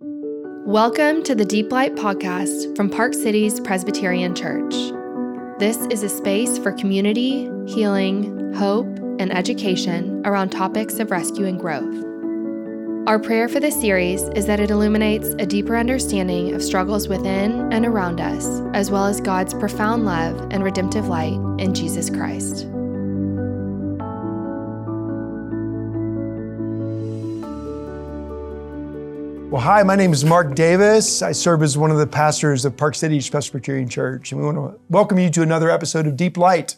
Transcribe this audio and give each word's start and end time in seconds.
Welcome 0.00 1.24
to 1.24 1.34
the 1.34 1.44
Deep 1.44 1.72
Light 1.72 1.96
podcast 1.96 2.76
from 2.76 2.88
Park 2.88 3.14
Cities 3.14 3.58
Presbyterian 3.58 4.32
Church. 4.32 4.72
This 5.58 5.76
is 5.86 6.04
a 6.04 6.08
space 6.08 6.56
for 6.56 6.70
community, 6.70 7.50
healing, 7.66 8.54
hope, 8.54 8.86
and 9.18 9.32
education 9.32 10.22
around 10.24 10.50
topics 10.50 11.00
of 11.00 11.10
rescue 11.10 11.46
and 11.46 11.58
growth. 11.58 12.04
Our 13.08 13.18
prayer 13.18 13.48
for 13.48 13.58
this 13.58 13.80
series 13.80 14.22
is 14.36 14.46
that 14.46 14.60
it 14.60 14.70
illuminates 14.70 15.30
a 15.40 15.46
deeper 15.46 15.76
understanding 15.76 16.54
of 16.54 16.62
struggles 16.62 17.08
within 17.08 17.72
and 17.72 17.84
around 17.84 18.20
us, 18.20 18.60
as 18.72 18.88
well 18.88 19.06
as 19.06 19.20
God's 19.20 19.54
profound 19.54 20.04
love 20.04 20.38
and 20.52 20.62
redemptive 20.62 21.08
light 21.08 21.40
in 21.58 21.74
Jesus 21.74 22.08
Christ. 22.08 22.68
Well, 29.50 29.62
hi, 29.62 29.82
my 29.82 29.96
name 29.96 30.12
is 30.12 30.26
Mark 30.26 30.54
Davis. 30.54 31.22
I 31.22 31.32
serve 31.32 31.62
as 31.62 31.78
one 31.78 31.90
of 31.90 31.96
the 31.96 32.06
pastors 32.06 32.66
of 32.66 32.76
Park 32.76 32.94
Cities 32.94 33.30
Presbyterian 33.30 33.88
Church, 33.88 34.30
and 34.30 34.38
we 34.38 34.46
want 34.46 34.58
to 34.58 34.78
welcome 34.90 35.18
you 35.18 35.30
to 35.30 35.40
another 35.40 35.70
episode 35.70 36.06
of 36.06 36.18
Deep 36.18 36.36
Light. 36.36 36.76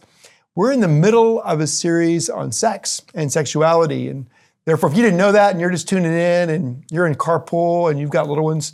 We're 0.54 0.70
in 0.70 0.78
the 0.78 0.86
middle 0.86 1.42
of 1.42 1.58
a 1.58 1.66
series 1.66 2.30
on 2.30 2.52
sex 2.52 3.02
and 3.12 3.32
sexuality, 3.32 4.06
and 4.06 4.30
therefore, 4.66 4.88
if 4.88 4.96
you 4.96 5.02
didn't 5.02 5.18
know 5.18 5.32
that 5.32 5.50
and 5.50 5.60
you're 5.60 5.72
just 5.72 5.88
tuning 5.88 6.12
in 6.12 6.48
and 6.48 6.84
you're 6.92 7.08
in 7.08 7.16
carpool 7.16 7.90
and 7.90 7.98
you've 7.98 8.10
got 8.10 8.28
little 8.28 8.44
ones, 8.44 8.72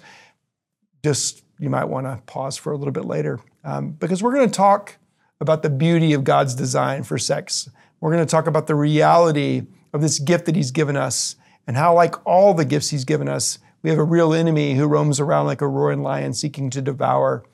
just 1.03 1.43
you 1.59 1.71
might 1.71 1.87
want 1.87 2.05
to 2.05 2.21
pause 2.27 2.59
for 2.59 2.73
a 2.73 2.77
little 2.77 2.93
bit 2.93 3.07
later 3.07 3.41
um, 3.65 3.93
because 3.93 4.23
we're 4.23 4.35
going 4.35 4.51
to 4.51 4.55
talk 4.55 4.99
about 5.41 5.63
the 5.63 5.71
beauty 5.71 6.13
of 6.13 6.23
God's 6.23 6.55
design 6.55 7.03
for 7.03 7.17
sex. 7.17 7.71
We're 8.01 8.13
going 8.13 8.27
to 8.27 8.31
talk 8.31 8.47
about 8.47 8.67
the 8.67 8.75
reality 8.75 9.63
of 9.95 10.03
this 10.03 10.19
gift 10.19 10.45
that 10.45 10.55
He's 10.55 10.71
given 10.71 10.99
us 10.99 11.37
and 11.67 11.79
how, 11.79 11.95
like 11.95 12.15
all 12.27 12.53
the 12.53 12.67
gifts 12.67 12.91
He's 12.91 13.07
given 13.07 13.27
us, 13.27 13.59
we 13.83 13.91
have 13.91 13.99
a 13.99 14.05
real 14.05 14.33
enemy 14.33 14.75
who 14.75 14.87
roams 14.87 15.21
around 15.21 15.47
like 15.47 15.61
a 15.61 15.69
roaring 15.69 16.03
lion 16.03 16.35
seeking 16.35 16.71
to 16.71 16.83
devour 16.83 17.45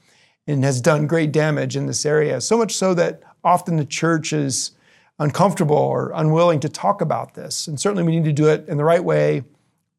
and 0.46 0.64
has 0.64 0.80
done 0.80 1.06
great 1.06 1.32
damage 1.32 1.76
in 1.76 1.86
this 1.86 2.04
area. 2.04 2.40
So 2.40 2.56
much 2.56 2.74
so 2.74 2.94
that 2.94 3.22
often 3.44 3.76
the 3.76 3.84
church 3.84 4.32
is 4.32 4.72
uncomfortable 5.18 5.76
or 5.76 6.12
unwilling 6.14 6.60
to 6.60 6.68
talk 6.68 7.00
about 7.00 7.34
this. 7.34 7.66
And 7.66 7.78
certainly 7.78 8.02
we 8.02 8.12
need 8.12 8.24
to 8.24 8.32
do 8.32 8.48
it 8.48 8.66
in 8.68 8.76
the 8.76 8.84
right 8.84 9.04
way, 9.04 9.44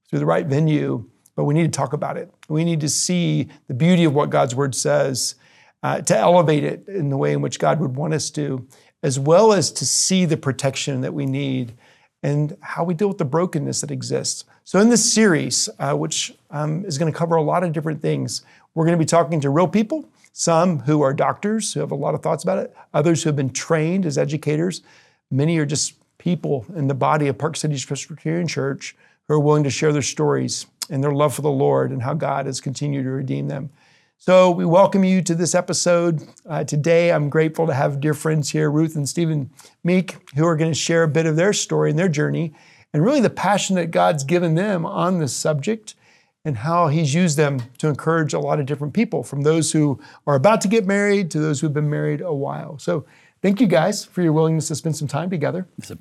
through 0.09 0.19
the 0.19 0.25
right 0.25 0.45
venue, 0.45 1.09
but 1.35 1.45
we 1.45 1.53
need 1.53 1.63
to 1.63 1.77
talk 1.77 1.93
about 1.93 2.17
it. 2.17 2.31
We 2.49 2.63
need 2.63 2.81
to 2.81 2.89
see 2.89 3.49
the 3.67 3.73
beauty 3.73 4.03
of 4.03 4.13
what 4.13 4.29
God's 4.29 4.55
word 4.55 4.75
says, 4.75 5.35
uh, 5.81 6.01
to 6.01 6.17
elevate 6.17 6.63
it 6.63 6.87
in 6.87 7.09
the 7.09 7.17
way 7.17 7.33
in 7.33 7.41
which 7.41 7.59
God 7.59 7.79
would 7.79 7.95
want 7.95 8.13
us 8.13 8.29
to, 8.31 8.67
as 9.01 9.19
well 9.19 9.53
as 9.53 9.71
to 9.73 9.85
see 9.85 10.25
the 10.25 10.37
protection 10.37 11.01
that 11.01 11.13
we 11.13 11.25
need 11.25 11.73
and 12.21 12.55
how 12.61 12.83
we 12.83 12.93
deal 12.93 13.09
with 13.09 13.17
the 13.17 13.25
brokenness 13.25 13.81
that 13.81 13.91
exists. 13.91 14.45
So, 14.65 14.79
in 14.79 14.89
this 14.89 15.11
series, 15.11 15.67
uh, 15.77 15.93
which 15.93 16.33
um, 16.49 16.85
is 16.85 16.97
going 16.97 17.11
to 17.11 17.17
cover 17.17 17.35
a 17.35 17.41
lot 17.41 17.63
of 17.63 17.73
different 17.73 18.01
things, 18.01 18.43
we're 18.73 18.85
going 18.85 18.97
to 18.97 19.01
be 19.01 19.05
talking 19.05 19.41
to 19.41 19.49
real 19.49 19.67
people, 19.67 20.05
some 20.31 20.79
who 20.79 21.01
are 21.01 21.13
doctors 21.13 21.73
who 21.73 21.81
have 21.81 21.91
a 21.91 21.95
lot 21.95 22.15
of 22.15 22.21
thoughts 22.21 22.43
about 22.43 22.59
it, 22.59 22.73
others 22.93 23.21
who 23.21 23.27
have 23.27 23.35
been 23.35 23.49
trained 23.49 24.05
as 24.05 24.17
educators. 24.17 24.81
Many 25.29 25.57
are 25.57 25.65
just 25.65 25.95
people 26.17 26.65
in 26.75 26.87
the 26.87 26.93
body 26.93 27.27
of 27.27 27.37
Park 27.37 27.57
Cities 27.57 27.83
Presbyterian 27.83 28.47
Church 28.47 28.95
who 29.27 29.33
are 29.33 29.39
willing 29.39 29.65
to 29.65 29.69
share 29.69 29.91
their 29.91 30.01
stories 30.01 30.65
and 30.89 31.03
their 31.03 31.11
love 31.11 31.33
for 31.33 31.41
the 31.41 31.51
Lord 31.51 31.91
and 31.91 32.01
how 32.01 32.13
God 32.13 32.45
has 32.45 32.61
continued 32.61 33.03
to 33.03 33.09
redeem 33.09 33.49
them. 33.49 33.69
So 34.17 34.49
we 34.49 34.63
welcome 34.63 35.03
you 35.03 35.21
to 35.23 35.35
this 35.35 35.53
episode. 35.53 36.25
Uh, 36.45 36.63
today, 36.63 37.11
I'm 37.11 37.29
grateful 37.29 37.67
to 37.67 37.73
have 37.73 37.99
dear 37.99 38.13
friends 38.13 38.49
here, 38.49 38.71
Ruth 38.71 38.95
and 38.95 39.09
Stephen 39.09 39.49
Meek, 39.83 40.15
who 40.35 40.45
are 40.45 40.55
going 40.55 40.71
to 40.71 40.79
share 40.79 41.03
a 41.03 41.09
bit 41.09 41.25
of 41.25 41.35
their 41.35 41.51
story 41.51 41.89
and 41.89 41.99
their 41.99 42.07
journey, 42.07 42.53
and 42.93 43.03
really 43.03 43.21
the 43.21 43.29
passion 43.29 43.75
that 43.75 43.91
God's 43.91 44.23
given 44.23 44.55
them 44.55 44.85
on 44.85 45.19
this 45.19 45.35
subject 45.35 45.95
and 46.45 46.57
how 46.57 46.87
He's 46.87 47.13
used 47.13 47.37
them 47.37 47.63
to 47.79 47.87
encourage 47.87 48.33
a 48.33 48.39
lot 48.39 48.59
of 48.59 48.65
different 48.65 48.93
people, 48.93 49.23
from 49.23 49.41
those 49.41 49.71
who 49.71 49.99
are 50.27 50.35
about 50.35 50.61
to 50.61 50.67
get 50.67 50.85
married 50.85 51.31
to 51.31 51.39
those 51.39 51.61
who've 51.61 51.73
been 51.73 51.89
married 51.89 52.21
a 52.21 52.33
while. 52.33 52.77
So 52.77 53.05
thank 53.41 53.61
you 53.61 53.67
guys 53.67 54.05
for 54.05 54.21
your 54.21 54.33
willingness 54.33 54.67
to 54.67 54.75
spend 54.75 54.95
some 54.95 55.07
time 55.07 55.29
together. 55.29 55.67
It's 55.77 55.91
a, 55.91 55.97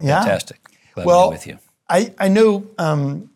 yeah. 0.00 0.20
fantastic. 0.20 0.60
Glad 0.94 1.06
well, 1.06 1.24
to 1.24 1.30
be 1.30 1.34
with 1.34 1.46
you. 1.46 1.58
I, 1.88 2.14
I 2.18 2.28
know 2.28 2.66
um, 2.78 3.30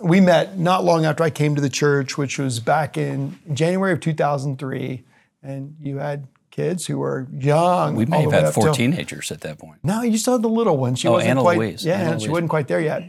we 0.00 0.20
met 0.20 0.58
not 0.58 0.84
long 0.84 1.04
after 1.04 1.22
I 1.22 1.30
came 1.30 1.54
to 1.54 1.60
the 1.60 1.68
church, 1.68 2.18
which 2.18 2.38
was 2.38 2.60
back 2.60 2.96
in 2.96 3.38
January 3.52 3.92
of 3.92 4.00
2003, 4.00 5.04
and 5.42 5.76
you 5.80 5.98
had 5.98 6.26
kids 6.54 6.86
who 6.86 6.98
were 6.98 7.26
young. 7.36 7.96
We 7.96 8.06
may 8.06 8.22
have 8.22 8.32
had 8.32 8.54
four 8.54 8.72
teenagers 8.72 9.32
at 9.32 9.40
that 9.40 9.58
point. 9.58 9.80
No, 9.82 10.02
you 10.02 10.16
still 10.18 10.34
had 10.34 10.42
the 10.42 10.48
little 10.48 10.76
one. 10.76 10.94
She 10.94 11.08
oh, 11.08 11.12
wasn't 11.12 11.30
Anna 11.30 11.40
quite, 11.40 11.58
Louise. 11.58 11.84
Yeah, 11.84 11.98
Anna 11.98 12.20
she 12.20 12.26
Louise. 12.26 12.30
wasn't 12.30 12.50
quite 12.50 12.68
there 12.68 12.80
yet. 12.80 13.02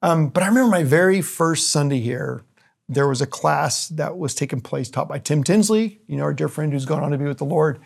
Um, 0.00 0.28
but 0.28 0.42
I 0.42 0.46
remember 0.48 0.70
my 0.70 0.82
very 0.82 1.20
first 1.20 1.68
Sunday 1.70 2.00
here. 2.00 2.42
There 2.88 3.06
was 3.06 3.20
a 3.20 3.26
class 3.26 3.88
that 3.88 4.16
was 4.16 4.34
taking 4.34 4.60
place 4.60 4.88
taught 4.88 5.08
by 5.08 5.18
Tim 5.18 5.44
Tinsley, 5.44 6.00
you 6.06 6.16
know, 6.16 6.22
our 6.22 6.32
dear 6.32 6.48
friend 6.48 6.72
who's 6.72 6.86
gone 6.86 7.02
on 7.02 7.10
to 7.10 7.18
be 7.18 7.24
with 7.24 7.38
the 7.38 7.44
Lord. 7.44 7.80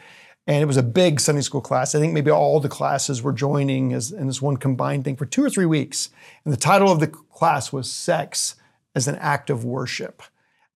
And 0.47 0.63
it 0.63 0.67
was 0.67 0.77
a 0.77 0.83
big 0.83 1.21
Sunday 1.21 1.41
school 1.41 1.61
class. 1.61 1.95
I 1.95 1.99
think 1.99 2.13
maybe 2.13 2.31
all 2.31 2.61
the 2.61 2.69
classes 2.69 3.23
were 3.23 3.33
joining 3.33 3.93
as, 3.93 4.13
in 4.13 4.27
this 4.27 4.43
one 4.43 4.59
combined 4.59 5.05
thing 5.05 5.17
for 5.17 5.27
two 5.27 5.43
or 5.45 5.51
three 5.51 5.67
weeks. 5.67 6.11
And 6.45 6.53
the 6.53 6.59
title 6.59 6.93
of 6.93 7.01
the 7.01 7.09
class 7.09 7.73
was 7.73 7.91
Sex 7.91 8.55
as 8.95 9.09
an 9.09 9.17
act 9.17 9.51
of 9.51 9.65
worship. 9.65 10.23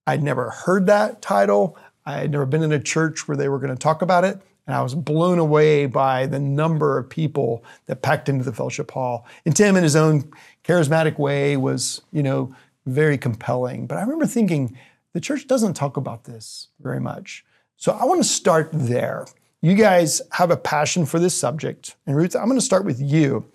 I'd 0.06 0.22
never 0.22 0.50
heard 0.50 0.86
that 0.86 1.22
title. 1.22 1.76
I 2.06 2.19
had 2.19 2.31
never 2.31 2.47
been 2.47 2.62
in 2.62 2.72
a 2.72 2.81
church 2.81 3.26
where 3.26 3.37
they 3.37 3.48
were 3.48 3.59
going 3.59 3.75
to 3.75 3.78
talk 3.78 4.03
about 4.03 4.25
it. 4.25 4.41
And 4.66 4.75
I 4.75 4.82
was 4.82 4.94
blown 4.94 5.38
away 5.38 5.87
by 5.87 6.26
the 6.26 6.38
number 6.38 6.98
of 6.98 7.10
people 7.10 7.65
that 7.87 8.03
packed 8.03 8.28
into 8.28 8.44
the 8.44 8.53
fellowship 8.53 8.91
hall. 8.91 9.26
And 9.44 9.54
Tim, 9.54 9.76
in 9.76 9.82
his 9.82 9.97
own 9.97 10.31
charismatic 10.64 11.19
way, 11.19 11.56
was, 11.56 12.00
you 12.12 12.22
know, 12.22 12.54
very 12.87 13.19
compelling. 13.19 13.87
But 13.87 13.98
I 13.98 14.03
remember 14.03 14.26
thinking, 14.26 14.76
the 15.12 15.20
church 15.20 15.47
doesn't 15.47 15.75
talk 15.75 15.97
about 15.97 16.25
this 16.25 16.69
very 16.81 17.00
much. 17.00 17.44
So 17.76 17.93
I 17.93 18.04
want 18.04 18.22
to 18.22 18.28
start 18.28 18.70
there. 18.72 19.26
You 19.60 19.75
guys 19.75 20.22
have 20.32 20.50
a 20.50 20.56
passion 20.56 21.06
for 21.06 21.19
this 21.19 21.38
subject. 21.38 21.97
And 22.06 22.16
Ruth, 22.16 22.34
I'm 22.34 22.47
going 22.47 22.59
to 22.59 22.64
start 22.64 22.84
with 22.84 23.00
you. 23.00 23.47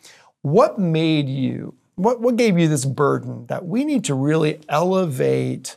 What 0.41 0.79
made 0.79 1.27
you 1.27 1.75
what, 1.99 2.21
what 2.21 2.37
gave 2.37 2.57
you 2.57 2.69
this 2.69 2.85
burden 2.85 3.45
that 3.47 3.65
we 3.65 3.83
need 3.83 4.05
to 4.05 4.13
really 4.13 4.61
elevate 4.69 5.75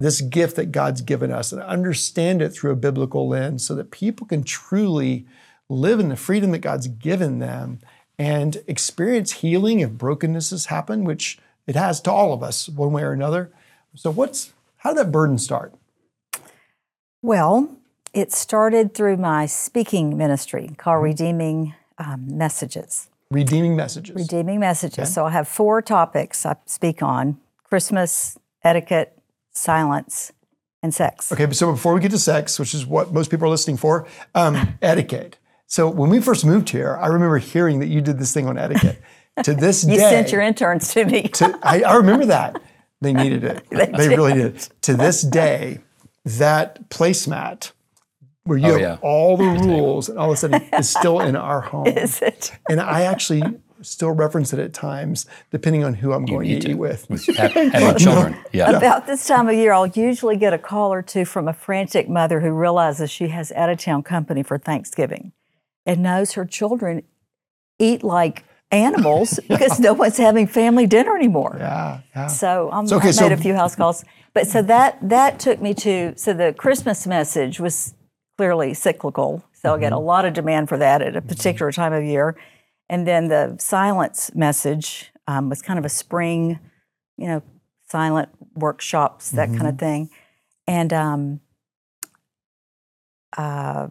this 0.00 0.22
gift 0.22 0.56
that 0.56 0.72
God's 0.72 1.02
given 1.02 1.30
us 1.30 1.52
and 1.52 1.62
understand 1.62 2.42
it 2.42 2.48
through 2.48 2.72
a 2.72 2.76
biblical 2.76 3.28
lens 3.28 3.64
so 3.64 3.74
that 3.74 3.90
people 3.90 4.26
can 4.26 4.42
truly 4.42 5.26
live 5.68 6.00
in 6.00 6.08
the 6.08 6.16
freedom 6.16 6.50
that 6.50 6.58
God's 6.58 6.88
given 6.88 7.38
them 7.38 7.78
and 8.18 8.62
experience 8.66 9.32
healing 9.32 9.80
if 9.80 9.90
brokenness 9.90 10.50
has 10.50 10.66
happened, 10.66 11.06
which 11.06 11.38
it 11.66 11.76
has 11.76 12.00
to 12.00 12.10
all 12.10 12.32
of 12.32 12.42
us 12.42 12.68
one 12.68 12.92
way 12.92 13.02
or 13.02 13.12
another. 13.12 13.52
So 13.94 14.10
what's 14.10 14.52
how 14.78 14.90
did 14.90 14.98
that 14.98 15.12
burden 15.12 15.36
start? 15.38 15.74
Well, 17.22 17.76
it 18.14 18.32
started 18.32 18.94
through 18.94 19.18
my 19.18 19.44
speaking 19.44 20.16
ministry 20.16 20.70
called 20.78 20.96
mm-hmm. 20.96 21.04
Redeeming 21.04 21.74
um, 21.98 22.38
Messages. 22.38 23.08
Redeeming 23.30 23.76
messages. 23.76 24.16
Redeeming 24.16 24.58
messages. 24.58 24.98
Okay. 24.98 25.04
So 25.04 25.26
I 25.26 25.30
have 25.30 25.46
four 25.46 25.82
topics 25.82 26.44
I 26.44 26.56
speak 26.66 27.02
on 27.02 27.38
Christmas, 27.62 28.38
etiquette, 28.64 29.19
silence, 29.60 30.32
and 30.82 30.94
sex. 30.94 31.30
Okay, 31.30 31.50
so 31.52 31.72
before 31.72 31.94
we 31.94 32.00
get 32.00 32.10
to 32.10 32.18
sex, 32.18 32.58
which 32.58 32.74
is 32.74 32.86
what 32.86 33.12
most 33.12 33.30
people 33.30 33.46
are 33.46 33.50
listening 33.50 33.76
for, 33.76 34.06
um, 34.34 34.78
etiquette. 34.82 35.38
So 35.66 35.88
when 35.88 36.10
we 36.10 36.20
first 36.20 36.44
moved 36.44 36.70
here, 36.70 36.96
I 36.96 37.06
remember 37.06 37.38
hearing 37.38 37.78
that 37.80 37.86
you 37.86 38.00
did 38.00 38.18
this 38.18 38.32
thing 38.32 38.46
on 38.46 38.58
etiquette. 38.58 39.00
to 39.44 39.54
this 39.54 39.84
you 39.84 39.96
day. 39.96 40.02
You 40.02 40.08
sent 40.08 40.32
your 40.32 40.40
interns 40.40 40.92
to 40.94 41.04
me. 41.04 41.22
to, 41.28 41.58
I, 41.62 41.82
I, 41.82 41.96
remember 41.96 42.26
that. 42.26 42.60
They 43.00 43.12
needed 43.12 43.44
it. 43.44 43.64
they, 43.70 43.86
they 43.86 44.08
really 44.08 44.34
did. 44.34 44.58
To 44.82 44.94
this 44.94 45.22
day, 45.22 45.80
that 46.24 46.88
placemat 46.90 47.72
where 48.44 48.58
you 48.58 48.68
oh, 48.68 48.72
have 48.72 48.80
yeah. 48.80 48.96
all 49.02 49.36
the 49.36 49.44
rules 49.44 50.08
and 50.08 50.18
all 50.18 50.30
of 50.30 50.34
a 50.34 50.36
sudden 50.36 50.62
is 50.72 50.90
still 50.90 51.20
in 51.20 51.36
our 51.36 51.60
home. 51.60 51.86
Is 51.86 52.20
it? 52.20 52.52
And 52.68 52.80
I 52.80 53.02
actually 53.02 53.42
still 53.82 54.10
reference 54.10 54.52
it 54.52 54.58
at 54.58 54.72
times, 54.72 55.26
depending 55.50 55.84
on 55.84 55.94
who 55.94 56.12
I'm 56.12 56.22
you 56.22 56.34
going 56.34 56.48
to, 56.48 56.60
to 56.60 56.70
eat 56.70 56.74
with. 56.74 57.08
with 57.10 57.26
having 57.36 57.70
children. 57.96 58.36
Yeah. 58.52 58.70
About 58.70 59.06
this 59.06 59.26
time 59.26 59.48
of 59.48 59.54
year, 59.54 59.72
I'll 59.72 59.86
usually 59.86 60.36
get 60.36 60.52
a 60.52 60.58
call 60.58 60.92
or 60.92 61.02
two 61.02 61.24
from 61.24 61.48
a 61.48 61.52
frantic 61.52 62.08
mother 62.08 62.40
who 62.40 62.50
realizes 62.50 63.10
she 63.10 63.28
has 63.28 63.52
out 63.52 63.70
of 63.70 63.78
town 63.78 64.02
company 64.02 64.42
for 64.42 64.58
Thanksgiving 64.58 65.32
and 65.86 66.02
knows 66.02 66.32
her 66.32 66.44
children 66.44 67.02
eat 67.78 68.02
like 68.02 68.44
animals 68.70 69.40
because 69.48 69.80
no 69.80 69.92
one's 69.92 70.16
having 70.16 70.46
family 70.46 70.86
dinner 70.86 71.16
anymore. 71.16 71.56
Yeah, 71.58 72.00
yeah. 72.14 72.26
So 72.26 72.70
um, 72.72 72.86
okay, 72.86 72.96
I 72.96 73.06
made 73.06 73.14
so, 73.14 73.32
a 73.32 73.36
few 73.36 73.54
house 73.54 73.76
calls. 73.76 74.04
But 74.32 74.46
so 74.46 74.62
that 74.62 74.98
that 75.08 75.40
took 75.40 75.60
me 75.60 75.74
to 75.74 76.14
so 76.16 76.32
the 76.32 76.52
Christmas 76.52 77.06
message 77.06 77.58
was 77.58 77.94
clearly 78.36 78.74
cyclical. 78.74 79.44
So 79.52 79.70
mm-hmm. 79.70 79.78
I 79.78 79.80
get 79.80 79.92
a 79.92 79.96
mm-hmm. 79.96 80.04
lot 80.04 80.24
of 80.24 80.32
demand 80.32 80.68
for 80.68 80.78
that 80.78 81.02
at 81.02 81.16
a 81.16 81.22
particular 81.22 81.72
time 81.72 81.92
of 81.92 82.04
year. 82.04 82.36
And 82.90 83.06
then 83.06 83.28
the 83.28 83.56
silence 83.60 84.34
message 84.34 85.12
um, 85.28 85.48
was 85.48 85.62
kind 85.62 85.78
of 85.78 85.84
a 85.84 85.88
spring, 85.88 86.58
you 87.16 87.28
know, 87.28 87.42
silent 87.88 88.30
workshops, 88.56 89.30
that 89.30 89.48
mm-hmm. 89.48 89.58
kind 89.58 89.68
of 89.68 89.78
thing. 89.78 90.10
And 90.66 90.92
um, 90.92 91.40
uh, 93.38 93.88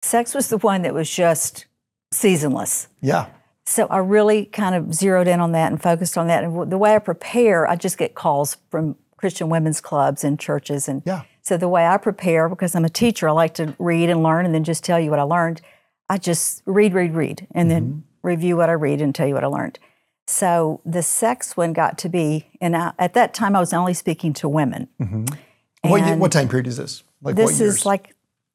sex 0.00 0.34
was 0.34 0.48
the 0.48 0.56
one 0.56 0.82
that 0.82 0.94
was 0.94 1.14
just 1.14 1.66
seasonless. 2.12 2.88
Yeah. 3.02 3.26
So 3.66 3.86
I 3.88 3.98
really 3.98 4.46
kind 4.46 4.74
of 4.74 4.94
zeroed 4.94 5.28
in 5.28 5.38
on 5.38 5.52
that 5.52 5.70
and 5.70 5.80
focused 5.82 6.16
on 6.16 6.26
that. 6.28 6.44
And 6.44 6.72
the 6.72 6.78
way 6.78 6.94
I 6.94 7.00
prepare, 7.00 7.68
I 7.68 7.76
just 7.76 7.98
get 7.98 8.14
calls 8.14 8.56
from 8.70 8.96
Christian 9.18 9.50
women's 9.50 9.82
clubs 9.82 10.24
and 10.24 10.40
churches. 10.40 10.88
And 10.88 11.02
Yeah. 11.04 11.24
so 11.42 11.58
the 11.58 11.68
way 11.68 11.86
I 11.86 11.98
prepare, 11.98 12.48
because 12.48 12.74
I'm 12.74 12.86
a 12.86 12.90
teacher, 12.90 13.28
I 13.28 13.32
like 13.32 13.52
to 13.54 13.74
read 13.78 14.08
and 14.08 14.22
learn 14.22 14.46
and 14.46 14.54
then 14.54 14.64
just 14.64 14.82
tell 14.82 14.98
you 14.98 15.10
what 15.10 15.18
I 15.18 15.24
learned. 15.24 15.60
I 16.08 16.16
just 16.16 16.62
read, 16.64 16.94
read, 16.94 17.14
read, 17.14 17.46
and 17.54 17.70
then 17.70 18.04
review 18.24 18.56
what 18.56 18.68
I 18.68 18.72
read 18.72 19.00
and 19.00 19.14
tell 19.14 19.28
you 19.28 19.34
what 19.34 19.44
I 19.44 19.48
learned. 19.48 19.78
So 20.26 20.80
the 20.84 21.02
sex 21.02 21.56
one 21.56 21.72
got 21.72 21.98
to 21.98 22.08
be, 22.08 22.48
and 22.60 22.76
I, 22.76 22.92
at 22.98 23.14
that 23.14 23.34
time 23.34 23.54
I 23.54 23.60
was 23.60 23.72
only 23.72 23.94
speaking 23.94 24.32
to 24.34 24.48
women. 24.48 24.88
Mm-hmm. 25.00 25.24
What, 25.88 26.00
ye- 26.00 26.12
And 26.12 26.20
what 26.20 26.32
time 26.32 26.48
period 26.48 26.66
is 26.66 26.78
this? 26.78 27.02
Like 27.22 27.36
what 27.36 27.46
This 27.46 27.60
is 27.60 27.84
like 27.84 28.14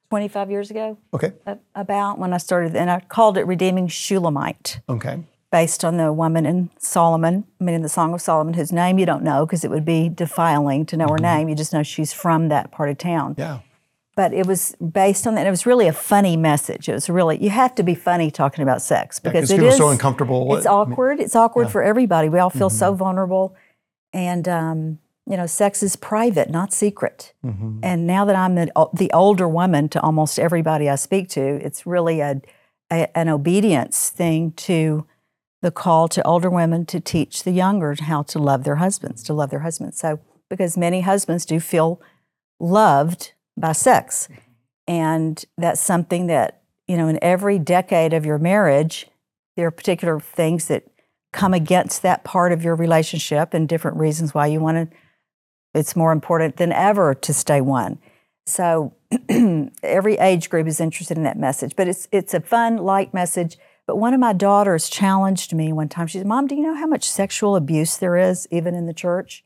25 0.09 0.49
years 0.49 0.71
ago, 0.71 0.97
okay. 1.13 1.33
about 1.75 2.17
when 2.17 2.33
I 2.33 2.37
started, 2.37 2.75
and 2.75 2.89
I 2.89 2.99
called 3.01 3.37
it 3.37 3.43
Redeeming 3.43 3.87
Shulamite 3.87 4.79
Okay. 4.89 5.23
based 5.51 5.85
on 5.85 5.97
the 5.97 6.11
woman 6.11 6.47
in 6.47 6.71
Solomon, 6.79 7.45
I 7.61 7.63
mean, 7.63 7.75
in 7.75 7.83
the 7.83 7.89
Song 7.89 8.15
of 8.15 8.21
Solomon, 8.21 8.55
whose 8.55 8.71
name 8.71 8.97
you 8.97 9.05
don't 9.05 9.23
know 9.23 9.45
because 9.45 9.63
it 9.63 9.69
would 9.69 9.85
be 9.85 10.09
defiling 10.09 10.87
to 10.87 10.97
know 10.97 11.07
her 11.07 11.15
mm-hmm. 11.15 11.23
name. 11.41 11.49
You 11.49 11.55
just 11.55 11.71
know 11.71 11.83
she's 11.83 12.11
from 12.11 12.49
that 12.49 12.71
part 12.71 12.89
of 12.89 12.97
town. 12.97 13.35
Yeah. 13.37 13.59
But 14.19 14.33
it 14.33 14.45
was 14.45 14.75
based 15.01 15.25
on 15.27 15.35
that. 15.35 15.41
And 15.41 15.47
It 15.47 15.51
was 15.59 15.65
really 15.65 15.87
a 15.87 15.93
funny 15.93 16.35
message. 16.35 16.89
It 16.89 16.93
was 16.93 17.09
really, 17.09 17.35
you 17.45 17.51
have 17.63 17.73
to 17.75 17.83
be 17.83 17.95
funny 17.95 18.29
talking 18.31 18.63
about 18.67 18.81
sex 18.81 19.17
because 19.17 19.49
it 19.49 19.55
people 19.55 19.69
are 19.69 19.77
so 19.85 19.89
uncomfortable. 19.95 20.39
It's 20.57 20.65
awkward. 20.65 21.21
It's 21.25 21.37
awkward 21.43 21.69
for 21.69 21.81
everybody. 21.81 22.27
We 22.27 22.39
all 22.39 22.49
feel 22.49 22.69
Mm-hmm. 22.69 22.77
so 22.77 22.93
vulnerable. 23.05 23.55
And, 24.11 24.45
um, 24.49 24.77
you 25.25 25.37
know, 25.37 25.47
sex 25.47 25.81
is 25.87 25.95
private, 25.95 26.49
not 26.49 26.73
secret. 26.73 27.33
Mm-hmm. 27.45 27.79
And 27.89 28.05
now 28.15 28.25
that 28.25 28.35
I'm 28.35 28.55
the, 28.55 28.69
the 28.93 29.09
older 29.13 29.47
woman 29.47 29.87
to 29.89 30.01
almost 30.01 30.37
everybody 30.37 30.89
I 30.89 30.95
speak 30.95 31.29
to, 31.29 31.41
it's 31.41 31.85
really 31.85 32.19
a, 32.19 32.41
a 32.91 32.99
an 33.17 33.29
obedience 33.29 34.09
thing 34.09 34.51
to 34.69 35.05
the 35.61 35.71
call 35.71 36.07
to 36.09 36.21
older 36.31 36.49
women 36.49 36.85
to 36.87 36.99
teach 36.99 37.43
the 37.43 37.51
younger 37.51 37.95
how 38.11 38.23
to 38.23 38.37
love 38.49 38.63
their 38.65 38.77
husbands, 38.85 39.23
to 39.23 39.33
love 39.33 39.49
their 39.49 39.63
husbands. 39.67 39.97
So, 39.99 40.19
because 40.49 40.75
many 40.77 41.01
husbands 41.01 41.45
do 41.45 41.59
feel 41.59 42.01
loved 42.59 43.33
by 43.59 43.73
sex. 43.73 44.29
And 44.87 45.43
that's 45.57 45.81
something 45.81 46.27
that, 46.27 46.61
you 46.87 46.97
know, 46.97 47.07
in 47.07 47.19
every 47.21 47.59
decade 47.59 48.13
of 48.13 48.25
your 48.25 48.39
marriage, 48.39 49.07
there 49.55 49.67
are 49.67 49.71
particular 49.71 50.19
things 50.19 50.67
that 50.67 50.85
come 51.31 51.53
against 51.53 52.01
that 52.01 52.23
part 52.23 52.51
of 52.51 52.63
your 52.63 52.75
relationship 52.75 53.53
and 53.53 53.69
different 53.69 53.97
reasons 53.97 54.33
why 54.33 54.47
you 54.47 54.59
want 54.59 54.89
to, 54.89 54.97
it's 55.73 55.95
more 55.95 56.11
important 56.11 56.57
than 56.57 56.71
ever 56.71 57.13
to 57.13 57.33
stay 57.33 57.61
one. 57.61 57.99
So 58.45 58.95
every 59.83 60.17
age 60.17 60.49
group 60.49 60.67
is 60.67 60.79
interested 60.79 61.17
in 61.17 61.23
that 61.23 61.37
message, 61.37 61.75
but 61.75 61.87
it's 61.87 62.07
it's 62.11 62.33
a 62.33 62.41
fun, 62.41 62.77
light 62.77 63.13
message. 63.13 63.57
But 63.85 63.97
one 63.97 64.13
of 64.13 64.19
my 64.19 64.33
daughters 64.33 64.89
challenged 64.89 65.53
me 65.53 65.71
one 65.71 65.89
time. 65.89 66.07
She 66.07 66.17
said, 66.17 66.27
"Mom, 66.27 66.47
do 66.47 66.55
you 66.55 66.63
know 66.63 66.75
how 66.75 66.87
much 66.87 67.07
sexual 67.07 67.55
abuse 67.55 67.97
there 67.97 68.17
is, 68.17 68.47
even 68.49 68.73
in 68.73 68.87
the 68.87 68.93
church?" 68.93 69.43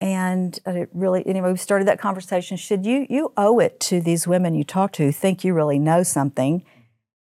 And 0.00 0.58
it 0.64 0.88
really, 0.92 1.26
anyway, 1.26 1.50
we 1.50 1.58
started 1.58 1.88
that 1.88 1.98
conversation. 1.98 2.56
should 2.56 2.86
"You 2.86 3.06
you 3.08 3.32
owe 3.36 3.58
it 3.58 3.80
to 3.80 4.00
these 4.00 4.28
women 4.28 4.54
you 4.54 4.64
talk 4.64 4.92
to 4.92 5.04
who 5.04 5.12
think 5.12 5.44
you 5.44 5.54
really 5.54 5.78
know 5.78 6.02
something, 6.02 6.64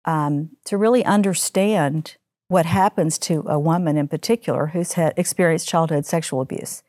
um, 0.05 0.51
to 0.65 0.77
really 0.77 1.03
understand 1.03 2.17
what 2.49 2.65
happens 2.65 3.17
to 3.17 3.43
a 3.47 3.59
woman 3.59 3.97
in 3.97 4.07
particular 4.07 4.67
who's 4.67 4.93
had 4.93 5.13
experienced 5.17 5.67
childhood 5.67 6.05
sexual 6.05 6.39
abuse." 6.41 6.83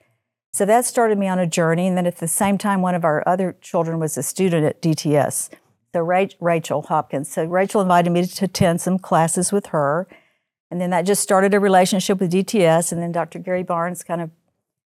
So 0.53 0.65
that 0.65 0.85
started 0.85 1.19
me 1.19 1.29
on 1.29 1.39
a 1.39 1.47
journey. 1.47 1.87
And 1.87 1.97
then 1.97 2.07
at 2.07 2.17
the 2.17 2.29
same 2.29 2.59
time, 2.59 2.83
one 2.83 2.95
of 2.95 3.05
our 3.05 3.23
other 3.27 3.57
children 3.61 3.99
was 3.99 4.17
a 4.17 4.23
student 4.23 4.65
at 4.67 4.83
DTS. 4.83 5.51
So 5.95 6.01
Ra- 6.01 6.27
Rachel 6.41 6.83
Hopkins. 6.83 7.31
So 7.31 7.45
Rachel 7.45 7.81
invited 7.81 8.11
me 8.11 8.27
to 8.27 8.45
attend 8.45 8.81
some 8.81 8.99
classes 8.99 9.53
with 9.53 9.67
her. 9.67 10.07
And 10.71 10.81
then 10.81 10.91
that 10.91 11.03
just 11.03 11.23
started 11.23 11.55
a 11.55 11.61
relationship 11.61 12.21
with 12.21 12.33
DTS. 12.33 12.93
And 12.93 13.01
then 13.01 13.13
Dr. 13.13 13.39
Gary 13.39 13.63
Barnes 13.63 14.03
kind 14.03 14.21
of 14.21 14.31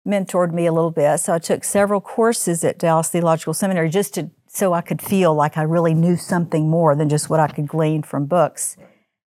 mentored 0.06 0.52
me 0.52 0.66
a 0.66 0.72
little 0.72 0.90
bit. 0.90 1.18
So 1.18 1.34
I 1.34 1.38
took 1.38 1.64
several 1.64 2.00
courses 2.00 2.64
at 2.64 2.78
Dallas 2.78 3.08
Theological 3.08 3.54
Seminary 3.54 3.88
just 3.88 4.14
to 4.14 4.30
so 4.52 4.72
I 4.72 4.80
could 4.80 5.00
feel 5.00 5.32
like 5.32 5.56
I 5.56 5.62
really 5.62 5.94
knew 5.94 6.16
something 6.16 6.68
more 6.68 6.96
than 6.96 7.08
just 7.08 7.30
what 7.30 7.38
I 7.38 7.46
could 7.46 7.68
glean 7.68 8.02
from 8.02 8.26
books 8.26 8.76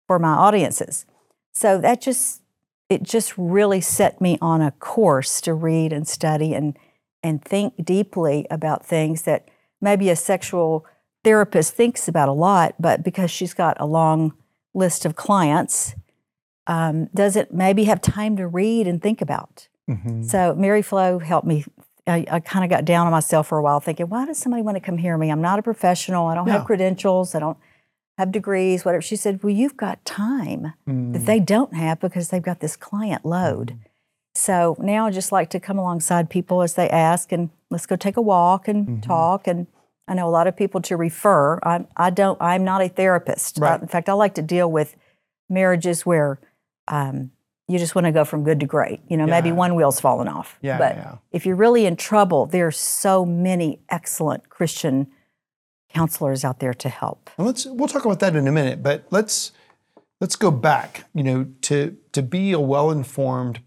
for 0.08 0.19
my 0.19 0.32
audiences. 0.32 1.06
So 1.52 1.78
that 1.78 2.00
just 2.00 2.42
it 2.88 3.04
just 3.04 3.38
really 3.38 3.80
set 3.80 4.20
me 4.20 4.36
on 4.42 4.60
a 4.60 4.72
course 4.72 5.40
to 5.42 5.54
read 5.54 5.92
and 5.92 6.08
study 6.08 6.54
and 6.54 6.76
and 7.22 7.44
think 7.44 7.84
deeply 7.84 8.46
about 8.50 8.84
things 8.84 9.22
that 9.22 9.48
maybe 9.80 10.10
a 10.10 10.16
sexual 10.16 10.84
therapist 11.22 11.74
thinks 11.74 12.08
about 12.08 12.28
a 12.28 12.32
lot, 12.32 12.74
but 12.80 13.04
because 13.04 13.30
she's 13.30 13.54
got 13.54 13.76
a 13.80 13.86
long 13.86 14.34
list 14.74 15.04
of 15.04 15.14
clients, 15.14 15.94
um, 16.66 17.06
doesn't 17.14 17.52
maybe 17.52 17.84
have 17.84 18.00
time 18.00 18.36
to 18.36 18.46
read 18.46 18.88
and 18.88 19.00
think 19.00 19.20
about. 19.20 19.69
Mm-hmm. 19.90 20.23
So 20.23 20.55
Mary 20.55 20.82
Flo 20.82 21.19
helped 21.19 21.46
me. 21.46 21.64
I, 22.06 22.25
I 22.31 22.40
kind 22.40 22.64
of 22.64 22.70
got 22.70 22.84
down 22.84 23.06
on 23.06 23.12
myself 23.12 23.49
for 23.49 23.58
a 23.58 23.62
while, 23.62 23.79
thinking, 23.81 24.08
why 24.08 24.26
does 24.26 24.38
somebody 24.38 24.62
want 24.62 24.76
to 24.76 24.81
come 24.81 24.99
hear 24.99 25.17
me? 25.17 25.31
I'm 25.31 25.40
not 25.43 25.58
a 25.58 25.62
professional. 25.62 26.26
I 26.26 26.34
don't 26.34 26.46
Yeah. 26.49 26.55
have 26.58 26.67
credentials. 26.67 27.34
I 27.34 27.38
don't 27.38 27.58
have 28.19 28.32
degrees, 28.32 28.84
whatever. 28.84 29.02
She 29.02 29.17
said, 29.17 29.43
well, 29.43 29.52
you've 29.52 29.76
got 29.76 30.05
time 30.05 30.73
Mm. 30.88 31.12
that 31.12 31.26
they 31.26 31.38
don't 31.40 31.75
have 31.75 32.00
because 32.00 32.29
they've 32.29 32.43
got 32.43 32.61
this 32.61 32.76
client 32.76 33.25
load. 33.25 33.79
So 34.34 34.76
now 34.81 35.06
I 35.06 35.11
just 35.11 35.31
like 35.31 35.49
to 35.50 35.61
come 35.61 35.79
alongside 35.79 36.29
people 36.31 36.62
as 36.62 36.75
they 36.75 36.88
ask 36.90 37.31
and 37.32 37.50
let's 37.70 37.87
go 37.87 37.96
take 37.96 38.17
a 38.17 38.23
walk 38.23 38.67
and 38.69 38.87
Mm-hmm. 38.87 39.00
talk. 39.00 39.46
And 39.46 39.67
I 40.08 40.14
know 40.14 40.29
a 40.29 40.31
lot 40.31 40.46
of 40.49 40.56
people 40.56 40.81
to 40.82 40.96
refer. 40.96 41.61
I, 41.62 41.87
I 41.96 42.11
don't, 42.11 42.37
I'm 42.40 42.64
not 42.64 42.82
a 42.82 42.88
therapist. 42.88 43.58
Right. 43.58 43.81
in 43.81 43.87
fact, 43.88 44.08
I 44.08 44.14
like 44.14 44.34
to 44.34 44.43
deal 44.43 44.70
with 44.70 44.96
marriages 45.49 46.05
where 46.05 46.40
um, 46.88 47.31
you 47.69 47.79
just 47.79 47.94
want 47.94 48.06
to 48.06 48.12
go 48.12 48.25
from 48.25 48.44
good 48.44 48.61
to 48.61 48.67
great. 48.67 49.00
You 49.09 49.17
know, 49.17 49.26
maybe 49.26 49.53
one 49.53 49.75
wheel's 49.75 50.00
fallen 50.00 50.29
off. 50.29 50.59
Yeah, 50.62 50.79
but 50.79 50.97
yeah. 50.97 51.17
if 51.31 51.47
you're 51.47 51.56
really 51.56 51.87
in 51.87 51.97
trouble, 51.97 52.47
there's 52.47 52.76
so 52.76 53.25
many 53.25 53.81
excellent 53.88 54.49
Christian 54.49 55.09
counselors 55.88 56.44
out 56.44 56.61
there 56.61 56.75
to 56.75 56.88
help. 56.88 57.31
And 57.38 57.47
let's 57.47 57.67
we'll 57.67 57.88
talk 57.88 58.05
about 58.05 58.20
that 58.20 58.35
in 58.37 58.49
a 58.49 58.53
minute, 58.53 58.82
but 58.82 59.06
let's 59.11 59.53
let's 60.20 60.37
go 60.37 60.50
back. 60.50 61.05
You 61.14 61.23
know, 61.23 61.47
to 61.62 61.97
to 62.12 62.23
be 62.23 62.53
a 62.53 62.61
well-informed 62.61 63.61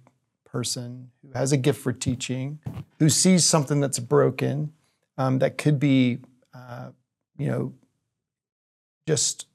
person 0.46 1.12
who 1.22 1.32
has 1.34 1.52
a 1.52 1.58
gift 1.58 1.82
for 1.82 1.94
teaching, 1.94 2.60
who 3.00 3.10
sees 3.10 3.46
something 3.46 3.80
that's 3.80 4.00
broken, 4.00 4.74
um, 5.18 5.40
that 5.40 5.58
could 5.58 5.80
be, 5.80 6.20
uh, 6.54 6.90
you 7.38 7.48
know, 7.48 7.74
just 9.08 9.48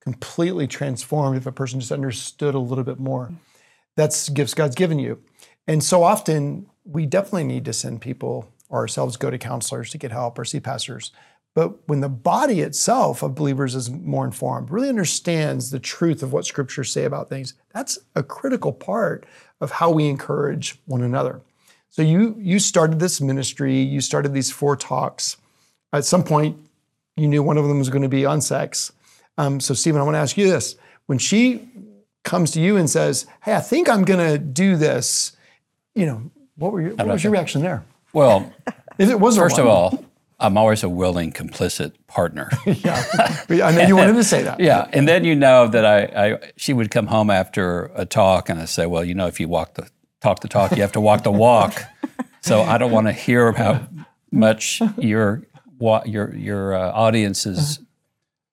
completely 0.00 0.66
transformed 0.66 1.36
if 1.36 1.46
a 1.46 1.52
person 1.52 1.80
just 1.80 1.92
understood 1.92 2.54
a 2.54 2.58
little 2.58 2.84
bit 2.84 2.98
more. 2.98 3.32
That's 3.96 4.28
gifts 4.28 4.54
God's 4.54 4.74
given 4.76 4.98
you, 4.98 5.22
and 5.66 5.82
so 5.82 6.02
often 6.02 6.66
we 6.84 7.06
definitely 7.06 7.44
need 7.44 7.64
to 7.64 7.72
send 7.72 8.00
people 8.00 8.52
or 8.68 8.80
ourselves 8.80 9.16
go 9.16 9.30
to 9.30 9.38
counselors 9.38 9.90
to 9.90 9.98
get 9.98 10.12
help 10.12 10.38
or 10.38 10.44
see 10.44 10.60
pastors. 10.60 11.12
But 11.54 11.88
when 11.88 12.00
the 12.00 12.08
body 12.08 12.60
itself 12.60 13.22
of 13.22 13.34
believers 13.34 13.74
is 13.74 13.88
more 13.90 14.26
informed, 14.26 14.70
really 14.70 14.90
understands 14.90 15.70
the 15.70 15.78
truth 15.78 16.22
of 16.22 16.32
what 16.32 16.44
scriptures 16.44 16.92
say 16.92 17.04
about 17.04 17.30
things, 17.30 17.54
that's 17.72 17.98
a 18.14 18.22
critical 18.22 18.72
part 18.72 19.24
of 19.62 19.70
how 19.70 19.90
we 19.90 20.06
encourage 20.06 20.78
one 20.84 21.02
another. 21.02 21.40
So 21.88 22.02
you 22.02 22.36
you 22.38 22.58
started 22.58 22.98
this 22.98 23.22
ministry, 23.22 23.80
you 23.80 24.02
started 24.02 24.34
these 24.34 24.50
four 24.50 24.76
talks. 24.76 25.38
At 25.94 26.04
some 26.04 26.24
point, 26.24 26.58
you 27.16 27.26
knew 27.26 27.42
one 27.42 27.56
of 27.56 27.66
them 27.66 27.78
was 27.78 27.88
going 27.88 28.02
to 28.02 28.08
be 28.08 28.26
on 28.26 28.42
sex. 28.42 28.92
Um, 29.38 29.58
so 29.60 29.72
Stephen, 29.72 30.00
I 30.00 30.04
want 30.04 30.14
to 30.16 30.18
ask 30.18 30.36
you 30.36 30.46
this: 30.46 30.76
when 31.06 31.16
she 31.16 31.70
comes 32.26 32.50
to 32.50 32.60
you 32.60 32.76
and 32.76 32.90
says, 32.90 33.24
"Hey, 33.42 33.54
I 33.54 33.60
think 33.60 33.88
I'm 33.88 34.04
going 34.04 34.20
to 34.20 34.36
do 34.36 34.76
this," 34.76 35.34
you 35.94 36.04
know, 36.04 36.30
what 36.56 36.72
were 36.72 36.82
your, 36.82 36.94
what 36.96 37.06
was 37.06 37.24
your 37.24 37.32
reaction 37.32 37.62
there? 37.62 37.84
Well, 38.12 38.52
If 38.98 39.10
it 39.10 39.20
was 39.20 39.36
first 39.36 39.58
of 39.58 39.66
all, 39.66 40.04
I'm 40.40 40.56
always 40.56 40.82
a 40.82 40.88
willing, 40.88 41.32
complicit 41.32 41.92
partner. 42.06 42.50
yeah, 42.66 43.04
I 43.50 43.72
know 43.72 43.86
you 43.86 43.96
wanted 43.96 44.14
to 44.14 44.24
say 44.24 44.42
that. 44.42 44.60
yeah, 44.60 44.88
and 44.92 45.06
then 45.08 45.24
you 45.24 45.34
know 45.34 45.68
that 45.68 45.84
I, 45.84 46.00
I, 46.04 46.52
she 46.56 46.72
would 46.72 46.90
come 46.90 47.06
home 47.06 47.30
after 47.30 47.90
a 47.94 48.04
talk, 48.06 48.48
and 48.48 48.60
I 48.60 48.64
say, 48.64 48.86
well, 48.86 49.04
you 49.04 49.14
know, 49.14 49.26
if 49.26 49.38
you 49.40 49.48
walk 49.48 49.74
the 49.74 49.88
talk 50.20 50.40
the 50.40 50.48
talk, 50.48 50.72
you 50.72 50.82
have 50.82 50.92
to 50.92 51.00
walk 51.00 51.24
the 51.24 51.32
walk. 51.32 51.82
so 52.40 52.62
I 52.62 52.78
don't 52.78 52.90
want 52.90 53.06
to 53.06 53.12
hear 53.12 53.52
how 53.52 53.86
much 54.30 54.80
your 54.96 55.42
your 55.78 56.34
your 56.34 56.74
uh, 56.74 56.92
audiences 56.92 57.80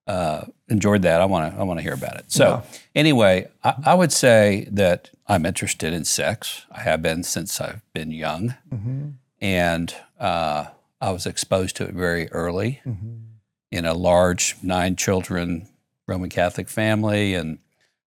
uh, 0.08 0.46
enjoyed 0.74 1.03
that. 1.03 1.22
I 1.22 1.25
want 1.25 1.53
to 1.53 1.60
I 1.60 1.63
want 1.63 1.80
to 1.80 1.84
hear 1.84 1.94
about 1.94 2.18
it. 2.18 2.32
So 2.32 2.63
anyway, 2.94 3.48
I, 3.63 3.74
I 3.86 3.94
would 3.94 4.12
say 4.12 4.68
that 4.72 5.12
I'm 5.27 5.46
interested 5.46 5.94
in 5.94 6.03
sex. 6.03 6.65
I 6.72 6.82
have 6.82 7.01
been 7.01 7.24
since 7.24 7.62
I've 7.62 7.82
been 7.94 8.12
young, 8.12 8.56
mm-hmm. 8.72 9.10
and 9.39 9.96
uh, 10.20 10.65
I 11.00 11.12
was 11.12 11.25
exposed 11.25 11.77
to 11.77 11.86
it 11.86 11.94
very 11.94 12.30
early 12.32 12.82
mm-hmm. 12.86 13.15
in 13.72 13.86
a 13.86 13.94
large 13.94 14.58
nine 14.62 14.98
children 14.98 15.70
Roman 16.08 16.30
Catholic 16.30 16.68
family 16.68 17.34
and 17.34 17.60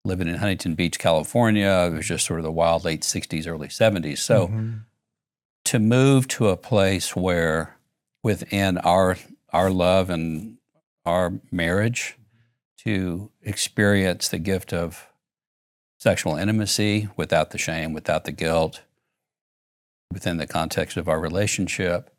living 0.04 0.28
in 0.28 0.36
Huntington 0.36 0.74
Beach, 0.74 0.98
California. 0.98 1.88
It 1.90 1.96
was 1.96 2.06
just 2.06 2.26
sort 2.26 2.40
of 2.40 2.44
the 2.44 2.52
wild 2.52 2.84
late 2.84 3.00
60s, 3.00 3.46
early 3.48 3.68
70s. 3.68 4.18
So 4.18 4.48
mm-hmm. 4.48 4.72
to 5.64 5.78
move 5.78 6.28
to 6.28 6.48
a 6.48 6.56
place 6.56 7.16
where 7.16 7.76
within 8.22 8.78
our 8.78 9.16
our 9.52 9.70
love 9.70 10.10
and 10.10 10.58
our 11.06 11.32
marriage 11.50 12.18
to 12.86 13.32
experience 13.42 14.28
the 14.28 14.38
gift 14.38 14.72
of 14.72 15.08
sexual 15.98 16.36
intimacy 16.36 17.08
without 17.16 17.50
the 17.50 17.58
shame, 17.58 17.92
without 17.92 18.26
the 18.26 18.30
guilt, 18.30 18.82
within 20.12 20.36
the 20.36 20.46
context 20.46 20.96
of 20.96 21.08
our 21.08 21.18
relationship. 21.18 22.14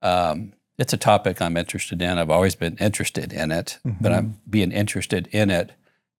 Um, 0.00 0.54
it's 0.78 0.94
a 0.94 0.96
topic 0.96 1.42
I'm 1.42 1.58
interested 1.58 2.00
in. 2.00 2.16
I've 2.16 2.30
always 2.30 2.54
been 2.54 2.78
interested 2.78 3.30
in 3.30 3.52
it, 3.52 3.78
but 4.00 4.10
I'm 4.10 4.40
being 4.48 4.72
interested 4.72 5.26
in 5.32 5.50
it 5.50 5.72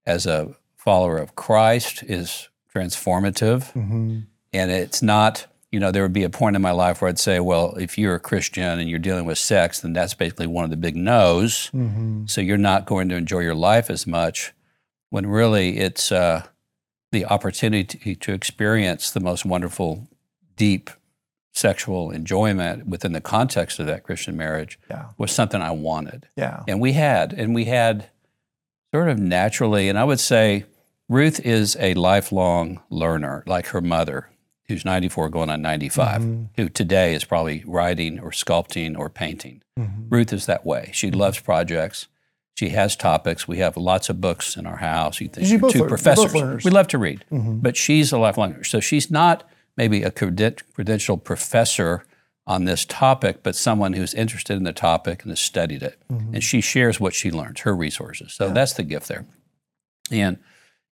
as 0.06 0.28
a 0.28 0.56
follower 0.76 1.18
of 1.18 1.36
Christ 1.36 2.04
is 2.04 2.50
transformative. 2.74 3.74
Mm-hmm. 3.74 4.20
And 4.54 4.72
it's 4.72 5.02
not, 5.02 5.48
you 5.72 5.80
know, 5.80 5.92
there 5.92 6.02
would 6.04 6.14
be 6.14 6.24
a 6.24 6.30
point 6.30 6.56
in 6.56 6.62
my 6.62 6.72
life 6.72 7.02
where 7.02 7.10
I'd 7.10 7.20
say, 7.20 7.40
well, 7.40 7.76
if 7.76 7.98
you're 7.98 8.16
a 8.16 8.20
Christian 8.20 8.80
and 8.80 8.90
you're 8.90 9.00
dealing 9.00 9.26
with 9.26 9.38
sex, 9.38 9.82
then 9.82 9.94
that's 9.94 10.14
basically 10.14 10.48
one 10.48 10.64
of 10.64 10.70
the 10.70 10.78
big 10.78 10.96
no's. 10.96 11.70
Mm-hmm. 11.74 12.26
So 12.28 12.40
you're 12.42 12.58
not 12.58 12.86
going 12.86 13.10
to 13.10 13.16
enjoy 13.16 13.40
your 13.40 13.56
life 13.56 13.90
as 13.90 14.08
much 14.08 14.54
when 15.10 15.26
really 15.28 15.78
it's 15.78 16.12
uh, 16.12 16.44
the 17.12 17.26
opportunity 17.26 18.16
to 18.16 18.34
experience 18.34 19.12
the 19.12 19.20
most 19.20 19.46
wonderful, 19.46 20.08
deep 20.56 20.90
sexual 21.54 22.12
enjoyment 22.12 22.86
within 22.88 23.14
the 23.14 23.22
context 23.22 23.80
of 23.80 23.88
that 23.88 24.04
Christian 24.04 24.38
marriage 24.38 24.80
Yeah. 24.90 25.06
was 25.18 25.32
something 25.32 25.62
I 25.62 25.72
wanted. 25.72 26.28
Yeah. 26.36 26.64
And 26.68 26.80
we 26.80 26.94
had, 26.94 27.34
and 27.34 27.54
we 27.56 27.66
had 27.66 28.10
sort 28.94 29.10
of 29.10 29.18
naturally, 29.20 29.90
and 29.90 29.98
I 29.98 30.04
would 30.04 30.20
say 30.20 30.66
Ruth 31.10 31.40
is 31.40 31.76
a 31.80 31.94
lifelong 31.96 32.82
learner, 32.90 33.44
like 33.48 33.68
her 33.68 33.82
mother, 33.82 34.30
who's 34.68 34.84
94 34.86 35.30
going 35.30 35.50
on 35.50 35.62
95, 35.62 36.48
who 36.58 36.70
today 36.70 37.14
is 37.14 37.24
probably 37.24 37.64
writing 37.66 38.20
or 38.20 38.32
sculpting 38.32 38.98
or 38.98 39.10
painting. 39.10 39.62
Ruth 40.10 40.34
is 40.34 40.46
that 40.48 40.66
way. 40.66 40.90
She 40.94 41.10
loves 41.12 41.40
projects. 41.40 42.08
She 42.56 42.70
has 42.70 42.96
topics. 42.96 43.48
We 43.48 43.60
have 43.60 43.78
lots 43.78 44.10
of 44.10 44.20
books 44.20 44.58
in 44.58 44.66
our 44.66 44.78
house. 44.78 45.22
You 45.22 45.28
think 45.30 45.48
two 45.72 45.80
learn- 45.80 45.88
professors. 45.90 46.64
We 46.66 46.72
love 46.72 46.88
to 46.90 46.98
read, 46.98 47.24
but 47.32 47.78
she's 47.78 48.12
a 48.12 48.18
lifelong 48.18 48.52
learner. 48.52 48.64
So 48.64 48.80
she's 48.80 49.10
not 49.12 49.48
maybe 49.78 50.02
a 50.04 50.12
creden- 50.12 50.62
credentialed 50.78 51.24
professor 51.24 52.04
on 52.48 52.66
this 52.66 52.84
topic, 52.86 53.44
but 53.44 53.56
someone 53.56 53.94
who's 53.94 54.14
interested 54.14 54.58
in 54.58 54.64
the 54.64 54.74
topic 54.74 55.22
and 55.22 55.32
has 55.32 55.40
studied 55.40 55.84
it. 55.84 56.02
And 56.10 56.44
she 56.44 56.60
shares 56.62 57.00
what 57.00 57.14
she 57.14 57.30
learns, 57.30 57.60
her 57.62 57.76
resources. 57.76 58.34
So 58.34 58.50
that's 58.50 58.74
the 58.74 58.84
gift 58.84 59.08
there. 59.08 59.26
And 60.12 60.38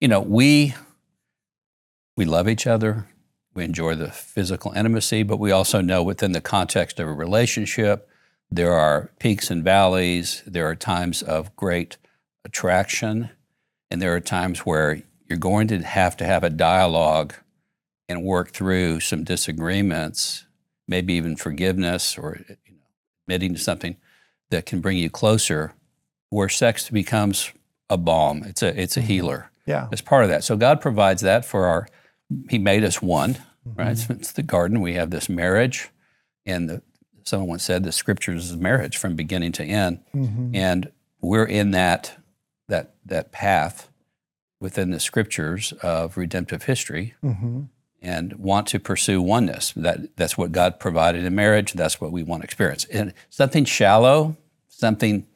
you 0.01 0.09
know, 0.09 0.21
we 0.21 0.75
we 2.17 2.25
love 2.25 2.49
each 2.49 2.67
other. 2.67 3.07
We 3.55 3.65
enjoy 3.65 3.95
the 3.95 4.11
physical 4.11 4.73
intimacy, 4.73 5.23
but 5.23 5.39
we 5.39 5.53
also 5.53 5.81
know 5.81 6.03
within 6.03 6.33
the 6.33 6.41
context 6.41 6.99
of 6.99 7.07
a 7.07 7.13
relationship, 7.13 8.09
there 8.51 8.73
are 8.73 9.11
peaks 9.19 9.51
and 9.51 9.63
valleys. 9.63 10.43
There 10.47 10.67
are 10.69 10.75
times 10.75 11.23
of 11.23 11.55
great 11.57 11.97
attraction, 12.45 13.31
and 13.91 14.03
there 14.03 14.15
are 14.15 14.21
times 14.21 14.61
where 14.61 15.03
you're 15.29 15.39
going 15.39 15.69
to 15.69 15.83
have 15.83 16.17
to 16.19 16.25
have 16.25 16.45
a 16.45 16.51
dialogue 16.51 17.35
and 18.09 18.23
work 18.23 18.51
through 18.51 19.01
some 19.01 19.25
disagreements, 19.25 20.45
maybe 20.87 21.15
even 21.15 21.37
forgiveness 21.37 22.19
or 22.19 22.39
you 22.49 22.75
know, 22.75 22.83
admitting 23.25 23.55
to 23.55 23.61
something 23.61 23.97
that 24.51 24.67
can 24.67 24.81
bring 24.81 24.99
you 24.99 25.09
closer, 25.09 25.73
where 26.31 26.49
sex 26.49 26.91
becomes 26.91 27.53
a 27.89 27.97
balm. 27.97 28.43
It's 28.45 28.63
a 28.63 28.81
it's 28.81 28.97
a 28.97 29.01
mm-hmm. 29.01 29.09
healer 29.09 29.51
Yeah. 29.65 29.89
as 29.93 30.01
part 30.01 30.25
of 30.25 30.31
that. 30.31 30.45
So 30.45 30.57
God 30.57 30.81
provides 30.81 31.23
that 31.23 31.45
for 31.45 31.67
our. 31.67 31.87
He 32.49 32.59
made 32.59 32.85
us 32.85 33.03
one, 33.03 33.35
mm-hmm. 33.35 33.79
right? 33.79 33.99
So 33.99 34.15
it's 34.15 34.33
the 34.33 34.43
garden. 34.43 34.81
We 34.81 34.95
have 34.95 35.11
this 35.11 35.29
marriage, 35.29 35.91
and 36.47 36.69
the, 36.69 36.83
someone 37.25 37.49
once 37.49 37.65
said 37.65 37.85
the 37.85 37.93
scriptures 37.93 38.51
is 38.51 38.57
marriage 38.57 38.97
from 38.97 39.17
beginning 39.17 39.53
to 39.53 39.65
end, 39.65 40.01
mm-hmm. 40.15 40.55
and 40.55 40.91
we're 41.21 41.47
in 41.47 41.71
that 41.73 42.19
that 42.69 42.95
that 43.05 43.33
path 43.33 43.89
within 44.61 44.91
the 44.91 45.01
scriptures 45.01 45.73
of 45.83 46.17
redemptive 46.17 46.65
history, 46.65 47.15
mm-hmm. 47.23 47.63
and 48.01 48.33
want 48.35 48.67
to 48.69 48.79
pursue 48.79 49.21
oneness. 49.21 49.73
That 49.77 50.17
that's 50.17 50.39
what 50.39 50.53
God 50.53 50.81
provided 50.81 51.25
in 51.25 51.35
marriage. 51.35 51.75
That's 51.75 52.01
what 52.01 52.13
we 52.13 52.23
want 52.23 52.43
to 52.43 52.45
experience. 52.45 52.85
And 52.87 53.13
something 53.31 53.65
shallow, 53.65 54.37
something 54.69 55.27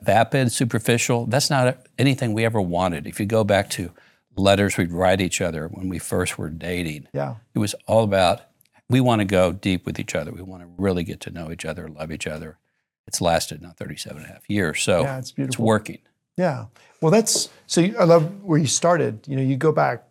vapid, 0.00 0.52
superficial, 0.52 1.26
that's 1.26 1.50
not 1.50 1.86
anything 1.98 2.32
we 2.32 2.44
ever 2.44 2.60
wanted. 2.60 3.06
If 3.06 3.20
you 3.20 3.26
go 3.26 3.44
back 3.44 3.68
to 3.70 3.90
letters 4.36 4.76
we'd 4.76 4.92
write 4.92 5.20
each 5.20 5.40
other 5.40 5.68
when 5.68 5.88
we 5.88 5.98
first 5.98 6.38
were 6.38 6.48
dating, 6.48 7.08
Yeah. 7.12 7.36
it 7.54 7.58
was 7.58 7.74
all 7.86 8.04
about 8.04 8.40
we 8.88 9.00
want 9.00 9.20
to 9.20 9.24
go 9.24 9.52
deep 9.52 9.86
with 9.86 9.98
each 9.98 10.14
other. 10.14 10.32
We 10.32 10.42
want 10.42 10.62
to 10.62 10.68
really 10.76 11.02
get 11.04 11.20
to 11.20 11.30
know 11.30 11.50
each 11.50 11.64
other, 11.64 11.88
love 11.88 12.12
each 12.12 12.26
other. 12.26 12.58
It's 13.06 13.20
lasted 13.22 13.62
now 13.62 13.72
37 13.76 14.18
and 14.18 14.26
a 14.26 14.32
half 14.32 14.48
years. 14.50 14.82
So 14.82 15.02
Yeah, 15.02 15.18
it's 15.18 15.32
beautiful. 15.32 15.52
it's 15.54 15.58
working. 15.58 15.98
Yeah. 16.36 16.66
Well, 17.00 17.10
that's 17.10 17.48
so. 17.66 17.80
You, 17.80 17.96
I 17.98 18.04
love 18.04 18.42
where 18.42 18.58
you 18.58 18.66
started. 18.66 19.26
You 19.26 19.36
know, 19.36 19.42
you 19.42 19.56
go 19.56 19.72
back. 19.72 20.04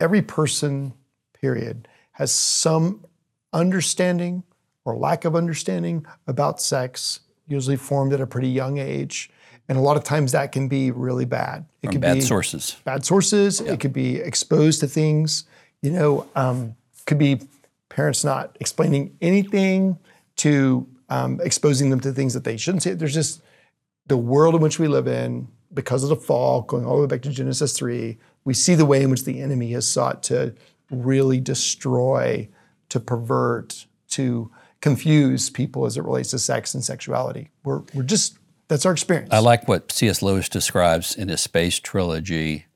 Every 0.00 0.22
person, 0.22 0.92
period, 1.40 1.88
has 2.12 2.30
some 2.32 3.04
understanding 3.52 4.42
or 4.84 4.96
lack 4.96 5.24
of 5.24 5.34
understanding 5.34 6.06
about 6.26 6.60
sex. 6.60 7.20
Usually 7.48 7.76
formed 7.76 8.12
at 8.12 8.20
a 8.20 8.26
pretty 8.26 8.48
young 8.48 8.78
age, 8.78 9.30
and 9.68 9.76
a 9.78 9.80
lot 9.80 9.96
of 9.96 10.04
times 10.04 10.32
that 10.32 10.52
can 10.52 10.68
be 10.68 10.90
really 10.90 11.24
bad. 11.24 11.64
It 11.82 11.86
From 11.86 11.92
could 11.92 12.00
bad 12.00 12.14
be 12.14 12.20
sources. 12.20 12.76
bad 12.84 13.04
sources. 13.04 13.60
It 13.60 13.80
could 13.80 13.92
be 13.92 14.16
exposed 14.16 14.80
to 14.80 14.86
things. 14.86 15.44
You 15.82 15.90
know, 15.90 16.26
um, 16.34 16.76
could 17.06 17.18
be 17.18 17.40
parents 17.88 18.24
not 18.24 18.56
explaining 18.60 19.16
anything 19.20 19.98
to 20.36 20.86
um, 21.08 21.40
exposing 21.42 21.90
them 21.90 22.00
to 22.00 22.12
things 22.12 22.34
that 22.34 22.44
they 22.44 22.56
shouldn't 22.56 22.82
see. 22.82 22.92
There's 22.92 23.14
just 23.14 23.42
the 24.06 24.16
world 24.16 24.54
in 24.54 24.60
which 24.60 24.78
we 24.78 24.88
live 24.88 25.06
in 25.06 25.48
because 25.72 26.02
of 26.02 26.08
the 26.08 26.16
fall, 26.16 26.62
going 26.62 26.84
all 26.84 26.96
the 26.96 27.02
way 27.02 27.06
back 27.06 27.22
to 27.22 27.30
Genesis 27.30 27.72
three. 27.72 28.18
We 28.44 28.54
see 28.54 28.74
the 28.74 28.86
way 28.86 29.02
in 29.02 29.10
which 29.10 29.24
the 29.24 29.40
enemy 29.40 29.72
has 29.72 29.86
sought 29.88 30.22
to 30.24 30.54
really 30.90 31.40
destroy, 31.40 32.48
to 32.90 33.00
pervert, 33.00 33.86
to 34.10 34.50
confuse 34.80 35.50
people 35.50 35.86
as 35.86 35.96
it 35.96 36.04
relates 36.04 36.30
to 36.30 36.38
sex 36.38 36.74
and 36.74 36.84
sexuality. 36.84 37.50
We're 37.64 37.82
we're 37.94 38.04
just 38.04 38.38
that's 38.68 38.86
our 38.86 38.92
experience. 38.92 39.30
I 39.32 39.38
like 39.38 39.68
what 39.68 39.92
C.S. 39.92 40.22
Lewis 40.22 40.48
describes 40.48 41.14
in 41.14 41.28
his 41.28 41.40
space 41.40 41.78
trilogy 41.78 42.66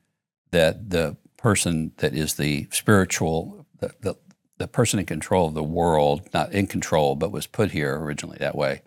that 0.51 0.89
the 0.89 1.17
person 1.37 1.91
that 1.97 2.13
is 2.13 2.35
the 2.35 2.67
spiritual, 2.71 3.65
the, 3.79 3.93
the, 4.01 4.15
the 4.57 4.67
person 4.67 4.99
in 4.99 5.05
control 5.05 5.47
of 5.47 5.53
the 5.53 5.63
world, 5.63 6.29
not 6.33 6.53
in 6.53 6.67
control, 6.67 7.15
but 7.15 7.31
was 7.31 7.47
put 7.47 7.71
here 7.71 7.97
originally 7.97 8.37
that 8.39 8.55
way, 8.55 8.83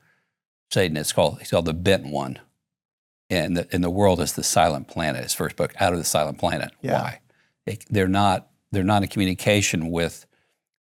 Satan, 0.70 0.96
it's 0.96 1.12
called, 1.12 1.38
he's 1.38 1.50
called 1.50 1.66
the 1.66 1.74
bent 1.74 2.06
one. 2.06 2.38
And 3.30 3.56
the, 3.56 3.68
and 3.72 3.82
the 3.82 3.90
world 3.90 4.20
is 4.20 4.34
the 4.34 4.44
silent 4.44 4.86
planet, 4.86 5.22
his 5.22 5.34
first 5.34 5.56
book, 5.56 5.74
Out 5.80 5.92
of 5.92 5.98
the 5.98 6.04
Silent 6.04 6.38
Planet. 6.38 6.72
Yeah. 6.82 7.00
Why? 7.00 7.20
They, 7.64 7.78
they're, 7.88 8.06
not, 8.06 8.48
they're 8.70 8.84
not 8.84 9.02
in 9.02 9.08
communication 9.08 9.90
with 9.90 10.26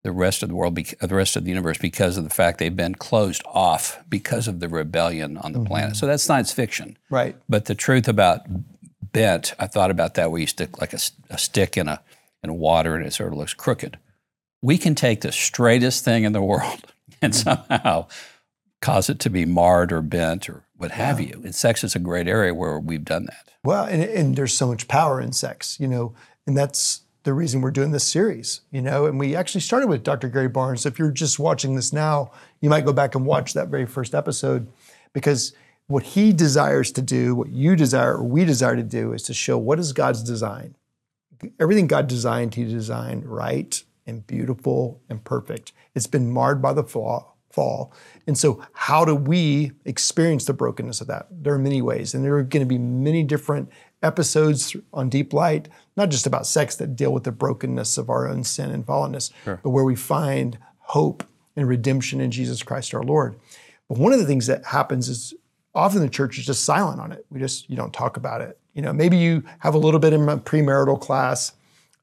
the 0.03 0.11
rest 0.11 0.43
of 0.43 0.49
the 0.49 0.55
world, 0.55 0.75
the 0.75 1.15
rest 1.15 1.35
of 1.35 1.45
the 1.45 1.49
universe, 1.49 1.77
because 1.77 2.17
of 2.17 2.23
the 2.23 2.29
fact 2.29 2.59
they've 2.59 2.75
been 2.75 2.95
closed 2.95 3.41
off 3.45 4.03
because 4.09 4.47
of 4.47 4.59
the 4.59 4.67
rebellion 4.67 5.37
on 5.37 5.53
the 5.53 5.63
planet. 5.63 5.91
Mm-hmm. 5.91 5.95
So 5.95 6.07
that's 6.07 6.23
science 6.23 6.51
fiction. 6.51 6.97
right. 7.09 7.35
But 7.47 7.65
the 7.65 7.75
truth 7.75 8.07
about 8.07 8.41
bent, 9.01 9.53
I 9.59 9.67
thought 9.67 9.91
about 9.91 10.15
that 10.15 10.29
where 10.29 10.41
you 10.41 10.47
stick 10.47 10.79
like 10.79 10.93
a 10.93 11.37
stick 11.37 11.77
in 11.77 11.87
a 11.87 12.01
in 12.43 12.53
water 12.57 12.95
and 12.95 13.05
it 13.05 13.13
sort 13.13 13.31
of 13.31 13.37
looks 13.37 13.53
crooked. 13.53 13.97
We 14.61 14.77
can 14.77 14.95
take 14.95 15.21
the 15.21 15.31
straightest 15.31 16.03
thing 16.03 16.25
in 16.25 16.33
the 16.33 16.41
world 16.41 16.93
and 17.21 17.33
mm-hmm. 17.33 17.71
somehow 17.71 18.07
cause 18.81 19.09
it 19.09 19.19
to 19.19 19.29
be 19.29 19.45
marred 19.45 19.93
or 19.93 20.01
bent 20.01 20.49
or 20.49 20.65
what 20.75 20.91
have 20.91 21.21
you. 21.21 21.41
And 21.45 21.55
sex 21.55 21.85
is 21.85 21.95
a 21.95 21.99
great 21.99 22.27
area 22.27 22.53
where 22.53 22.77
we've 22.77 23.05
done 23.05 23.25
that. 23.27 23.53
Well, 23.63 23.85
and, 23.85 24.03
and 24.03 24.35
there's 24.35 24.53
so 24.53 24.67
much 24.67 24.89
power 24.89 25.21
in 25.21 25.31
sex, 25.31 25.79
you 25.79 25.87
know, 25.87 26.13
and 26.45 26.57
that's 26.57 27.02
the 27.23 27.33
reason 27.33 27.61
we're 27.61 27.71
doing 27.71 27.91
this 27.91 28.03
series, 28.03 28.61
you 28.71 28.81
know. 28.81 29.05
And 29.05 29.19
we 29.19 29.35
actually 29.35 29.61
started 29.61 29.87
with 29.87 30.03
Dr. 30.03 30.27
Gary 30.27 30.49
Barnes. 30.49 30.85
If 30.85 30.99
you're 30.99 31.11
just 31.11 31.39
watching 31.39 31.75
this 31.75 31.93
now, 31.93 32.31
you 32.61 32.69
might 32.69 32.85
go 32.85 32.93
back 32.93 33.15
and 33.15 33.25
watch 33.25 33.53
that 33.53 33.69
very 33.69 33.85
first 33.85 34.13
episode 34.13 34.67
because 35.13 35.53
what 35.87 36.03
he 36.03 36.33
desires 36.33 36.91
to 36.93 37.01
do, 37.01 37.35
what 37.35 37.49
you 37.49 37.75
desire, 37.75 38.17
or 38.17 38.23
we 38.23 38.45
desire 38.45 38.75
to 38.75 38.83
do, 38.83 39.13
is 39.13 39.23
to 39.23 39.33
show 39.33 39.57
what 39.57 39.79
is 39.79 39.93
God's 39.93 40.23
design. 40.23 40.75
Everything 41.59 41.87
God 41.87 42.07
designed, 42.07 42.55
He 42.55 42.63
designed 42.63 43.25
right 43.25 43.83
and 44.05 44.25
beautiful 44.25 45.01
and 45.09 45.23
perfect. 45.23 45.73
It's 45.93 46.07
been 46.07 46.31
marred 46.31 46.61
by 46.61 46.73
the 46.73 46.83
fall. 46.83 47.37
fall. 47.49 47.93
And 48.25 48.37
so, 48.37 48.65
how 48.73 49.05
do 49.05 49.13
we 49.13 49.73
experience 49.85 50.45
the 50.45 50.53
brokenness 50.53 51.01
of 51.01 51.07
that? 51.07 51.27
There 51.29 51.53
are 51.53 51.59
many 51.59 51.81
ways, 51.81 52.13
and 52.13 52.23
there 52.23 52.35
are 52.37 52.43
going 52.43 52.61
to 52.61 52.67
be 52.67 52.77
many 52.77 53.23
different 53.23 53.69
episodes 54.03 54.75
on 54.93 55.09
Deep 55.09 55.33
Light, 55.33 55.69
not 55.97 56.09
just 56.09 56.27
about 56.27 56.45
sex 56.45 56.75
that 56.75 56.95
deal 56.95 57.13
with 57.13 57.23
the 57.23 57.31
brokenness 57.31 57.97
of 57.97 58.09
our 58.09 58.27
own 58.27 58.43
sin 58.43 58.69
and 58.71 58.85
fallenness, 58.85 59.31
but 59.63 59.69
where 59.69 59.83
we 59.83 59.95
find 59.95 60.57
hope 60.79 61.23
and 61.55 61.67
redemption 61.67 62.19
in 62.21 62.31
Jesus 62.31 62.61
Christ 62.63 62.93
our 62.93 63.03
Lord. 63.03 63.39
But 63.87 63.97
one 63.97 64.13
of 64.13 64.19
the 64.19 64.25
things 64.25 64.47
that 64.47 64.65
happens 64.65 65.09
is 65.09 65.33
often 65.75 66.01
the 66.01 66.09
church 66.09 66.37
is 66.37 66.45
just 66.45 66.63
silent 66.65 66.99
on 66.99 67.11
it. 67.11 67.25
We 67.29 67.39
just 67.39 67.69
you 67.69 67.75
don't 67.75 67.93
talk 67.93 68.17
about 68.17 68.41
it. 68.41 68.59
You 68.73 68.81
know, 68.81 68.93
maybe 68.93 69.17
you 69.17 69.43
have 69.59 69.75
a 69.75 69.79
little 69.79 69.99
bit 69.99 70.13
in 70.13 70.27
a 70.27 70.37
premarital 70.37 70.99
class. 70.99 71.53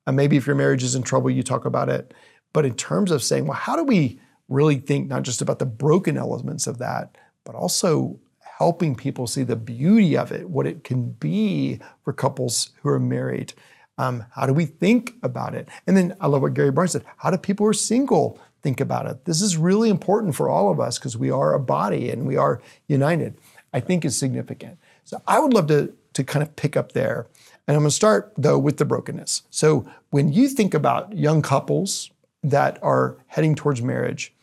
Uh, 0.06 0.12
maybe 0.12 0.36
if 0.36 0.46
your 0.46 0.56
marriage 0.56 0.82
is 0.82 0.94
in 0.94 1.02
trouble, 1.02 1.30
you 1.30 1.42
talk 1.42 1.64
about 1.64 1.88
it. 1.88 2.14
But 2.52 2.64
in 2.64 2.74
terms 2.74 3.10
of 3.10 3.22
saying, 3.22 3.46
well, 3.46 3.58
how 3.58 3.76
do 3.76 3.84
we 3.84 4.20
really 4.48 4.76
think 4.76 5.08
not 5.08 5.22
just 5.22 5.40
about 5.40 5.58
the 5.58 5.66
broken 5.66 6.16
elements 6.16 6.66
of 6.66 6.78
that, 6.78 7.16
but 7.44 7.54
also 7.54 8.18
helping 8.60 8.94
people 8.94 9.26
see 9.26 9.42
the 9.42 9.56
beauty 9.56 10.18
of 10.18 10.30
it, 10.30 10.50
what 10.50 10.66
it 10.66 10.84
can 10.84 11.12
be 11.12 11.80
for 12.04 12.12
couples 12.12 12.72
who 12.82 12.90
are 12.90 12.98
married? 12.98 13.54
Um, 13.96 14.26
how 14.32 14.44
do 14.44 14.52
we 14.52 14.66
think 14.66 15.14
about 15.22 15.54
it? 15.54 15.66
And 15.86 15.96
then 15.96 16.14
I 16.20 16.26
love 16.26 16.42
what 16.42 16.52
Gary 16.52 16.70
Barnes 16.70 16.92
said. 16.92 17.06
How 17.16 17.30
do 17.30 17.38
people 17.38 17.64
who 17.64 17.70
are 17.70 17.72
single 17.72 18.38
think 18.60 18.78
about 18.78 19.06
it? 19.06 19.24
This 19.24 19.40
is 19.40 19.56
really 19.56 19.88
important 19.88 20.34
for 20.34 20.50
all 20.50 20.70
of 20.70 20.78
us 20.78 20.98
because 20.98 21.16
we 21.16 21.30
are 21.30 21.54
a 21.54 21.58
body 21.58 22.10
and 22.10 22.26
we 22.26 22.36
are 22.36 22.60
united. 22.86 23.38
I 23.72 23.80
think 23.80 24.04
is 24.04 24.14
significant. 24.14 24.76
So 25.04 25.22
I 25.26 25.38
would 25.38 25.54
love 25.54 25.68
to 25.68 25.94
to 26.12 26.22
kind 26.22 26.42
of 26.42 26.54
pick 26.56 26.76
up 26.76 26.92
there. 26.92 27.28
And 27.66 27.76
I'm 27.78 27.82
going 27.82 27.88
to 27.88 27.96
start 27.96 28.34
though 28.36 28.58
with 28.58 28.76
the 28.76 28.84
brokenness. 28.84 29.42
So 29.48 29.88
when 30.10 30.34
you 30.34 30.48
think 30.48 30.74
about 30.74 31.16
young 31.16 31.40
couples 31.40 32.10
that 32.42 32.78
are 32.82 33.16
heading 33.28 33.54
towards 33.54 33.80
marriage, 33.80 34.34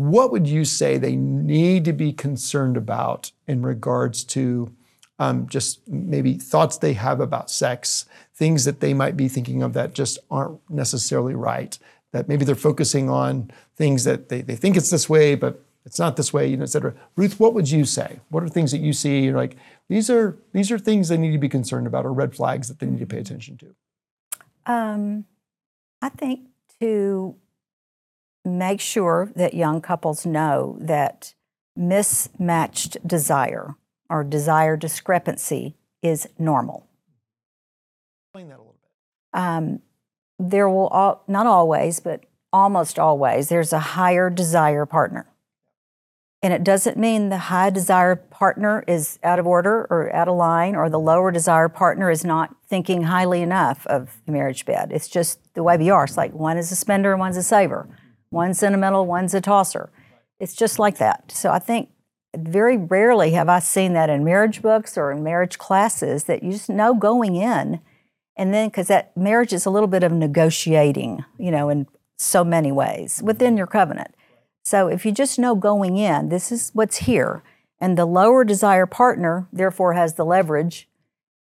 what 0.00 0.32
would 0.32 0.46
you 0.46 0.64
say 0.64 0.96
they 0.96 1.14
need 1.14 1.84
to 1.84 1.92
be 1.92 2.10
concerned 2.10 2.76
about 2.76 3.32
in 3.46 3.60
regards 3.60 4.24
to 4.24 4.74
um, 5.18 5.46
just 5.46 5.86
maybe 5.86 6.34
thoughts 6.34 6.78
they 6.78 6.94
have 6.94 7.20
about 7.20 7.50
sex, 7.50 8.06
things 8.34 8.64
that 8.64 8.80
they 8.80 8.94
might 8.94 9.14
be 9.14 9.28
thinking 9.28 9.62
of 9.62 9.74
that 9.74 9.92
just 9.92 10.18
aren't 10.30 10.58
necessarily 10.70 11.34
right, 11.34 11.78
that 12.12 12.28
maybe 12.28 12.46
they're 12.46 12.54
focusing 12.54 13.10
on 13.10 13.50
things 13.76 14.04
that 14.04 14.30
they, 14.30 14.40
they 14.40 14.56
think 14.56 14.74
it's 14.74 14.88
this 14.88 15.08
way, 15.08 15.34
but 15.34 15.62
it's 15.84 15.98
not 15.98 16.16
this 16.16 16.32
way, 16.32 16.46
you 16.46 16.56
know, 16.56 16.62
et 16.62 16.70
cetera. 16.70 16.94
Ruth, 17.16 17.38
what 17.38 17.52
would 17.52 17.70
you 17.70 17.84
say? 17.84 18.20
What 18.30 18.42
are 18.42 18.48
things 18.48 18.70
that 18.70 18.78
you 18.78 18.94
see? 18.94 19.20
You're 19.20 19.36
like, 19.36 19.56
these 19.88 20.08
are 20.08 20.38
these 20.52 20.70
are 20.70 20.78
things 20.78 21.08
they 21.08 21.18
need 21.18 21.32
to 21.32 21.38
be 21.38 21.48
concerned 21.48 21.86
about 21.86 22.06
or 22.06 22.12
red 22.14 22.34
flags 22.34 22.68
that 22.68 22.78
they 22.78 22.86
need 22.86 23.00
to 23.00 23.06
pay 23.06 23.18
attention 23.18 23.58
to. 23.58 23.74
Um, 24.72 25.26
I 26.00 26.08
think 26.08 26.48
to 26.80 27.36
make 28.44 28.80
sure 28.80 29.32
that 29.36 29.54
young 29.54 29.80
couples 29.80 30.24
know 30.24 30.76
that 30.80 31.34
mismatched 31.76 33.06
desire 33.06 33.76
or 34.08 34.24
desire 34.24 34.76
discrepancy 34.76 35.76
is 36.02 36.28
normal. 36.38 36.86
Explain 38.28 38.48
that 38.48 38.56
a 38.56 38.58
little 38.58 38.76
bit. 38.80 39.40
Um, 39.40 39.80
there 40.38 40.68
will 40.68 40.88
all, 40.88 41.22
not 41.28 41.46
always, 41.46 42.00
but 42.00 42.24
almost 42.52 42.98
always, 42.98 43.48
there's 43.48 43.72
a 43.72 43.78
higher 43.78 44.30
desire 44.30 44.86
partner. 44.86 45.26
And 46.42 46.54
it 46.54 46.64
doesn't 46.64 46.96
mean 46.96 47.28
the 47.28 47.36
high 47.36 47.68
desire 47.68 48.16
partner 48.16 48.82
is 48.88 49.18
out 49.22 49.38
of 49.38 49.46
order 49.46 49.86
or 49.90 50.10
out 50.14 50.26
of 50.26 50.36
line, 50.36 50.74
or 50.74 50.88
the 50.88 50.98
lower 50.98 51.30
desire 51.30 51.68
partner 51.68 52.10
is 52.10 52.24
not 52.24 52.56
thinking 52.66 53.02
highly 53.02 53.42
enough 53.42 53.86
of 53.86 54.22
the 54.24 54.32
marriage 54.32 54.64
bed. 54.64 54.90
It's 54.90 55.08
just 55.08 55.38
the 55.52 55.62
way 55.62 55.76
we 55.76 55.90
are. 55.90 56.04
It's 56.04 56.16
like 56.16 56.32
one 56.32 56.56
is 56.56 56.72
a 56.72 56.76
spender, 56.76 57.12
and 57.12 57.20
one's 57.20 57.36
a 57.36 57.42
saver, 57.42 57.86
one's 58.30 58.58
sentimental, 58.58 59.06
one's 59.06 59.34
a 59.34 59.40
tosser. 59.40 59.90
It's 60.38 60.54
just 60.54 60.78
like 60.78 60.98
that. 60.98 61.32
So 61.32 61.50
I 61.50 61.58
think 61.58 61.90
very 62.36 62.76
rarely 62.76 63.32
have 63.32 63.48
I 63.48 63.58
seen 63.58 63.92
that 63.94 64.10
in 64.10 64.24
marriage 64.24 64.62
books 64.62 64.96
or 64.96 65.10
in 65.10 65.22
marriage 65.22 65.58
classes 65.58 66.24
that 66.24 66.42
you 66.42 66.52
just 66.52 66.70
know 66.70 66.94
going 66.94 67.36
in. 67.36 67.80
And 68.36 68.54
then, 68.54 68.68
because 68.68 68.86
that 68.86 69.14
marriage 69.16 69.52
is 69.52 69.66
a 69.66 69.70
little 69.70 69.88
bit 69.88 70.02
of 70.02 70.12
negotiating, 70.12 71.24
you 71.38 71.50
know, 71.50 71.68
in 71.68 71.86
so 72.16 72.44
many 72.44 72.72
ways 72.72 73.20
within 73.22 73.56
your 73.56 73.66
covenant. 73.66 74.14
So 74.64 74.88
if 74.88 75.04
you 75.04 75.12
just 75.12 75.38
know 75.38 75.54
going 75.54 75.96
in, 75.96 76.28
this 76.28 76.52
is 76.52 76.70
what's 76.72 76.98
here, 76.98 77.42
and 77.80 77.98
the 77.98 78.06
lower 78.06 78.44
desire 78.44 78.86
partner 78.86 79.48
therefore 79.52 79.94
has 79.94 80.14
the 80.14 80.24
leverage 80.24 80.88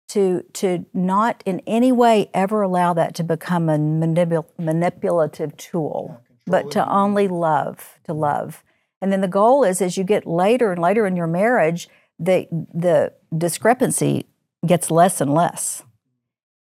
to 0.10 0.44
to 0.54 0.86
not 0.94 1.42
in 1.46 1.62
any 1.66 1.92
way 1.92 2.30
ever 2.34 2.62
allow 2.62 2.94
that 2.94 3.16
to 3.16 3.24
become 3.24 3.70
a 3.70 3.78
manipul- 3.78 4.46
manipulative 4.60 5.56
tool, 5.58 6.22
but 6.46 6.72
to 6.72 6.90
only 6.90 7.28
love, 7.28 8.00
to 8.06 8.14
love. 8.14 8.64
And 9.02 9.12
then 9.12 9.22
the 9.22 9.28
goal 9.28 9.64
is 9.64 9.82
as 9.82 9.98
you 9.98 10.04
get 10.04 10.26
later 10.26 10.72
and 10.72 10.82
later 10.82 11.06
in 11.06 11.16
your 11.16 11.28
marriage, 11.28 11.90
the 12.20 12.48
the 12.74 13.14
discrepancy 13.36 14.28
gets 14.66 14.90
less 14.90 15.20
and 15.20 15.34
less. 15.34 15.84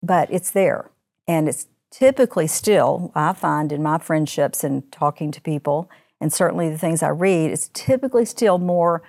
But 0.02 0.32
it's 0.32 0.52
there. 0.52 0.92
And 1.28 1.50
it's 1.50 1.68
typically 1.92 2.48
still, 2.48 3.12
I 3.16 3.34
find 3.34 3.72
in 3.72 3.84
my 3.84 3.98
friendships 3.98 4.64
and 4.64 4.90
talking 4.92 5.32
to 5.32 5.42
people, 5.42 5.90
and 6.22 6.32
certainly 6.32 6.70
the 6.70 6.78
things 6.78 7.04
I 7.04 7.10
read, 7.10 7.52
it's 7.52 7.70
typically 7.74 8.26
still 8.26 8.58
more 8.58 9.04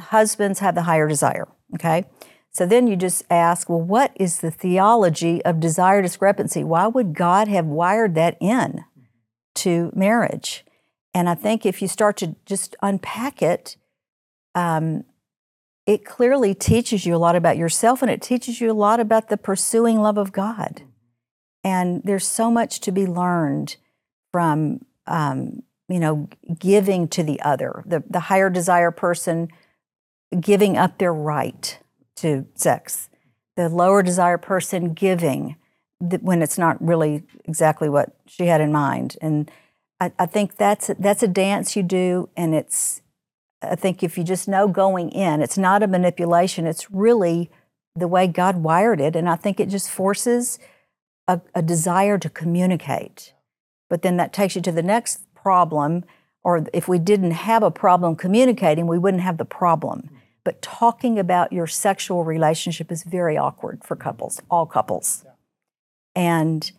husbands 0.00 0.58
have 0.58 0.74
the 0.74 0.82
higher 0.82 1.08
desire. 1.08 1.48
Okay. 1.74 2.04
So 2.50 2.66
then 2.66 2.86
you 2.86 2.96
just 2.96 3.24
ask, 3.30 3.70
well, 3.70 3.80
what 3.80 4.12
is 4.14 4.40
the 4.40 4.50
theology 4.50 5.42
of 5.44 5.60
desire 5.60 6.02
discrepancy? 6.02 6.62
Why 6.62 6.86
would 6.86 7.14
God 7.14 7.48
have 7.48 7.64
wired 7.64 8.14
that 8.16 8.36
in 8.40 8.84
to 9.56 9.90
marriage? 9.94 10.64
And 11.14 11.28
I 11.28 11.34
think 11.34 11.66
if 11.66 11.82
you 11.82 11.88
start 11.88 12.16
to 12.18 12.36
just 12.46 12.74
unpack 12.82 13.42
it, 13.42 13.76
um, 14.54 15.04
it 15.86 16.04
clearly 16.04 16.54
teaches 16.54 17.04
you 17.04 17.14
a 17.14 17.18
lot 17.18 17.36
about 17.36 17.56
yourself 17.56 18.02
and 18.02 18.10
it 18.10 18.22
teaches 18.22 18.60
you 18.60 18.70
a 18.70 18.74
lot 18.74 19.00
about 19.00 19.28
the 19.28 19.36
pursuing 19.36 20.00
love 20.00 20.16
of 20.16 20.32
God. 20.32 20.82
And 21.64 22.02
there's 22.04 22.26
so 22.26 22.50
much 22.50 22.80
to 22.80 22.92
be 22.92 23.06
learned 23.06 23.76
from 24.32 24.84
um, 25.06 25.62
you 25.88 26.00
know, 26.00 26.28
giving 26.58 27.06
to 27.08 27.22
the 27.22 27.40
other, 27.42 27.82
the, 27.86 28.02
the 28.08 28.20
higher 28.20 28.48
desire 28.48 28.90
person 28.90 29.48
giving 30.40 30.76
up 30.76 30.96
their 30.96 31.12
right 31.12 31.78
to 32.16 32.46
sex, 32.54 33.10
the 33.56 33.68
lower 33.68 34.02
desire 34.02 34.38
person 34.38 34.94
giving 34.94 35.56
when 36.02 36.42
it's 36.42 36.58
not 36.58 36.82
really 36.84 37.22
exactly 37.44 37.88
what 37.88 38.14
she 38.26 38.46
had 38.46 38.60
in 38.60 38.72
mind. 38.72 39.16
And 39.22 39.50
I, 40.00 40.12
I 40.18 40.26
think 40.26 40.56
that's 40.56 40.90
that's 40.98 41.22
a 41.22 41.28
dance 41.28 41.76
you 41.76 41.82
do, 41.82 42.28
and 42.36 42.54
it's 42.54 43.02
I 43.62 43.76
think 43.76 44.02
if 44.02 44.18
you 44.18 44.24
just 44.24 44.48
know 44.48 44.66
going 44.66 45.10
in, 45.10 45.40
it's 45.40 45.58
not 45.58 45.82
a 45.82 45.86
manipulation. 45.86 46.66
It's 46.66 46.90
really 46.90 47.50
the 47.94 48.08
way 48.08 48.26
God 48.26 48.56
wired 48.56 49.00
it, 49.00 49.14
and 49.14 49.28
I 49.28 49.36
think 49.36 49.60
it 49.60 49.68
just 49.68 49.90
forces 49.90 50.58
a, 51.28 51.40
a 51.54 51.62
desire 51.62 52.18
to 52.18 52.28
communicate. 52.28 53.34
But 53.88 54.02
then 54.02 54.16
that 54.16 54.32
takes 54.32 54.56
you 54.56 54.62
to 54.62 54.72
the 54.72 54.82
next 54.82 55.32
problem, 55.34 56.04
or 56.42 56.66
if 56.72 56.88
we 56.88 56.98
didn't 56.98 57.32
have 57.32 57.62
a 57.62 57.70
problem 57.70 58.16
communicating, 58.16 58.86
we 58.86 58.98
wouldn't 58.98 59.22
have 59.22 59.38
the 59.38 59.44
problem. 59.44 60.08
Hmm. 60.08 60.16
But 60.44 60.62
talking 60.62 61.18
about 61.18 61.52
your 61.52 61.68
sexual 61.68 62.24
relationship 62.24 62.90
is 62.90 63.04
very 63.04 63.36
awkward 63.36 63.84
for 63.84 63.94
couples, 63.94 64.42
all 64.50 64.66
couples. 64.66 65.24
And 66.14 66.70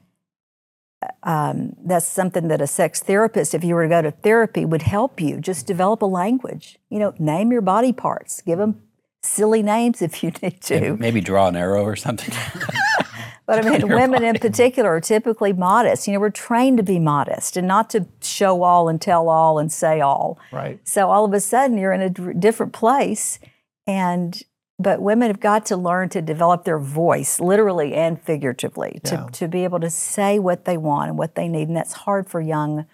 um, 1.23 1.75
that's 1.83 2.05
something 2.05 2.47
that 2.47 2.61
a 2.61 2.67
sex 2.67 3.01
therapist, 3.01 3.53
if 3.53 3.63
you 3.63 3.75
were 3.75 3.83
to 3.83 3.89
go 3.89 4.01
to 4.01 4.11
therapy, 4.11 4.65
would 4.65 4.83
help 4.83 5.19
you. 5.19 5.39
Just 5.39 5.67
develop 5.67 6.01
a 6.01 6.05
language. 6.05 6.77
You 6.89 6.99
know, 6.99 7.13
name 7.19 7.51
your 7.51 7.61
body 7.61 7.93
parts. 7.93 8.41
Give 8.41 8.59
them 8.59 8.81
silly 9.21 9.63
names 9.63 10.01
if 10.01 10.23
you 10.23 10.31
need 10.41 10.61
to. 10.61 10.97
Maybe 10.97 11.21
draw 11.21 11.47
an 11.47 11.55
arrow 11.55 11.83
or 11.83 11.95
something. 11.95 12.33
But 13.45 13.65
I 13.65 13.69
mean, 13.69 13.89
women 13.89 14.11
body. 14.11 14.27
in 14.27 14.35
particular 14.35 14.89
are 14.89 15.01
typically 15.01 15.51
modest. 15.51 16.07
You 16.07 16.13
know, 16.13 16.19
we're 16.21 16.29
trained 16.29 16.77
to 16.77 16.83
be 16.83 16.97
modest 16.97 17.57
and 17.57 17.67
not 17.67 17.89
to 17.89 18.07
show 18.21 18.63
all 18.63 18.87
and 18.87 19.01
tell 19.01 19.27
all 19.27 19.59
and 19.59 19.71
say 19.71 19.99
all. 19.99 20.39
Right. 20.51 20.79
So 20.87 21.09
all 21.09 21.25
of 21.25 21.33
a 21.33 21.39
sudden, 21.41 21.77
you're 21.77 21.91
in 21.91 22.01
a 22.01 22.09
d- 22.09 22.33
different 22.39 22.71
place, 22.71 23.39
and 23.85 24.41
but 24.83 25.01
women 25.01 25.29
have 25.29 25.39
got 25.39 25.65
to 25.67 25.77
learn 25.77 26.09
to 26.09 26.21
develop 26.21 26.65
their 26.65 26.79
voice, 26.79 27.39
literally 27.39 27.93
and 27.93 28.21
figuratively, 28.21 28.99
to 29.05 29.15
yeah. 29.15 29.27
to 29.31 29.47
be 29.47 29.63
able 29.63 29.79
to 29.79 29.89
say 29.89 30.39
what 30.39 30.65
they 30.65 30.77
want 30.77 31.09
and 31.09 31.17
what 31.17 31.35
they 31.35 31.47
need, 31.47 31.67
and 31.67 31.77
that's 31.77 31.93
hard 31.93 32.29
for 32.29 32.41
young 32.41 32.85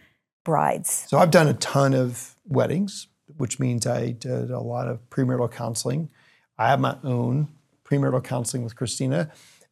brides. 0.45 1.05
So 1.07 1.17
I've 1.17 1.31
done 1.31 1.47
a 1.47 1.53
ton 1.55 1.93
of 1.93 2.35
weddings, 2.47 3.07
which 3.37 3.59
means 3.59 3.85
I 3.85 4.11
did 4.11 4.51
a 4.51 4.59
lot 4.59 4.87
of 4.87 5.09
premarital 5.09 5.51
counseling. 5.51 6.09
I 6.57 6.67
have 6.67 6.79
my 6.79 6.97
own 7.03 7.49
premarital 7.83 8.23
counseling 8.23 8.63
with 8.63 8.75
Christina 8.75 9.31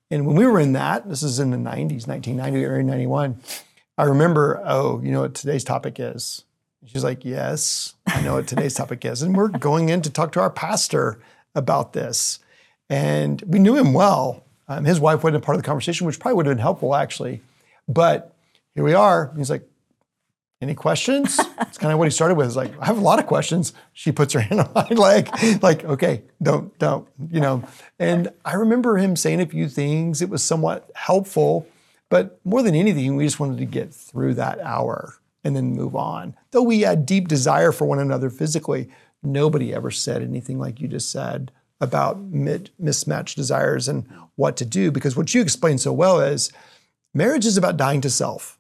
and 0.10 0.26
when 0.26 0.36
we 0.36 0.46
were 0.46 0.60
in 0.60 0.74
that, 0.74 1.10
this 1.10 1.22
is 1.22 1.40
in 1.40 1.52
the 1.52 1.58
90s, 1.58 2.08
1990 2.08 2.66
or 2.66 2.82
91, 2.82 3.42
I 3.98 4.04
remember, 4.04 4.62
oh, 4.66 5.02
you 5.02 5.12
know 5.12 5.22
what 5.22 5.34
today's 5.34 5.64
topic 5.64 6.00
is? 6.00 6.44
She's 6.86 7.04
like, 7.04 7.26
yes, 7.26 7.96
I 8.08 8.22
know 8.22 8.36
what 8.36 8.48
today's 8.48 8.74
topic 8.74 9.04
is. 9.04 9.22
And 9.22 9.36
we're 9.36 9.50
going 9.50 9.90
in 9.90 10.02
to 10.04 10.10
talk 10.10 10.32
to 10.34 10.40
our 10.40 10.50
pastor 10.50 11.20
about 11.58 11.94
this. 11.94 12.40
And 12.90 13.42
we 13.46 13.60
knew 13.60 13.76
him 13.76 13.94
well. 13.94 14.46
Um, 14.70 14.86
his 14.86 15.00
wife 15.00 15.24
wasn't 15.24 15.44
a 15.44 15.46
part 15.46 15.56
of 15.56 15.64
the 15.64 15.66
conversation, 15.66 16.08
which 16.08 16.20
probably 16.20 16.36
would 16.36 16.46
have 16.46 16.56
been 16.56 16.62
helpful, 16.62 16.96
actually. 16.96 17.42
But 17.88 18.34
here 18.76 18.84
we 18.84 18.94
are. 18.94 19.34
He's 19.36 19.50
like, 19.50 19.68
any 20.62 20.76
questions? 20.76 21.40
It's 21.60 21.78
kind 21.78 21.92
of 21.92 22.00
what 22.00 22.06
he 22.06 22.12
started 22.12 22.36
with. 22.36 22.48
Is 22.48 22.56
like, 22.56 22.72
I 22.80 22.86
have 22.86 22.98
a 22.98 23.02
lot 23.02 23.20
of 23.20 23.28
questions. 23.28 23.74
She 23.94 24.12
puts 24.12 24.34
her 24.34 24.40
hand 24.40 24.62
on 24.62 24.72
my 24.74 24.88
leg, 24.90 25.30
like, 25.62 25.84
okay, 25.84 26.24
don't, 26.42 26.76
don't, 26.80 27.08
you 27.30 27.42
know. 27.42 27.64
And 28.00 28.30
I 28.46 28.54
remember 28.54 28.98
him 28.98 29.16
saying 29.16 29.42
a 29.42 29.46
few 29.46 29.68
things. 29.68 30.22
It 30.22 30.30
was 30.30 30.44
somewhat 30.44 30.90
helpful, 30.96 31.68
but 32.10 32.40
more 32.46 32.64
than 32.64 32.74
anything, 32.74 33.16
we 33.16 33.26
just 33.26 33.40
wanted 33.40 33.58
to 33.58 33.66
get 33.66 33.94
through 33.94 34.36
that 34.36 34.60
hour 34.62 35.16
and 35.44 35.56
then 35.56 35.76
move 35.76 35.96
on. 35.96 36.36
Though 36.52 36.64
we 36.64 36.82
had 36.82 37.06
deep 37.06 37.28
desire 37.28 37.72
for 37.72 37.86
one 37.86 38.00
another 38.00 38.30
physically, 38.30 38.90
nobody 39.24 39.74
ever 39.74 39.92
said 39.92 40.22
anything 40.22 40.60
like 40.60 40.80
you 40.80 40.88
just 40.88 41.12
said 41.12 41.52
about 41.80 42.20
mismatched 42.20 43.36
desires 43.38 43.88
and 43.88 44.08
what 44.36 44.58
to 44.58 44.66
do. 44.66 44.92
Because 44.92 45.16
what 45.16 45.34
you 45.34 45.42
explained 45.42 45.82
so 45.82 45.94
well 45.94 46.20
is 46.20 46.52
marriage 47.14 47.46
is 47.46 47.58
about 47.58 47.78
dying 47.78 48.02
to 48.02 48.10
self 48.10 48.58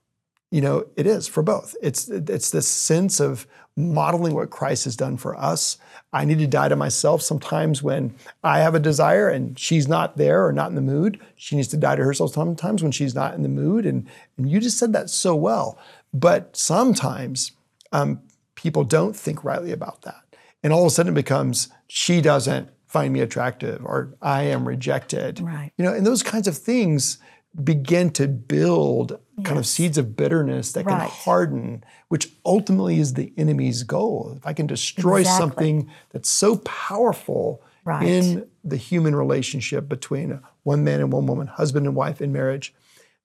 you 0.52 0.62
know, 0.62 0.86
it 0.96 1.06
is 1.06 1.28
for 1.28 1.43
both. 1.43 1.76
It's 1.82 2.08
it's 2.08 2.52
this 2.52 2.67
sense 2.67 3.20
of 3.20 3.46
modeling 3.76 4.34
what 4.34 4.50
Christ 4.50 4.86
has 4.86 4.96
done 4.96 5.17
for 5.17 5.36
us. 5.36 5.78
I 6.13 6.24
need 6.26 6.39
to 6.39 6.48
die 6.48 6.70
to 6.70 6.76
myself 6.76 7.22
sometimes 7.22 7.84
when 7.84 8.15
I 8.43 8.60
have 8.60 8.74
a 8.74 8.80
desire 8.80 9.30
and 9.30 9.60
she's 9.60 9.88
not 9.88 10.17
there 10.17 10.46
or 10.46 10.54
not 10.54 10.70
in 10.70 10.76
the 10.76 10.82
mood. 10.82 11.20
She 11.36 11.56
needs 11.56 11.67
to 11.70 11.78
die 11.78 11.98
to 11.98 12.04
herself 12.04 12.32
sometimes 12.34 12.82
when 12.82 12.93
she's 12.93 13.13
not 13.13 13.34
in 13.34 13.43
the 13.43 13.50
mood. 13.50 13.86
And, 13.86 14.08
and 14.38 14.50
you 14.50 14.60
just 14.60 14.78
said 14.78 14.93
that 14.93 15.10
so 15.10 15.36
well. 15.36 15.78
But 16.13 16.56
sometimes 16.56 17.52
um, 17.91 18.22
people 18.56 18.84
don't 18.84 19.15
think 19.15 19.43
rightly 19.43 19.74
about 19.74 20.04
that. 20.04 20.24
And 20.63 20.74
all 20.74 20.82
of 20.82 20.88
a 20.88 20.89
sudden 20.89 21.13
it 21.13 21.15
becomes 21.15 21.70
she 21.88 22.22
doesn't 22.22 22.70
find 22.88 23.13
me 23.13 23.20
attractive 23.22 23.84
or 23.86 24.15
I 24.22 24.43
am 24.43 24.67
rejected. 24.67 25.39
Right. 25.39 25.72
You 25.78 25.86
know, 25.86 25.93
and 25.93 26.06
those 26.06 26.24
kinds 26.24 26.48
of 26.48 26.58
things 26.58 27.17
begin 27.63 28.10
to 28.12 28.28
build 28.28 29.20
kind 29.43 29.58
of 29.58 29.65
seeds 29.65 29.98
of 29.98 30.15
bitterness 30.15 30.74
that 30.74 30.86
can 30.86 31.00
harden, 31.00 31.84
which 32.10 32.32
ultimately 32.46 33.00
is 33.00 33.13
the 33.15 33.34
enemy's 33.38 33.84
goal. 33.84 34.34
If 34.38 34.46
I 34.46 34.54
can 34.54 34.67
destroy 34.67 35.20
Exactly. 35.22 35.39
something 35.43 35.89
that's 36.12 36.30
so 36.30 36.58
powerful 36.58 37.62
Right. 37.84 38.06
in 38.06 38.48
the 38.65 38.76
human 38.76 39.15
relationship 39.15 39.88
between 39.88 40.41
one 40.63 40.84
man 40.84 41.00
and 41.00 41.12
one 41.12 41.26
woman, 41.26 41.48
husband 41.48 41.86
and 41.86 41.96
wife 41.96 42.22
in 42.22 42.34
marriage, 42.34 42.74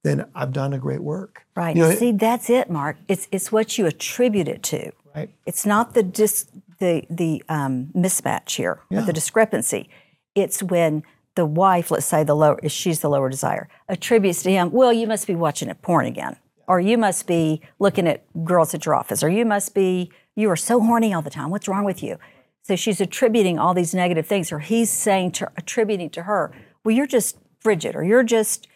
then 0.04 0.26
I've 0.36 0.52
done 0.52 0.72
a 0.72 0.78
great 0.78 1.02
work. 1.02 1.44
Right. 1.56 1.74
You 1.76 1.82
know, 1.82 1.94
See, 1.94 2.12
that's 2.12 2.48
it, 2.48 2.70
Mark. 2.70 2.96
It's 3.08 3.26
it's 3.32 3.50
what 3.50 3.76
you 3.76 3.86
attribute 3.86 4.46
it 4.48 4.62
to. 4.64 4.92
right? 5.16 5.30
It's 5.46 5.66
not 5.66 5.94
the 5.94 6.02
dis, 6.04 6.46
the 6.82 7.04
the 7.08 7.42
um, 7.48 7.90
mismatch 7.94 8.56
here, 8.56 8.80
or 8.90 9.02
the 9.02 9.12
discrepancy. 9.12 9.88
It's 10.34 10.62
when 10.62 11.04
the 11.36 11.46
wife, 11.46 11.90
let's 11.90 12.06
say 12.06 12.24
the 12.24 12.34
lower, 12.34 12.58
she's 12.68 13.00
the 13.00 13.08
lower 13.08 13.30
desire, 13.30 13.68
attributes 13.88 14.42
to 14.42 14.50
him. 14.50 14.72
Well, 14.72 14.92
you 14.92 15.06
must 15.06 15.26
be 15.26 15.36
watching 15.36 15.68
it 15.70 15.80
porn 15.80 16.06
again, 16.06 16.36
or 16.66 16.80
you 16.80 16.98
must 16.98 17.26
be 17.26 17.62
looking 17.78 18.08
at 18.08 18.18
girls 18.44 18.74
at 18.74 18.84
your 18.84 18.96
office, 18.96 19.22
or 19.22 19.28
you 19.28 19.44
must 19.44 19.74
be 19.74 20.10
you 20.34 20.50
are 20.50 20.56
so 20.56 20.80
horny 20.80 21.14
all 21.14 21.22
the 21.22 21.30
time. 21.30 21.50
What's 21.50 21.68
wrong 21.68 21.84
with 21.84 22.02
you? 22.02 22.18
So 22.62 22.76
she's 22.76 23.00
attributing 23.00 23.58
all 23.58 23.74
these 23.74 23.94
negative 23.94 24.26
things, 24.26 24.50
or 24.52 24.58
he's 24.58 24.90
saying 24.90 25.32
to 25.32 25.50
attributing 25.56 26.10
to 26.10 26.22
her, 26.24 26.52
well, 26.84 26.94
you're 26.96 27.06
just 27.06 27.38
frigid, 27.60 27.94
or 27.94 28.02
you're 28.02 28.24
just 28.24 28.66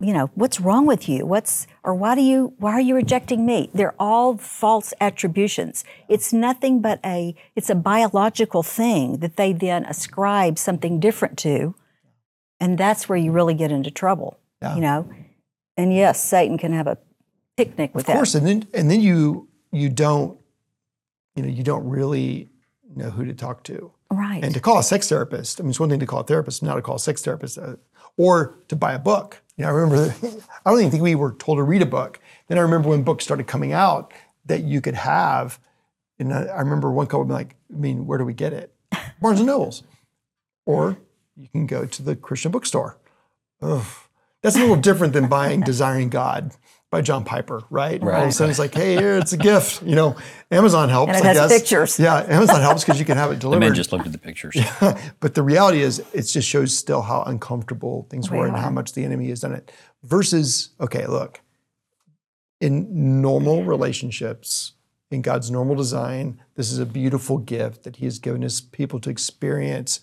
you 0.00 0.12
know 0.12 0.30
what's 0.34 0.60
wrong 0.60 0.86
with 0.86 1.08
you 1.08 1.24
what's 1.24 1.66
or 1.84 1.94
why 1.94 2.14
do 2.14 2.20
you 2.20 2.52
why 2.58 2.72
are 2.72 2.80
you 2.80 2.94
rejecting 2.96 3.46
me 3.46 3.70
they're 3.72 3.94
all 3.98 4.36
false 4.36 4.92
attributions 5.00 5.84
it's 6.08 6.32
nothing 6.32 6.80
but 6.80 6.98
a 7.04 7.34
it's 7.54 7.70
a 7.70 7.74
biological 7.74 8.62
thing 8.62 9.18
that 9.18 9.36
they 9.36 9.52
then 9.52 9.84
ascribe 9.86 10.58
something 10.58 10.98
different 10.98 11.38
to 11.38 11.74
and 12.58 12.76
that's 12.76 13.08
where 13.08 13.18
you 13.18 13.30
really 13.30 13.54
get 13.54 13.70
into 13.70 13.90
trouble 13.90 14.38
Yeah. 14.60 14.74
you 14.74 14.80
know 14.80 15.08
and 15.76 15.94
yes 15.94 16.22
satan 16.22 16.58
can 16.58 16.72
have 16.72 16.88
a 16.88 16.98
picnic 17.56 17.94
with 17.94 18.06
that. 18.06 18.12
Of 18.12 18.16
course, 18.16 18.34
and 18.34 18.46
then 18.46 18.66
and 18.74 18.90
then 18.90 19.00
you 19.00 19.48
you 19.72 19.88
don't, 19.88 20.38
you 21.34 21.42
know, 21.42 21.48
you 21.48 21.62
don't 21.64 21.88
really 21.88 22.48
know 22.94 23.10
who 23.10 23.24
to 23.24 23.34
talk 23.34 23.62
to. 23.64 23.92
right 24.10 24.42
And 24.44 24.54
to 24.54 24.60
call 24.60 24.78
a 24.78 24.82
sex 24.82 25.08
therapist, 25.08 25.60
I 25.60 25.62
mean, 25.62 25.70
it's 25.70 25.80
one 25.80 25.88
thing 25.88 26.00
to 26.00 26.06
call 26.06 26.20
a 26.20 26.24
therapist, 26.24 26.62
not 26.62 26.76
to 26.76 26.82
call 26.82 26.96
a 26.96 27.00
sex 27.00 27.22
therapist, 27.22 27.58
uh, 27.58 27.76
or 28.16 28.58
to 28.68 28.76
buy 28.76 28.92
a 28.92 28.98
book. 28.98 29.42
You 29.56 29.64
know, 29.64 29.70
I 29.70 29.72
remember, 29.72 30.14
I 30.64 30.70
don't 30.70 30.80
even 30.80 30.90
think 30.90 31.02
we 31.02 31.14
were 31.14 31.32
told 31.32 31.58
to 31.58 31.62
read 31.62 31.82
a 31.82 31.86
book. 31.86 32.20
Then 32.48 32.58
I 32.58 32.62
remember 32.62 32.88
when 32.88 33.02
books 33.02 33.24
started 33.24 33.46
coming 33.46 33.72
out 33.72 34.12
that 34.46 34.62
you 34.62 34.80
could 34.80 34.94
have, 34.94 35.58
and 36.18 36.32
I, 36.32 36.44
I 36.44 36.60
remember 36.60 36.90
one 36.90 37.06
couple 37.06 37.24
being 37.24 37.34
like, 37.34 37.56
I 37.72 37.76
mean, 37.76 38.06
where 38.06 38.18
do 38.18 38.24
we 38.24 38.34
get 38.34 38.52
it? 38.52 38.74
Barnes 39.20 39.40
and 39.40 39.46
Nobles. 39.46 39.82
Or 40.66 40.98
you 41.36 41.48
can 41.48 41.66
go 41.66 41.86
to 41.86 42.02
the 42.02 42.16
Christian 42.16 42.52
bookstore. 42.52 42.98
Ugh. 43.62 43.84
That's 44.42 44.56
a 44.56 44.60
little 44.60 44.76
different 44.76 45.14
than 45.14 45.28
buying 45.28 45.62
Desiring 45.62 46.10
God 46.10 46.52
by 46.94 47.00
John 47.00 47.24
Piper, 47.24 47.60
right? 47.70 48.00
All 48.00 48.08
of 48.08 48.28
a 48.28 48.30
sudden 48.30 48.50
it's 48.50 48.60
like, 48.60 48.72
hey, 48.72 48.94
here, 48.94 49.16
it's 49.16 49.32
a 49.32 49.36
gift. 49.36 49.82
You 49.94 49.96
know, 49.96 50.16
Amazon 50.52 50.88
helps. 50.88 51.12
And 51.12 51.24
it 51.24 51.24
I 51.24 51.32
has 51.34 51.50
guess. 51.50 51.60
pictures. 51.60 51.98
Yeah, 51.98 52.24
Amazon 52.28 52.60
helps 52.60 52.84
because 52.84 53.00
you 53.00 53.04
can 53.04 53.16
have 53.16 53.32
it 53.32 53.34
The 53.40 53.40
delivered. 53.40 53.60
men 53.60 53.74
just 53.74 53.90
looked 53.92 54.06
at 54.06 54.12
the 54.12 54.18
pictures. 54.18 54.56
but 55.20 55.34
the 55.34 55.42
reality 55.42 55.82
is, 55.82 55.98
it 56.12 56.22
just 56.22 56.48
shows 56.48 56.76
still 56.76 57.02
how 57.02 57.24
uncomfortable 57.24 58.06
things 58.10 58.28
They 58.28 58.38
were 58.38 58.46
and 58.46 58.56
how 58.56 58.70
much 58.70 58.92
the 58.92 59.04
enemy 59.04 59.28
has 59.30 59.40
done 59.40 59.52
it. 59.54 59.72
Versus, 60.04 60.70
okay, 60.80 61.06
look, 61.06 61.40
in 62.60 63.20
normal 63.20 63.64
relationships, 63.64 64.74
in 65.10 65.20
God's 65.20 65.50
normal 65.50 65.74
design, 65.74 66.40
this 66.54 66.70
is 66.70 66.78
a 66.78 66.86
beautiful 66.86 67.38
gift 67.38 67.82
that 67.82 67.96
He 67.96 68.04
has 68.04 68.20
given 68.20 68.42
His 68.42 68.60
people 68.60 69.00
to 69.00 69.10
experience 69.10 69.98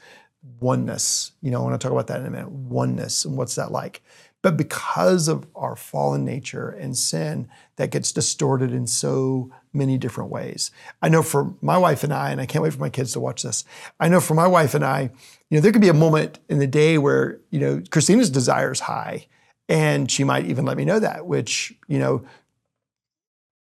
oneness. 0.60 1.32
You 1.42 1.52
know, 1.52 1.62
I 1.62 1.64
want 1.64 1.80
to 1.80 1.84
talk 1.84 1.94
about 1.94 2.08
that 2.08 2.20
in 2.20 2.28
a 2.28 2.30
minute 2.30 2.52
oneness 2.52 3.24
and 3.24 3.38
what's 3.38 3.56
that 3.56 3.72
like. 3.72 4.02
But 4.42 4.58
because 4.58 5.28
of 5.28 5.46
our 5.56 5.76
fallen 5.76 6.26
nature 6.26 6.70
and 6.70 6.98
sin, 6.98 7.48
that 7.76 7.92
gets 7.92 8.12
distorted 8.12 8.74
in 8.74 8.88
so 8.88 9.52
many 9.72 9.98
different 9.98 10.32
ways. 10.32 10.72
I 11.02 11.10
know 11.10 11.22
for 11.22 11.54
my 11.62 11.78
wife 11.78 12.04
and 12.04 12.14
I, 12.14 12.32
and 12.32 12.42
I 12.42 12.46
can't 12.46 12.64
wait 12.64 12.74
for 12.74 12.80
my 12.80 12.90
kids 12.90 13.14
to 13.14 13.20
watch 13.20 13.44
this. 13.44 13.64
I 14.00 14.10
know 14.10 14.20
for 14.20 14.34
my 14.34 14.48
wife 14.48 14.74
and 14.74 14.84
I, 14.84 15.12
you 15.50 15.58
know, 15.58 15.62
there 15.62 15.72
could 15.72 15.82
be 15.82 15.90
a 15.90 15.94
moment 15.94 16.40
in 16.50 16.60
the 16.60 16.68
day 16.68 16.98
where, 16.98 17.40
you 17.52 17.60
know, 17.60 17.84
Christina's 17.92 18.30
desire 18.30 18.72
is 18.72 18.82
high. 18.82 19.28
And 19.70 20.12
she 20.12 20.24
might 20.24 20.46
even 20.46 20.66
let 20.66 20.76
me 20.76 20.86
know 20.86 21.00
that, 21.00 21.26
which, 21.26 21.74
you 21.88 22.00
know, 22.00 22.26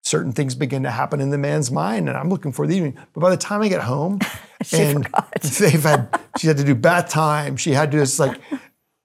certain 0.03 0.31
things 0.31 0.55
begin 0.55 0.84
to 0.84 0.89
happen 0.89 1.21
in 1.21 1.29
the 1.29 1.38
man's 1.38 1.69
mind 1.69 2.10
and 2.10 2.17
I'm 2.17 2.29
looking 2.29 2.51
for 2.51 2.65
the 2.65 2.75
evening. 2.75 2.97
But 3.13 3.21
by 3.21 3.29
the 3.29 3.38
time 3.38 3.62
I 3.62 3.67
get 3.67 3.81
home 3.81 4.19
and 4.73 5.07
they've 5.41 5.84
had 5.84 6.19
she 6.38 6.47
had 6.47 6.57
to 6.57 6.63
do 6.63 6.75
bath 6.75 7.10
time, 7.10 7.57
she 7.57 7.71
had 7.71 7.91
to 7.91 8.01
it's 8.01 8.19
like 8.19 8.39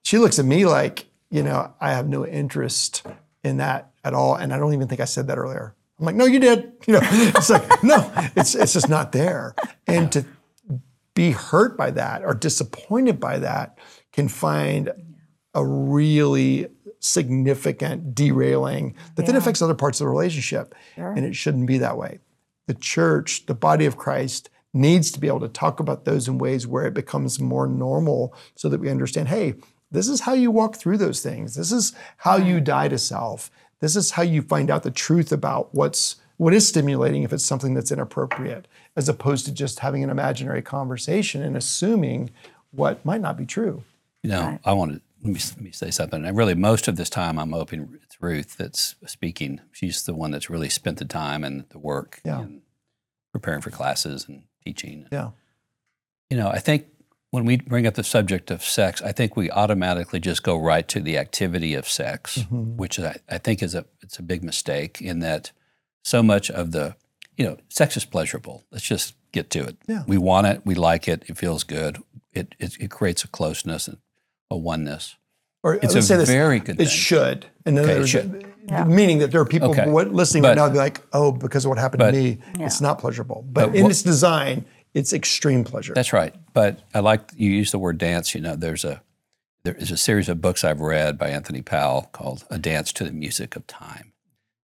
she 0.03 0.17
looks 0.17 0.39
at 0.39 0.45
me 0.45 0.65
like, 0.65 1.06
you 1.29 1.43
know, 1.43 1.73
I 1.79 1.91
have 1.91 2.07
no 2.07 2.25
interest 2.25 3.05
in 3.43 3.57
that 3.57 3.91
at 4.03 4.13
all. 4.13 4.35
And 4.35 4.53
I 4.53 4.57
don't 4.57 4.73
even 4.73 4.87
think 4.87 5.01
I 5.01 5.05
said 5.05 5.27
that 5.27 5.37
earlier. 5.37 5.75
I'm 5.99 6.05
like, 6.05 6.15
no, 6.15 6.25
you 6.25 6.39
did. 6.39 6.73
You 6.87 6.93
know, 6.93 6.99
it's 7.03 7.49
like, 7.49 7.83
no, 7.83 8.11
it's 8.35 8.55
it's 8.55 8.73
just 8.73 8.87
not 8.87 9.11
there. 9.11 9.55
And 9.87 10.11
to 10.13 10.25
be 11.13 11.31
hurt 11.31 11.75
by 11.75 11.91
that 11.91 12.23
or 12.23 12.33
disappointed 12.33 13.19
by 13.19 13.39
that 13.39 13.77
can 14.13 14.29
find 14.29 14.91
a 15.53 15.65
really 15.65 16.67
significant 16.99 18.15
derailing 18.15 18.95
that 19.15 19.25
then 19.25 19.35
affects 19.35 19.61
other 19.61 19.73
parts 19.73 19.99
of 19.99 20.05
the 20.05 20.09
relationship. 20.09 20.75
And 21.09 21.25
it 21.25 21.35
shouldn't 21.35 21.67
be 21.67 21.79
that 21.79 21.97
way. 21.97 22.19
The 22.67 22.73
church, 22.73 23.45
the 23.47 23.55
body 23.55 23.85
of 23.85 23.97
Christ, 23.97 24.49
needs 24.73 25.11
to 25.11 25.19
be 25.19 25.27
able 25.27 25.39
to 25.39 25.47
talk 25.47 25.79
about 25.79 26.05
those 26.05 26.27
in 26.27 26.37
ways 26.37 26.67
where 26.67 26.85
it 26.85 26.93
becomes 26.93 27.39
more 27.39 27.67
normal 27.67 28.35
so 28.55 28.69
that 28.69 28.79
we 28.79 28.89
understand 28.89 29.27
hey, 29.27 29.55
this 29.91 30.07
is 30.07 30.21
how 30.21 30.33
you 30.33 30.51
walk 30.51 30.75
through 30.75 30.97
those 30.97 31.21
things. 31.21 31.55
This 31.55 31.71
is 31.71 31.93
how 32.17 32.35
you 32.37 32.59
mm. 32.59 32.63
die 32.63 32.87
to 32.89 32.97
self. 32.97 33.49
This 33.79 33.95
is 33.95 34.11
how 34.11 34.23
you 34.23 34.41
find 34.41 34.69
out 34.69 34.83
the 34.83 34.91
truth 34.91 35.31
about 35.31 35.73
what's 35.73 36.17
what 36.37 36.53
is 36.53 36.67
stimulating 36.67 37.23
if 37.23 37.33
it's 37.33 37.43
something 37.43 37.73
that's 37.73 37.91
inappropriate, 37.91 38.67
as 38.95 39.09
opposed 39.09 39.45
to 39.45 39.51
just 39.51 39.79
having 39.79 40.03
an 40.03 40.09
imaginary 40.11 40.61
conversation 40.61 41.41
and 41.41 41.57
assuming 41.57 42.29
what 42.71 43.03
might 43.03 43.21
not 43.21 43.37
be 43.37 43.45
true. 43.45 43.83
You 44.21 44.29
know, 44.29 44.59
I 44.63 44.73
want 44.73 44.93
to 44.93 45.01
let 45.23 45.33
me, 45.33 45.39
let 45.55 45.61
me 45.61 45.71
say 45.71 45.89
something. 45.89 46.23
And 46.23 46.37
really, 46.37 46.53
most 46.53 46.87
of 46.87 46.95
this 46.95 47.09
time, 47.09 47.39
I'm 47.39 47.51
hoping 47.51 47.97
it's 48.03 48.21
Ruth 48.21 48.55
that's 48.57 48.95
speaking. 49.05 49.61
She's 49.71 50.03
the 50.03 50.13
one 50.13 50.31
that's 50.31 50.49
really 50.49 50.69
spent 50.69 50.99
the 50.99 51.05
time 51.05 51.43
and 51.43 51.65
the 51.69 51.79
work 51.79 52.21
Yeah. 52.23 52.41
in 52.41 52.61
preparing 53.31 53.61
for 53.61 53.71
classes 53.71 54.27
and 54.27 54.43
teaching. 54.63 55.07
Yeah. 55.11 55.31
You 56.29 56.37
know, 56.37 56.49
I 56.49 56.59
think 56.59 56.85
when 57.31 57.45
we 57.45 57.57
bring 57.57 57.85
up 57.85 57.95
the 57.95 58.03
subject 58.03 58.51
of 58.51 58.63
sex, 58.63 59.01
I 59.01 59.11
think 59.11 59.35
we 59.35 59.51
automatically 59.51 60.19
just 60.19 60.43
go 60.43 60.57
right 60.57 60.87
to 60.89 60.99
the 60.99 61.17
activity 61.17 61.73
of 61.73 61.87
sex, 61.87 62.39
mm-hmm. 62.39 62.77
which 62.77 62.99
I, 62.99 63.17
I 63.29 63.37
think 63.37 63.61
is 63.61 63.75
a 63.75 63.85
it's 64.01 64.17
a 64.19 64.23
big 64.23 64.43
mistake 64.43 65.01
in 65.01 65.19
that 65.19 65.51
so 66.03 66.23
much 66.23 66.49
of 66.49 66.71
the 66.71 66.95
you 67.35 67.45
know 67.45 67.57
sex 67.69 67.97
is 67.97 68.05
pleasurable. 68.05 68.63
Let's 68.71 68.85
just 68.85 69.15
get 69.33 69.49
to 69.51 69.59
it. 69.63 69.77
Yeah. 69.87 70.03
We 70.07 70.17
want 70.17 70.47
it. 70.47 70.61
We 70.65 70.75
like 70.75 71.07
it. 71.07 71.23
It 71.27 71.37
feels 71.37 71.63
good. 71.63 72.01
It 72.33 72.55
it, 72.59 72.77
it 72.79 72.91
creates 72.91 73.23
a 73.23 73.27
closeness 73.27 73.87
and 73.87 73.97
a 74.49 74.57
oneness. 74.57 75.15
Or 75.63 75.73
It's 75.73 75.85
let's 75.85 75.95
a 75.95 76.01
say 76.03 76.17
this, 76.17 76.29
very 76.29 76.59
good 76.59 76.75
It 76.75 76.85
thing. 76.85 76.87
should. 76.87 77.45
And 77.65 77.75
then 77.75 77.83
Okay, 77.83 77.93
it 77.93 77.95
there's 77.95 78.09
should. 78.09 78.53
meaning 78.87 79.17
that 79.19 79.31
there 79.31 79.41
are 79.41 79.45
people 79.45 79.71
Okay. 79.71 79.85
listening 79.89 80.43
But- 80.43 80.49
right 80.49 80.55
now 80.57 80.69
be 80.69 80.77
like, 80.77 81.01
oh, 81.11 81.31
because 81.33 81.65
of 81.65 81.69
what 81.69 81.77
happened 81.79 81.99
but- 81.99 82.11
to 82.11 82.17
me, 82.17 82.37
it's 82.59 82.79
not 82.79 82.99
pleasurable. 82.99 83.43
But, 83.51 83.75
in 83.75 83.83
what- 83.83 83.91
its 83.91 84.01
design, 84.03 84.65
it's 84.93 85.13
extreme 85.13 85.63
pleasure. 85.63 85.93
That's 85.93 86.13
right. 86.13 86.33
But 86.53 86.79
I 86.93 86.99
like 86.99 87.31
you 87.35 87.51
use 87.51 87.71
the 87.71 87.79
word 87.79 87.97
dance. 87.97 88.33
You 88.33 88.41
know, 88.41 88.55
there's 88.55 88.85
a 88.85 89.01
there 89.63 89.75
is 89.75 89.91
a 89.91 89.97
series 89.97 90.29
of 90.29 90.41
books 90.41 90.63
I've 90.63 90.81
read 90.81 91.17
by 91.17 91.29
Anthony 91.29 91.61
Powell 91.61 92.09
called 92.11 92.45
"A 92.49 92.57
Dance 92.57 92.91
to 92.93 93.03
the 93.03 93.11
Music 93.11 93.55
of 93.55 93.67
Time," 93.67 94.13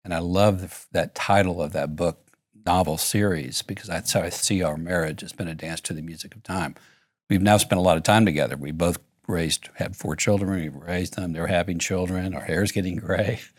and 0.03 0.13
I 0.13 0.19
love 0.19 0.61
the, 0.61 0.85
that 0.91 1.15
title 1.15 1.61
of 1.61 1.73
that 1.73 1.95
book 1.95 2.19
novel 2.65 2.97
series 2.97 3.61
because 3.61 3.87
that's 3.87 4.13
how 4.13 4.21
I 4.21 4.29
see 4.29 4.63
our 4.63 4.77
marriage. 4.77 5.21
It's 5.23 5.33
been 5.33 5.47
a 5.47 5.55
dance 5.55 5.81
to 5.81 5.93
the 5.93 6.01
music 6.01 6.35
of 6.35 6.43
time. 6.43 6.75
We've 7.29 7.41
now 7.41 7.57
spent 7.57 7.79
a 7.79 7.83
lot 7.83 7.97
of 7.97 8.03
time 8.03 8.25
together. 8.25 8.55
We 8.55 8.71
both 8.71 8.99
raised 9.27 9.69
had 9.75 9.95
four 9.95 10.15
children. 10.15 10.61
We've 10.61 10.75
raised 10.75 11.15
them. 11.15 11.33
They're 11.33 11.47
having 11.47 11.79
children. 11.79 12.33
Our 12.33 12.41
hair's 12.41 12.71
getting 12.71 12.97
gray. 12.97 13.41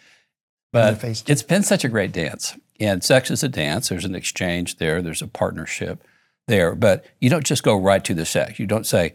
But 0.72 1.04
it's 1.28 1.44
been 1.44 1.62
such 1.62 1.84
a 1.84 1.88
great 1.88 2.10
dance. 2.10 2.58
And 2.80 3.04
sex 3.04 3.30
is 3.30 3.44
a 3.44 3.48
dance. 3.48 3.90
There's 3.90 4.04
an 4.04 4.16
exchange 4.16 4.78
there. 4.78 5.00
There's 5.00 5.22
a 5.22 5.28
partnership 5.28 6.02
there. 6.46 6.74
But 6.74 7.04
you 7.20 7.30
don't 7.30 7.44
just 7.44 7.62
go 7.62 7.76
right 7.76 8.04
to 8.04 8.14
the 8.14 8.26
sex. 8.26 8.58
You 8.58 8.66
don't 8.66 8.86
say, 8.86 9.14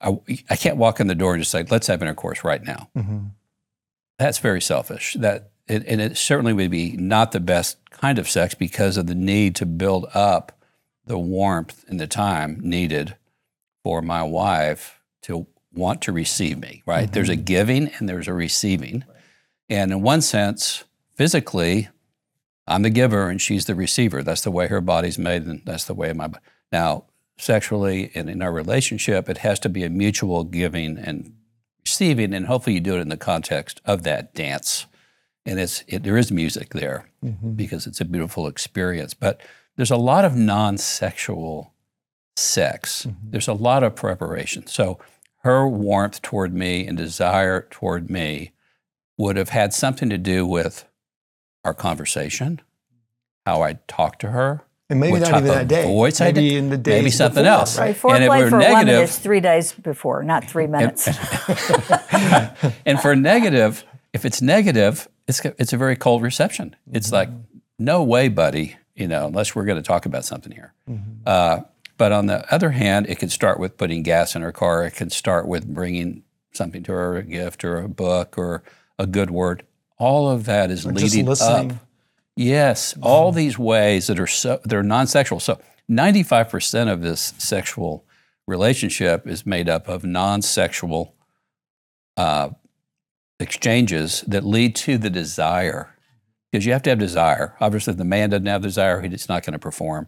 I, 0.00 0.18
I 0.48 0.56
can't 0.56 0.76
walk 0.76 1.00
in 1.00 1.06
the 1.06 1.14
door 1.14 1.34
and 1.34 1.42
just 1.42 1.50
say, 1.50 1.64
let's 1.70 1.86
have 1.86 2.02
intercourse 2.02 2.44
right 2.44 2.62
now. 2.62 2.88
Mm-hmm. 2.96 3.18
That's 4.18 4.38
very 4.38 4.60
selfish. 4.60 5.14
That 5.14 5.50
and 5.68 6.00
it 6.00 6.16
certainly 6.16 6.54
would 6.54 6.70
be 6.70 6.92
not 6.92 7.32
the 7.32 7.40
best 7.40 7.78
kind 7.90 8.18
of 8.18 8.28
sex 8.28 8.54
because 8.54 8.96
of 8.96 9.06
the 9.06 9.14
need 9.14 9.54
to 9.56 9.66
build 9.66 10.06
up 10.14 10.58
the 11.04 11.18
warmth 11.18 11.84
and 11.88 12.00
the 12.00 12.06
time 12.06 12.58
needed 12.62 13.16
for 13.82 14.00
my 14.00 14.22
wife 14.22 15.00
to 15.22 15.46
want 15.74 16.00
to 16.02 16.12
receive 16.12 16.58
me, 16.58 16.82
right? 16.86 17.04
Mm-hmm. 17.04 17.12
There's 17.12 17.28
a 17.28 17.36
giving 17.36 17.88
and 17.98 18.08
there's 18.08 18.28
a 18.28 18.32
receiving. 18.32 19.04
Right. 19.06 19.16
And 19.68 19.92
in 19.92 20.00
one 20.00 20.22
sense, 20.22 20.84
physically, 21.14 21.88
I'm 22.66 22.82
the 22.82 22.90
giver 22.90 23.28
and 23.28 23.40
she's 23.40 23.66
the 23.66 23.74
receiver. 23.74 24.22
That's 24.22 24.42
the 24.42 24.50
way 24.50 24.68
her 24.68 24.80
body's 24.80 25.18
made, 25.18 25.44
and 25.44 25.62
that's 25.64 25.84
the 25.84 25.94
way 25.94 26.12
my 26.12 26.30
now 26.72 27.04
sexually 27.38 28.10
and 28.14 28.28
in 28.28 28.42
our 28.42 28.52
relationship, 28.52 29.28
it 29.28 29.38
has 29.38 29.60
to 29.60 29.68
be 29.68 29.84
a 29.84 29.90
mutual 29.90 30.44
giving 30.44 30.98
and 30.98 31.32
receiving, 31.84 32.34
and 32.34 32.46
hopefully 32.46 32.74
you 32.74 32.80
do 32.80 32.96
it 32.96 33.00
in 33.00 33.08
the 33.08 33.16
context 33.16 33.80
of 33.84 34.02
that 34.02 34.34
dance. 34.34 34.86
And 35.46 35.58
it's 35.58 35.82
it, 35.86 36.02
there 36.02 36.18
is 36.18 36.30
music 36.30 36.70
there 36.70 37.08
mm-hmm. 37.24 37.52
because 37.52 37.86
it's 37.86 38.00
a 38.00 38.04
beautiful 38.04 38.46
experience. 38.46 39.14
But 39.14 39.40
there's 39.76 39.90
a 39.90 39.96
lot 39.96 40.24
of 40.24 40.36
non-sexual 40.36 41.72
sex. 42.36 43.06
Mm-hmm. 43.06 43.30
There's 43.30 43.48
a 43.48 43.54
lot 43.54 43.82
of 43.82 43.94
preparation. 43.94 44.66
So 44.66 44.98
her 45.42 45.66
warmth 45.66 46.20
toward 46.20 46.52
me 46.52 46.86
and 46.86 46.98
desire 46.98 47.66
toward 47.70 48.10
me 48.10 48.52
would 49.16 49.36
have 49.36 49.48
had 49.48 49.72
something 49.72 50.10
to 50.10 50.18
do 50.18 50.46
with 50.46 50.84
our 51.64 51.74
conversation, 51.74 52.60
how 53.46 53.62
I 53.62 53.78
talked 53.86 54.20
to 54.20 54.30
her, 54.30 54.62
and 54.90 55.00
maybe 55.00 55.18
not 55.20 55.28
even 55.28 55.44
that 55.44 55.68
day. 55.68 55.84
Voice 55.84 56.20
maybe 56.20 56.56
in 56.56 56.70
the 56.70 56.78
day. 56.78 56.98
Maybe 56.98 57.10
something 57.10 57.44
before, 57.44 57.58
else. 57.58 57.78
Right. 57.78 57.94
Foreplay 57.94 58.14
and 58.14 58.24
if 58.24 58.30
we're 58.30 58.50
for 58.50 58.58
negative, 58.58 58.86
women 58.86 59.04
is 59.04 59.18
three 59.18 59.40
days 59.40 59.72
before, 59.72 60.22
not 60.22 60.44
three 60.44 60.66
minutes. 60.66 61.08
And, 61.08 62.74
and, 62.86 63.00
for 63.00 63.14
negative, 63.14 63.84
if 64.12 64.24
it's 64.24 64.40
negative, 64.40 65.08
it's 65.26 65.44
it's 65.44 65.72
a 65.72 65.76
very 65.76 65.96
cold 65.96 66.22
reception. 66.22 66.74
It's 66.90 67.08
mm-hmm. 67.08 67.14
like, 67.14 67.28
no 67.78 68.02
way, 68.02 68.28
buddy. 68.28 68.76
You 68.94 69.06
know, 69.06 69.26
unless 69.26 69.54
we're 69.54 69.64
going 69.64 69.80
to 69.80 69.86
talk 69.86 70.06
about 70.06 70.24
something 70.24 70.52
here. 70.52 70.72
Mm-hmm. 70.88 71.22
Uh, 71.24 71.60
but 71.98 72.12
on 72.12 72.26
the 72.26 72.52
other 72.52 72.70
hand, 72.70 73.06
it 73.08 73.18
can 73.18 73.28
start 73.28 73.60
with 73.60 73.76
putting 73.76 74.02
gas 74.02 74.34
in 74.34 74.42
her 74.42 74.52
car. 74.52 74.84
It 74.84 74.94
can 74.94 75.10
start 75.10 75.46
with 75.46 75.66
bringing 75.66 76.22
something 76.52 76.82
to 76.84 76.92
her, 76.92 77.16
a 77.16 77.22
gift 77.22 77.64
or 77.64 77.78
a 77.78 77.88
book 77.88 78.38
or 78.38 78.62
a 78.98 79.06
good 79.06 79.30
word. 79.30 79.64
All 79.98 80.30
of 80.30 80.46
that 80.46 80.70
is 80.70 80.86
or 80.86 80.92
leading 80.92 81.28
up 81.28 81.72
Yes, 82.38 82.94
all 83.02 83.32
these 83.32 83.58
ways 83.58 84.06
that 84.06 84.20
are 84.20 84.28
so 84.28 84.60
they're 84.64 84.84
non-sexual. 84.84 85.40
So 85.40 85.58
95% 85.90 86.92
of 86.92 87.02
this 87.02 87.34
sexual 87.36 88.04
relationship 88.46 89.26
is 89.26 89.44
made 89.44 89.68
up 89.68 89.88
of 89.88 90.04
non-sexual 90.04 91.16
uh, 92.16 92.50
exchanges 93.40 94.20
that 94.28 94.44
lead 94.44 94.76
to 94.76 94.98
the 94.98 95.10
desire. 95.10 95.96
Because 96.52 96.64
you 96.64 96.72
have 96.72 96.82
to 96.82 96.90
have 96.90 97.00
desire. 97.00 97.56
Obviously, 97.60 97.90
if 97.90 97.98
the 97.98 98.04
man 98.04 98.30
doesn't 98.30 98.46
have 98.46 98.62
desire, 98.62 99.02
he's 99.02 99.28
not 99.28 99.42
going 99.44 99.54
to 99.54 99.58
perform. 99.58 100.06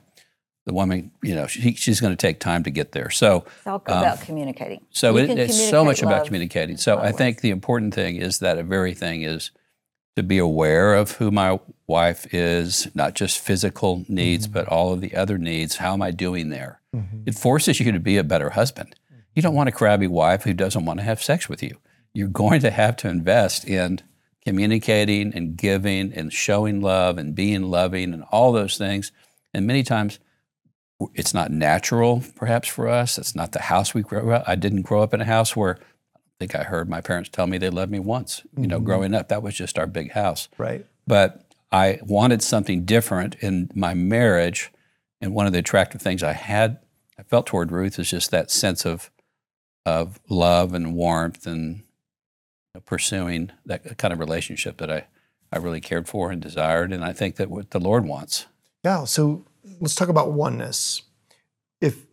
The 0.66 0.72
woman, 0.72 1.10
you 1.24 1.34
know, 1.34 1.48
she, 1.48 1.74
she's 1.74 2.00
going 2.00 2.12
to 2.12 2.16
take 2.16 2.38
time 2.38 2.62
to 2.62 2.70
get 2.70 2.92
there. 2.92 3.10
So 3.10 3.44
it's 3.58 3.66
all 3.66 3.82
um, 3.88 3.98
about 3.98 4.20
communicating. 4.20 4.86
So 4.90 5.16
it, 5.16 5.30
it's 5.30 5.68
so 5.68 5.84
much 5.84 6.00
about 6.00 6.26
communicating. 6.26 6.76
So 6.76 6.98
I 6.98 7.10
think 7.10 7.40
the 7.40 7.50
important 7.50 7.92
thing 7.92 8.16
is 8.16 8.38
that 8.38 8.56
a 8.56 8.62
very 8.62 8.94
thing 8.94 9.22
is 9.22 9.50
to 10.16 10.22
be 10.22 10.38
aware 10.38 10.94
of 10.94 11.12
who 11.12 11.30
my 11.30 11.58
wife 11.86 12.32
is, 12.34 12.88
not 12.94 13.14
just 13.14 13.38
physical 13.38 14.04
needs, 14.08 14.46
mm-hmm. 14.46 14.54
but 14.54 14.68
all 14.68 14.92
of 14.92 15.00
the 15.00 15.14
other 15.14 15.38
needs. 15.38 15.76
How 15.76 15.92
am 15.92 16.02
I 16.02 16.10
doing 16.10 16.50
there? 16.50 16.80
Mm-hmm. 16.94 17.22
It 17.26 17.34
forces 17.34 17.80
you 17.80 17.90
to 17.92 18.00
be 18.00 18.16
a 18.16 18.24
better 18.24 18.50
husband. 18.50 18.94
You 19.34 19.42
don't 19.42 19.54
want 19.54 19.68
a 19.68 19.72
crabby 19.72 20.06
wife 20.06 20.42
who 20.42 20.52
doesn't 20.52 20.84
want 20.84 20.98
to 20.98 21.04
have 21.04 21.22
sex 21.22 21.48
with 21.48 21.62
you. 21.62 21.78
You're 22.12 22.28
going 22.28 22.60
to 22.60 22.70
have 22.70 22.96
to 22.96 23.08
invest 23.08 23.64
in 23.64 24.00
communicating 24.44 25.32
and 25.34 25.56
giving 25.56 26.12
and 26.12 26.32
showing 26.32 26.80
love 26.80 27.18
and 27.18 27.34
being 27.34 27.64
loving 27.64 28.12
and 28.12 28.24
all 28.32 28.52
those 28.52 28.76
things. 28.76 29.12
And 29.54 29.66
many 29.66 29.82
times, 29.82 30.18
it's 31.14 31.32
not 31.32 31.50
natural, 31.50 32.22
perhaps 32.36 32.68
for 32.68 32.88
us. 32.88 33.16
It's 33.16 33.34
not 33.34 33.52
the 33.52 33.62
house 33.62 33.94
we 33.94 34.02
grew 34.02 34.32
up. 34.32 34.44
I 34.46 34.54
didn't 34.54 34.82
grow 34.82 35.02
up 35.02 35.14
in 35.14 35.20
a 35.20 35.24
house 35.24 35.56
where 35.56 35.78
think 36.40 36.54
I 36.54 36.64
heard 36.64 36.88
my 36.88 37.02
parents 37.02 37.28
tell 37.28 37.46
me 37.46 37.58
they 37.58 37.70
loved 37.70 37.92
me 37.92 37.98
once. 37.98 38.42
You 38.56 38.66
know, 38.66 38.76
mm-hmm. 38.76 38.86
growing 38.86 39.14
up, 39.14 39.28
that 39.28 39.42
was 39.42 39.54
just 39.54 39.78
our 39.78 39.86
big 39.86 40.12
house. 40.12 40.48
Right. 40.56 40.86
But 41.06 41.44
I 41.70 42.00
wanted 42.02 42.42
something 42.42 42.84
different 42.84 43.36
in 43.36 43.70
my 43.74 43.92
marriage, 43.92 44.72
and 45.20 45.34
one 45.34 45.46
of 45.46 45.52
the 45.52 45.58
attractive 45.58 46.00
things 46.00 46.22
I 46.22 46.32
had, 46.32 46.78
I 47.18 47.22
felt 47.22 47.46
toward 47.46 47.70
Ruth 47.70 47.98
is 47.98 48.10
just 48.10 48.30
that 48.30 48.50
sense 48.50 48.84
of 48.84 49.10
of 49.86 50.18
love 50.28 50.74
and 50.74 50.94
warmth 50.94 51.46
and 51.46 51.76
you 51.76 51.82
know, 52.74 52.80
pursuing 52.80 53.50
that 53.66 53.98
kind 53.98 54.12
of 54.12 54.18
relationship 54.18 54.78
that 54.78 54.90
I 54.90 55.06
I 55.52 55.58
really 55.58 55.80
cared 55.80 56.08
for 56.08 56.30
and 56.30 56.40
desired, 56.40 56.90
and 56.90 57.04
I 57.04 57.12
think 57.12 57.36
that 57.36 57.50
what 57.50 57.70
the 57.70 57.80
Lord 57.80 58.06
wants. 58.06 58.46
Yeah. 58.82 59.04
So 59.04 59.44
let's 59.78 59.94
talk 59.94 60.08
about 60.08 60.32
oneness. 60.32 61.02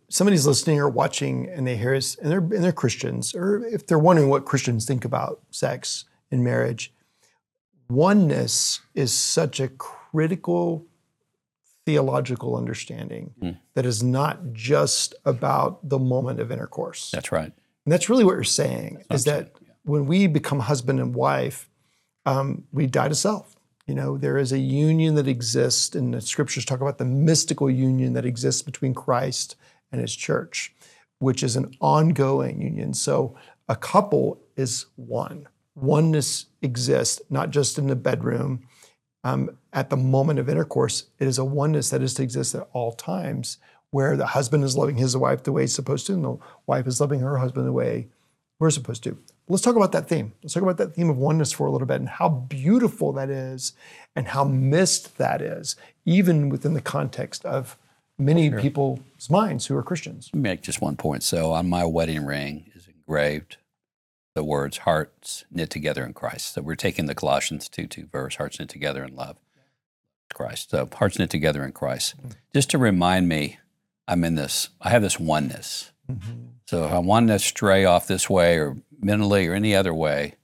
Somebody's 0.09 0.47
listening 0.47 0.79
or 0.79 0.89
watching 0.89 1.49
and 1.49 1.67
they 1.67 1.75
hear 1.75 1.93
us 1.93 2.15
and 2.15 2.31
they're 2.31 2.39
and 2.39 2.63
they're 2.63 2.71
Christians, 2.71 3.35
or 3.35 3.65
if 3.65 3.87
they're 3.87 3.99
wondering 3.99 4.29
what 4.29 4.45
Christians 4.45 4.85
think 4.85 5.03
about 5.03 5.41
sex 5.51 6.05
and 6.31 6.43
marriage, 6.43 6.93
oneness 7.89 8.81
is 8.95 9.13
such 9.13 9.59
a 9.59 9.67
critical 9.67 10.85
theological 11.85 12.57
understanding 12.57 13.33
mm. 13.41 13.57
that 13.73 13.85
is 13.85 14.03
not 14.03 14.51
just 14.51 15.15
about 15.23 15.87
the 15.87 15.97
moment 15.97 16.39
of 16.39 16.51
intercourse. 16.51 17.11
That's 17.11 17.31
right. 17.31 17.53
And 17.85 17.93
that's 17.93 18.09
really 18.09 18.25
what 18.25 18.33
you're 18.33 18.43
saying 18.43 19.05
is 19.09 19.23
that 19.23 19.53
yeah. 19.61 19.69
when 19.83 20.05
we 20.05 20.27
become 20.27 20.59
husband 20.59 20.99
and 20.99 21.15
wife, 21.15 21.69
um, 22.25 22.65
we 22.73 22.87
die 22.87 23.07
to 23.07 23.15
self. 23.15 23.55
You 23.85 23.95
know, 23.95 24.17
there 24.17 24.37
is 24.37 24.51
a 24.51 24.59
union 24.59 25.15
that 25.15 25.29
exists, 25.29 25.95
and 25.95 26.13
the 26.13 26.19
scriptures 26.19 26.65
talk 26.65 26.81
about 26.81 26.97
the 26.97 27.05
mystical 27.05 27.69
union 27.69 28.11
that 28.13 28.25
exists 28.25 28.61
between 28.61 28.93
Christ 28.93 29.55
and 29.91 30.01
his 30.01 30.15
church, 30.15 30.73
which 31.19 31.43
is 31.43 31.55
an 31.55 31.71
ongoing 31.79 32.61
union. 32.61 32.93
So 32.93 33.35
a 33.67 33.75
couple 33.75 34.39
is 34.55 34.85
one. 34.95 35.47
Oneness 35.75 36.47
exists 36.61 37.21
not 37.29 37.49
just 37.51 37.77
in 37.77 37.87
the 37.87 37.95
bedroom. 37.95 38.67
Um, 39.23 39.57
at 39.73 39.89
the 39.89 39.97
moment 39.97 40.39
of 40.39 40.49
intercourse, 40.49 41.05
it 41.19 41.27
is 41.27 41.37
a 41.37 41.45
oneness 41.45 41.89
that 41.89 42.01
is 42.01 42.13
to 42.15 42.23
exist 42.23 42.55
at 42.55 42.67
all 42.73 42.93
times, 42.93 43.57
where 43.91 44.17
the 44.17 44.27
husband 44.27 44.63
is 44.63 44.77
loving 44.77 44.97
his 44.97 45.15
wife 45.15 45.43
the 45.43 45.51
way 45.51 45.63
he's 45.63 45.75
supposed 45.75 46.07
to, 46.07 46.13
and 46.13 46.23
the 46.23 46.37
wife 46.65 46.87
is 46.87 47.01
loving 47.01 47.19
her 47.19 47.37
husband 47.37 47.67
the 47.67 47.71
way 47.71 48.07
we're 48.59 48.69
supposed 48.69 49.03
to. 49.03 49.17
Let's 49.47 49.61
talk 49.63 49.75
about 49.75 49.91
that 49.93 50.09
theme. 50.09 50.33
Let's 50.43 50.53
talk 50.53 50.63
about 50.63 50.77
that 50.77 50.93
theme 50.93 51.09
of 51.09 51.17
oneness 51.17 51.51
for 51.51 51.67
a 51.67 51.71
little 51.71 51.87
bit 51.87 51.99
and 51.99 52.09
how 52.09 52.29
beautiful 52.29 53.13
that 53.13 53.29
is 53.29 53.73
and 54.15 54.27
how 54.27 54.43
missed 54.43 55.17
that 55.17 55.41
is, 55.41 55.75
even 56.05 56.49
within 56.49 56.73
the 56.73 56.81
context 56.81 57.45
of 57.45 57.77
many 58.17 58.49
sure. 58.49 58.59
people's 58.59 59.29
minds 59.29 59.65
who 59.67 59.75
are 59.75 59.83
Christians. 59.83 60.29
Let 60.33 60.41
me 60.41 60.49
make 60.49 60.61
just 60.61 60.81
one 60.81 60.95
point. 60.95 61.23
So 61.23 61.51
on 61.51 61.69
my 61.69 61.85
wedding 61.85 62.25
ring 62.25 62.71
is 62.75 62.87
engraved 62.87 63.57
the 64.35 64.43
words 64.43 64.79
hearts 64.79 65.45
knit 65.51 65.69
together 65.69 66.05
in 66.05 66.13
Christ. 66.13 66.53
So 66.53 66.61
we're 66.61 66.75
taking 66.75 67.07
the 67.07 67.15
Colossians 67.15 67.67
2 67.69 67.87
2 67.87 68.07
verse, 68.11 68.35
hearts 68.35 68.59
knit 68.59 68.69
together 68.69 69.03
in 69.03 69.15
love. 69.15 69.37
Christ. 70.33 70.69
So 70.71 70.87
hearts 70.93 71.17
knit 71.17 71.29
together 71.29 71.63
in 71.63 71.71
Christ. 71.71 72.17
Mm-hmm. 72.17 72.29
Just 72.53 72.69
to 72.71 72.77
remind 72.77 73.27
me, 73.27 73.57
I'm 74.07 74.23
in 74.23 74.35
this, 74.35 74.69
I 74.81 74.89
have 74.89 75.01
this 75.01 75.19
oneness. 75.19 75.91
Mm-hmm. 76.09 76.31
So 76.65 76.85
if 76.85 76.91
I 76.91 76.99
want 76.99 77.29
to 77.29 77.39
stray 77.39 77.85
off 77.85 78.07
this 78.07 78.29
way 78.29 78.57
or 78.57 78.77
mentally 78.99 79.47
or 79.47 79.53
any 79.53 79.75
other 79.75 79.93
way 79.93 80.35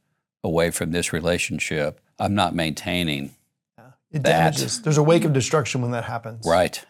away 0.44 0.72
from 0.72 0.92
this 0.92 1.14
relationship, 1.14 2.02
I'm 2.18 2.34
not 2.34 2.56
maintaining 2.56 3.36
yeah. 3.78 3.92
it 4.12 4.24
that. 4.24 4.56
Damages. 4.56 4.82
There's 4.82 4.98
a 4.98 5.04
wake 5.04 5.26
of 5.26 5.34
destruction 5.34 5.82
when 5.82 5.92
that 5.92 6.06
happens. 6.06 6.46
Right. 6.46 6.84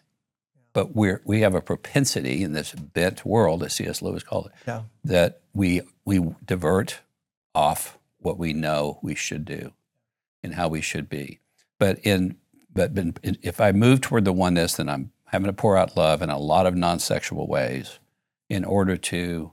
But 0.74 0.96
we're, 0.96 1.22
we 1.24 1.42
have 1.42 1.54
a 1.54 1.62
propensity 1.62 2.44
in 2.44 2.54
this 2.54 2.74
bent 2.74 3.26
world, 3.26 3.64
as 3.64 3.74
C.S. 3.74 4.02
Lewis 4.02 4.24
called 4.24 4.48
it, 4.48 4.52
yeah. 4.68 4.82
that 5.04 5.42
we, 5.54 5.82
we 6.04 6.20
divert 6.46 7.02
off 7.54 7.98
what 8.18 8.40
we 8.40 8.54
know 8.54 9.00
we 9.04 9.14
should 9.14 9.46
do 9.46 9.74
and 10.42 10.56
how 10.56 10.68
we 10.68 10.82
should 10.82 11.08
be. 11.08 11.40
But 11.80 12.00
in 12.04 12.38
but 12.74 12.92
if 13.24 13.62
I 13.62 13.72
move 13.72 14.02
toward 14.02 14.26
the 14.26 14.34
oneness, 14.34 14.74
then 14.74 14.90
I'm 14.90 15.12
having 15.26 15.46
to 15.46 15.54
pour 15.54 15.78
out 15.78 15.96
love 15.96 16.22
in 16.22 16.30
a 16.30 16.40
lot 16.40 16.66
of 16.66 16.76
non-sexual 16.76 17.48
ways 17.48 18.00
in 18.50 18.66
order 18.66 18.98
to 18.98 19.52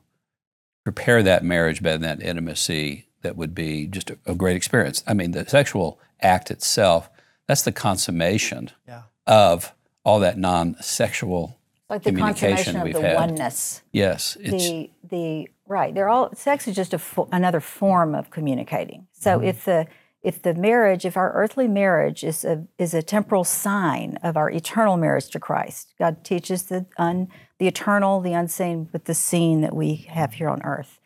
prepare 0.85 1.22
that 1.22 1.44
marriage 1.44 1.83
bed 1.83 1.96
and 1.96 2.04
that 2.04 2.22
intimacy 2.22 3.09
that 3.22 3.37
would 3.37 3.54
be 3.54 3.87
just 3.87 4.11
a, 4.11 4.18
a, 4.26 4.35
great 4.35 4.56
experience. 4.56 5.04
I 5.06 5.14
mean, 5.14 5.33
the 5.33 5.46
sexual 5.46 6.00
act 6.22 6.50
itself, 6.50 7.11
that's 7.46 7.62
the 7.62 7.72
consummation 7.72 8.70
yeah. 8.88 9.02
of 9.26 9.74
all 10.05 10.21
that 10.21 10.39
non-sexual 10.39 11.59
like 11.89 12.05
the 12.05 12.13
consummation 12.13 12.77
of 12.77 12.93
the 12.93 13.01
had. 13.01 13.17
oneness. 13.17 13.83
Yes, 13.93 14.35
the 14.35 14.91
the 15.03 15.49
right. 15.67 15.95
They're 15.95 16.09
all 16.09 16.33
sex 16.35 16.69
is 16.69 16.77
just 16.77 16.95
a 16.95 16.99
fo- 16.99 17.29
another 17.33 17.61
form 17.61 18.15
of 18.15 18.31
communicating. 18.31 19.09
So 19.13 19.39
mm-hmm. 19.39 19.49
if 19.49 19.65
the 19.65 19.87
if 20.23 20.43
the 20.43 20.55
marriage, 20.55 21.05
if 21.05 21.17
our 21.17 21.33
earthly 21.33 21.67
marriage 21.67 22.23
is 22.23 22.45
a 22.45 22.67
is 22.79 22.95
a 22.95 23.03
temporal 23.03 23.45
sign 23.45 24.19
of 24.23 24.37
our 24.37 24.51
eternal 24.51 24.97
marriage 24.97 25.29
to 25.31 25.41
Christ, 25.41 25.95
God 25.99 26.23
teaches 26.25 26.65
the 26.65 26.87
un, 26.97 27.29
the 27.59 27.67
eternal, 27.67 28.21
the 28.21 28.35
unseen 28.35 28.89
with 28.93 29.05
the 29.05 29.15
seen 29.15 29.61
that 29.63 29.75
we 29.75 30.07
have 30.11 30.35
here 30.35 30.49
on 30.49 30.63
earth. 30.63 31.01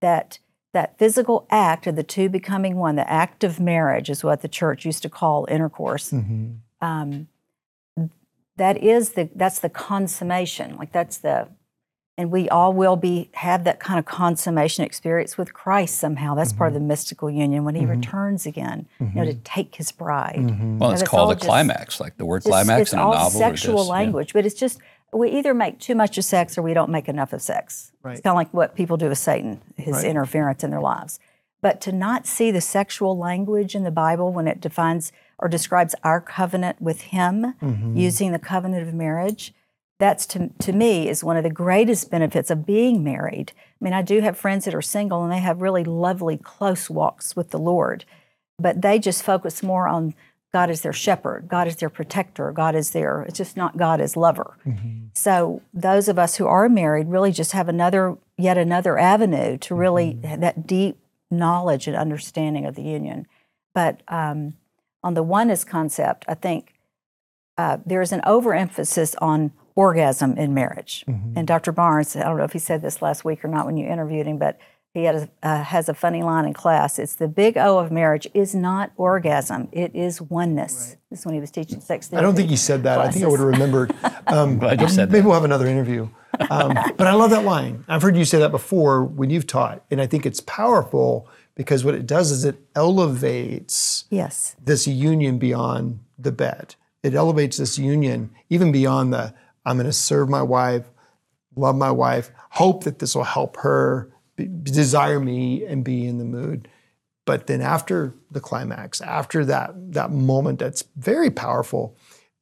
That 0.00 0.38
that 0.72 0.98
physical 0.98 1.46
act 1.50 1.86
of 1.86 1.94
the 1.94 2.02
two 2.02 2.28
becoming 2.28 2.76
one, 2.76 2.96
the 2.96 3.08
act 3.08 3.44
of 3.44 3.60
marriage 3.60 4.10
is 4.10 4.24
what 4.24 4.42
the 4.42 4.48
church 4.48 4.84
used 4.84 5.02
to 5.02 5.08
call 5.08 5.46
intercourse. 5.48 6.12
Um, 6.80 7.28
that 8.56 8.76
is 8.76 9.10
the 9.12 9.28
that's 9.34 9.58
the 9.58 9.68
consummation. 9.68 10.76
Like 10.76 10.92
that's 10.92 11.18
the 11.18 11.48
and 12.16 12.30
we 12.30 12.48
all 12.48 12.72
will 12.72 12.94
be 12.96 13.30
have 13.34 13.64
that 13.64 13.80
kind 13.80 13.98
of 13.98 14.04
consummation 14.04 14.84
experience 14.84 15.36
with 15.36 15.52
Christ 15.52 15.96
somehow. 15.96 16.34
That's 16.34 16.52
part 16.52 16.68
of 16.68 16.74
the 16.74 16.78
mm-hmm. 16.78 16.88
mystical 16.88 17.28
union 17.28 17.64
when 17.64 17.74
he 17.74 17.82
mm-hmm. 17.82 17.90
returns 17.90 18.46
again, 18.46 18.86
you 19.00 19.06
know, 19.14 19.24
to 19.24 19.32
mm-hmm. 19.32 19.42
take 19.42 19.74
his 19.74 19.90
bride. 19.90 20.36
Well, 20.78 20.92
it's 20.92 21.00
that's 21.00 21.10
called 21.10 21.26
all 21.28 21.30
a 21.32 21.34
just- 21.34 21.46
climax, 21.46 22.00
like 22.00 22.16
the 22.16 22.24
word 22.24 22.40
Just- 22.42 22.48
climax 22.50 22.82
it's 22.82 22.92
in 22.92 23.00
a 23.00 23.02
all 23.02 23.14
novel. 23.14 23.26
or 23.26 23.30
sexual 23.30 23.76
just- 23.78 23.86
yeah. 23.88 23.92
language, 23.92 24.32
but 24.32 24.46
it's 24.46 24.54
just 24.54 24.80
we 25.12 25.30
either 25.30 25.54
make 25.54 25.78
too 25.78 25.94
much 25.94 26.18
of 26.18 26.24
sex 26.24 26.58
or 26.58 26.62
we 26.62 26.74
don't 26.74 26.90
make 26.90 27.08
enough 27.08 27.32
of 27.32 27.40
sex. 27.40 27.92
Right. 28.02 28.12
It's 28.12 28.20
kind 28.20 28.32
of 28.32 28.36
like 28.36 28.52
what 28.52 28.74
people 28.74 28.96
do 28.96 29.08
with 29.08 29.18
Satan, 29.18 29.60
his 29.76 29.96
Right. 29.96 30.04
interference 30.04 30.64
in 30.64 30.70
their 30.70 30.80
lives. 30.80 31.20
But 31.62 31.80
to 31.82 31.92
not 31.92 32.26
see 32.26 32.50
the 32.50 32.60
sexual 32.60 33.16
language 33.16 33.74
in 33.74 33.84
the 33.84 33.90
Bible 33.90 34.32
when 34.32 34.46
it 34.46 34.60
defines 34.60 35.12
or 35.38 35.48
describes 35.48 35.94
our 36.04 36.20
covenant 36.20 36.80
with 36.80 37.02
Him, 37.02 37.54
Mm-hmm. 37.62 37.96
using 37.96 38.32
the 38.32 38.38
covenant 38.38 38.86
of 38.86 38.94
marriage, 38.94 39.52
that's 39.98 40.26
to, 40.26 40.50
to 40.58 40.72
me 40.72 41.08
is 41.08 41.22
one 41.22 41.36
of 41.36 41.44
the 41.44 41.50
greatest 41.50 42.10
benefits 42.10 42.50
of 42.50 42.66
being 42.66 43.04
married. 43.04 43.52
I 43.80 43.84
mean, 43.84 43.92
I 43.92 44.02
do 44.02 44.20
have 44.20 44.36
friends 44.36 44.64
that 44.64 44.74
are 44.74 44.82
single 44.82 45.22
and 45.22 45.32
they 45.32 45.38
have 45.38 45.62
really 45.62 45.84
lovely, 45.84 46.36
close 46.36 46.90
walks 46.90 47.36
with 47.36 47.50
the 47.50 47.58
Lord, 47.58 48.04
but 48.58 48.82
they 48.82 48.98
just 48.98 49.22
focus 49.22 49.62
more 49.62 49.86
on 49.88 50.14
God 50.52 50.70
is 50.70 50.82
their 50.82 50.92
shepherd, 50.92 51.48
God 51.48 51.66
is 51.66 51.76
their 51.76 51.90
protector, 51.90 52.52
God 52.52 52.74
is 52.76 52.90
their, 52.90 53.22
it's 53.22 53.38
just 53.38 53.56
not 53.56 53.76
God 53.76 54.00
as 54.00 54.16
lover. 54.16 54.56
So 55.12 55.62
those 55.72 56.08
of 56.08 56.18
us 56.18 56.36
who 56.36 56.46
are 56.46 56.68
married 56.68 57.08
really 57.08 57.32
just 57.32 57.52
have 57.52 57.68
another, 57.68 58.16
yet 58.36 58.56
another 58.58 58.96
avenue 58.98 59.58
to 59.58 59.74
really 59.74 60.18
have 60.24 60.40
that 60.40 60.66
deep 60.66 60.96
knowledge 61.30 61.86
and 61.88 61.96
understanding 61.96 62.66
of 62.66 62.74
the 62.76 62.82
union. 62.82 63.26
But 63.74 64.02
um, 64.06 64.54
on 65.04 65.14
the 65.14 65.22
oneness 65.22 65.62
concept, 65.62 66.24
I 66.26 66.34
think 66.34 66.74
uh, 67.58 67.78
there's 67.84 68.10
an 68.10 68.22
overemphasis 68.24 69.14
on 69.16 69.52
orgasm 69.76 70.36
in 70.36 70.54
marriage. 70.54 71.04
And 71.36 71.46
Dr. 71.46 71.72
Barnes, 71.72 72.16
I 72.16 72.22
don't 72.22 72.38
know 72.38 72.44
if 72.44 72.52
he 72.52 72.58
said 72.58 72.80
this 72.80 73.02
last 73.02 73.24
week 73.24 73.44
or 73.44 73.48
not 73.48 73.66
when 73.66 73.76
you 73.76 73.86
interviewed 73.86 74.26
him, 74.26 74.38
but 74.38 74.58
he 74.94 75.04
had 75.04 75.14
a, 75.16 75.28
uh, 75.42 75.62
has 75.64 75.88
a 75.88 75.94
funny 75.94 76.22
line 76.22 76.44
in 76.46 76.54
class. 76.54 77.00
It's 77.00 77.14
the 77.16 77.26
big 77.28 77.58
O 77.58 77.78
of 77.78 77.90
marriage 77.90 78.28
is 78.32 78.54
not 78.54 78.92
orgasm; 78.96 79.68
it 79.72 79.92
is 79.94 80.22
oneness. 80.22 80.96
This 81.10 81.20
is 81.20 81.26
when 81.26 81.34
he 81.34 81.40
was 81.40 81.50
teaching 81.50 81.80
sex 81.80 82.12
I 82.12 82.20
don't 82.20 82.36
think 82.36 82.48
he 82.48 82.56
said 82.56 82.84
that. 82.84 83.00
I 83.00 83.10
think 83.10 83.24
I 83.24 83.28
would 83.28 83.40
have 83.40 83.48
remembered. 83.48 83.94
Um, 84.26 84.58
Glad 84.58 84.80
you 84.80 84.88
said 84.88 85.10
maybe 85.10 85.20
that. 85.20 85.26
we'll 85.26 85.34
have 85.34 85.44
another 85.44 85.66
interview. 85.66 86.08
Um, 86.48 86.72
but 86.96 87.06
I 87.06 87.12
love 87.12 87.28
that 87.28 87.44
line. 87.44 87.84
I've 87.86 88.00
heard 88.00 88.16
you 88.16 88.24
say 88.24 88.38
that 88.38 88.50
before 88.50 89.04
when 89.04 89.28
you've 89.28 89.46
taught, 89.46 89.84
and 89.90 90.00
I 90.00 90.06
think 90.06 90.24
it's 90.24 90.40
powerful 90.40 91.28
because 91.54 91.84
what 91.84 91.94
it 91.94 92.06
does 92.06 92.30
is 92.30 92.44
it 92.44 92.56
elevates 92.74 94.04
Yes. 94.10 94.56
this 94.62 94.86
union 94.86 95.38
beyond 95.38 96.00
the 96.18 96.32
bed. 96.32 96.74
It 97.02 97.14
elevates 97.14 97.58
this 97.58 97.78
union 97.78 98.30
even 98.50 98.72
beyond 98.72 99.12
the 99.12 99.34
I'm 99.66 99.76
going 99.76 99.86
to 99.86 99.92
serve 99.92 100.28
my 100.28 100.42
wife, 100.42 100.90
love 101.56 101.76
my 101.76 101.90
wife, 101.90 102.30
hope 102.50 102.84
that 102.84 102.98
this 102.98 103.14
will 103.14 103.24
help 103.24 103.56
her 103.58 104.10
be, 104.36 104.46
desire 104.46 105.20
me 105.20 105.64
and 105.64 105.84
be 105.84 106.06
in 106.06 106.18
the 106.18 106.24
mood. 106.24 106.68
But 107.24 107.46
then 107.46 107.62
after 107.62 108.12
the 108.30 108.40
climax, 108.40 109.00
after 109.00 109.44
that 109.46 109.92
that 109.92 110.10
moment 110.10 110.58
that's 110.58 110.84
very 110.96 111.30
powerful, 111.30 111.96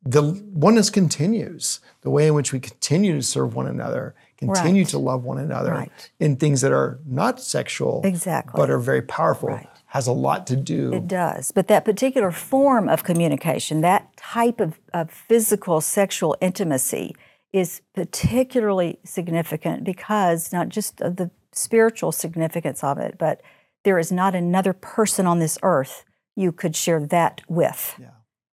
the 0.04 0.22
oneness 0.52 0.90
continues. 0.90 1.78
The 2.00 2.10
way 2.10 2.26
in 2.26 2.34
which 2.34 2.52
we 2.52 2.58
continue 2.58 3.14
to 3.14 3.22
serve 3.22 3.54
one 3.54 3.68
another, 3.68 4.14
continue 4.48 4.82
Right. 4.82 4.90
to 4.90 4.98
love 4.98 5.24
one 5.24 5.38
another 5.38 5.72
Right. 5.72 6.10
in 6.20 6.36
things 6.36 6.60
that 6.60 6.72
are 6.72 6.98
not 7.06 7.40
sexual, 7.40 8.00
Exactly. 8.04 8.58
but 8.58 8.70
are 8.70 8.78
very 8.78 9.02
powerful, 9.02 9.50
Right. 9.50 9.68
has 9.86 10.06
a 10.06 10.12
lot 10.12 10.46
to 10.48 10.56
do. 10.56 10.92
It 10.92 11.06
does. 11.06 11.50
But 11.52 11.68
that 11.68 11.84
particular 11.84 12.30
form 12.30 12.88
of 12.88 13.04
communication, 13.04 13.80
that 13.82 14.16
type 14.16 14.60
of, 14.60 14.78
of 14.94 15.10
physical 15.10 15.80
sexual 15.80 16.36
intimacy, 16.40 17.14
is 17.52 17.82
particularly 17.94 18.98
significant 19.04 19.84
because 19.84 20.52
not 20.52 20.68
just 20.70 21.00
of 21.02 21.16
the 21.16 21.30
spiritual 21.52 22.10
significance 22.10 22.82
of 22.82 22.96
it, 22.98 23.16
but 23.18 23.42
there 23.84 23.98
is 23.98 24.10
not 24.10 24.34
another 24.34 24.72
person 24.72 25.26
on 25.26 25.38
this 25.38 25.58
earth 25.62 26.04
you 26.34 26.50
could 26.50 26.74
share 26.74 26.98
that 27.00 27.42
with 27.48 28.00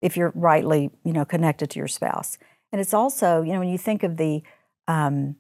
if 0.02 0.14
you're 0.16 0.32
rightly, 0.34 0.90
you 1.04 1.12
know, 1.12 1.24
connected 1.24 1.70
to 1.70 1.78
your 1.78 1.88
spouse. 1.88 2.36
And 2.70 2.80
it's 2.80 2.92
also, 2.92 3.40
you 3.40 3.52
know, 3.54 3.60
when 3.60 3.68
you 3.68 3.78
think 3.78 4.02
of 4.02 4.16
the 4.18 4.42
um, 4.88 5.36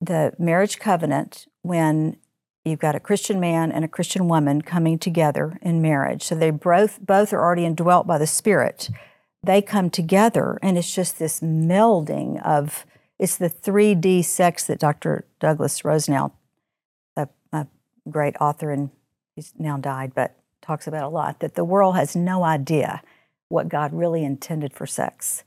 the 0.00 0.32
marriage 0.38 0.78
covenant, 0.78 1.46
when 1.62 2.16
you've 2.64 2.78
got 2.78 2.94
a 2.94 3.00
Christian 3.00 3.40
man 3.40 3.72
and 3.72 3.84
a 3.84 3.88
Christian 3.88 4.28
woman 4.28 4.62
coming 4.62 4.98
together 4.98 5.58
in 5.62 5.82
marriage, 5.82 6.22
so 6.22 6.34
they 6.34 6.50
both 6.50 7.00
both 7.00 7.32
are 7.32 7.42
already 7.42 7.64
indwelt 7.64 8.06
by 8.06 8.18
the 8.18 8.26
Spirit. 8.26 8.90
They 9.42 9.62
come 9.62 9.90
together, 9.90 10.58
and 10.62 10.76
it's 10.76 10.94
just 10.94 11.18
this 11.18 11.40
melding 11.40 12.44
of 12.44 12.84
it's 13.18 13.36
the 13.36 13.50
3D 13.50 14.24
sex 14.24 14.64
that 14.64 14.78
Dr. 14.78 15.24
Douglas 15.40 15.84
Rosenau, 15.84 16.30
a, 17.16 17.28
a 17.52 17.66
great 18.08 18.36
author 18.40 18.70
and 18.70 18.90
he's 19.34 19.52
now 19.58 19.76
died, 19.76 20.12
but 20.14 20.36
talks 20.62 20.86
about 20.86 21.04
a 21.04 21.08
lot, 21.08 21.40
that 21.40 21.54
the 21.54 21.64
world 21.64 21.96
has 21.96 22.14
no 22.14 22.44
idea 22.44 23.02
what 23.48 23.68
God 23.68 23.92
really 23.92 24.24
intended 24.24 24.72
for 24.72 24.86
sex. 24.86 25.42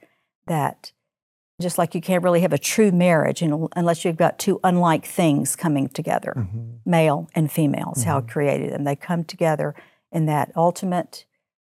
That 0.48 0.92
just 1.62 1.78
like 1.78 1.96
you 1.96 2.02
can't 2.02 2.24
really 2.24 2.42
have 2.42 2.54
a 2.54 2.58
true 2.58 2.92
marriage 2.92 3.42
un- 3.42 3.68
unless 3.76 4.04
you've 4.04 4.18
got 4.18 4.40
two 4.40 4.60
unlike 4.64 5.06
things 5.06 5.56
coming 5.56 5.88
together, 5.90 6.48
male 6.86 7.30
and 7.36 7.52
female, 7.52 7.94
is 7.96 8.04
how 8.04 8.18
it 8.18 8.28
created 8.28 8.72
them. 8.72 8.84
They 8.84 8.96
come 8.96 9.24
together 9.24 9.76
in 10.12 10.26
that 10.26 10.52
ultimate 10.56 11.26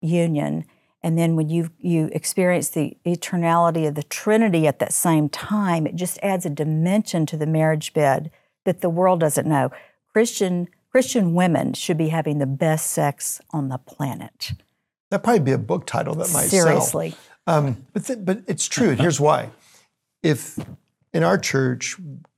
union. 0.02 0.66
And 1.02 1.18
then 1.18 1.36
when 1.36 1.50
you 1.50 1.70
you 1.80 2.10
experience 2.12 2.70
the 2.70 2.98
eternality 3.06 3.88
of 3.88 3.96
the 3.96 4.04
Trinity 4.04 4.68
at 4.68 4.80
that 4.80 4.94
same 4.94 5.30
time, 5.30 5.88
it 5.88 5.96
just 5.96 6.20
adds 6.22 6.46
a 6.46 6.50
dimension 6.50 7.26
to 7.28 7.38
the 7.38 7.48
marriage 7.48 7.94
bed 7.94 8.32
that 8.66 8.82
the 8.82 8.90
world 8.90 9.20
doesn't 9.20 9.48
know. 9.48 9.72
Christian 10.12 10.68
Christian 10.92 11.34
women 11.34 11.74
should 11.74 11.98
be 11.98 12.10
having 12.10 12.40
the 12.40 12.46
best 12.46 12.92
sex 12.92 13.40
on 13.52 13.70
the 13.70 13.78
planet. 13.78 14.54
That'd 15.10 15.24
probably 15.24 15.42
be 15.42 15.52
a 15.52 15.58
book 15.58 15.86
title 15.86 16.16
that 16.16 16.34
might 16.34 16.48
sell. 16.48 16.66
Seriously. 16.66 17.16
Um, 17.46 17.86
but, 17.94 18.06
th- 18.06 18.20
but 18.24 18.42
it's 18.48 18.68
true, 18.68 18.90
and 18.90 19.00
here's 19.00 19.22
why. 19.22 19.52
If 20.24 20.60
in 21.14 21.24
our 21.24 21.38
church 21.38 21.96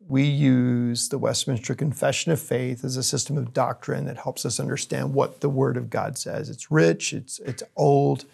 we 0.08 0.24
use 0.24 1.10
the 1.10 1.18
Westminster 1.18 1.76
Confession 1.76 2.32
of 2.32 2.39
Faith 2.39 2.84
as 2.84 2.98
a 2.98 3.04
system 3.04 3.38
of 3.38 3.54
doctrine 3.54 4.06
that 4.06 4.18
helps 4.18 4.46
us 4.46 4.60
understand 4.60 5.13
what 5.13 5.42
the 5.42 5.50
Word 5.50 5.78
of 5.78 5.89
God 5.89 6.18
says, 6.18 6.50
it's 6.50 6.72
rich, 6.72 7.13
it's 7.13 7.39
it's 7.39 7.63
old. 7.76 8.26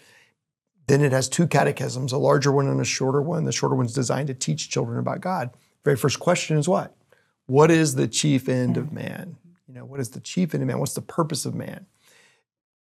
Then 0.86 1.02
it 1.02 1.12
has 1.12 1.28
two 1.28 1.46
catechisms, 1.46 2.12
a 2.12 2.18
larger 2.18 2.52
one 2.52 2.68
and 2.68 2.80
a 2.80 2.84
shorter 2.84 3.20
one. 3.20 3.44
The 3.44 3.52
shorter 3.52 3.74
one's 3.74 3.92
designed 3.92 4.28
to 4.28 4.34
teach 4.34 4.70
children 4.70 4.98
about 4.98 5.20
God. 5.20 5.50
Very 5.84 5.96
first 5.96 6.20
question 6.20 6.56
is 6.56 6.68
what? 6.68 6.94
What 7.46 7.70
is 7.70 7.94
the 7.94 8.08
chief 8.08 8.48
end 8.48 8.76
of 8.76 8.92
man? 8.92 9.36
You 9.68 9.74
know, 9.74 9.84
what 9.84 10.00
is 10.00 10.10
the 10.10 10.20
chief 10.20 10.54
end 10.54 10.62
of 10.62 10.68
man? 10.68 10.78
What's 10.78 10.94
the 10.94 11.00
purpose 11.00 11.44
of 11.44 11.54
man? 11.54 11.86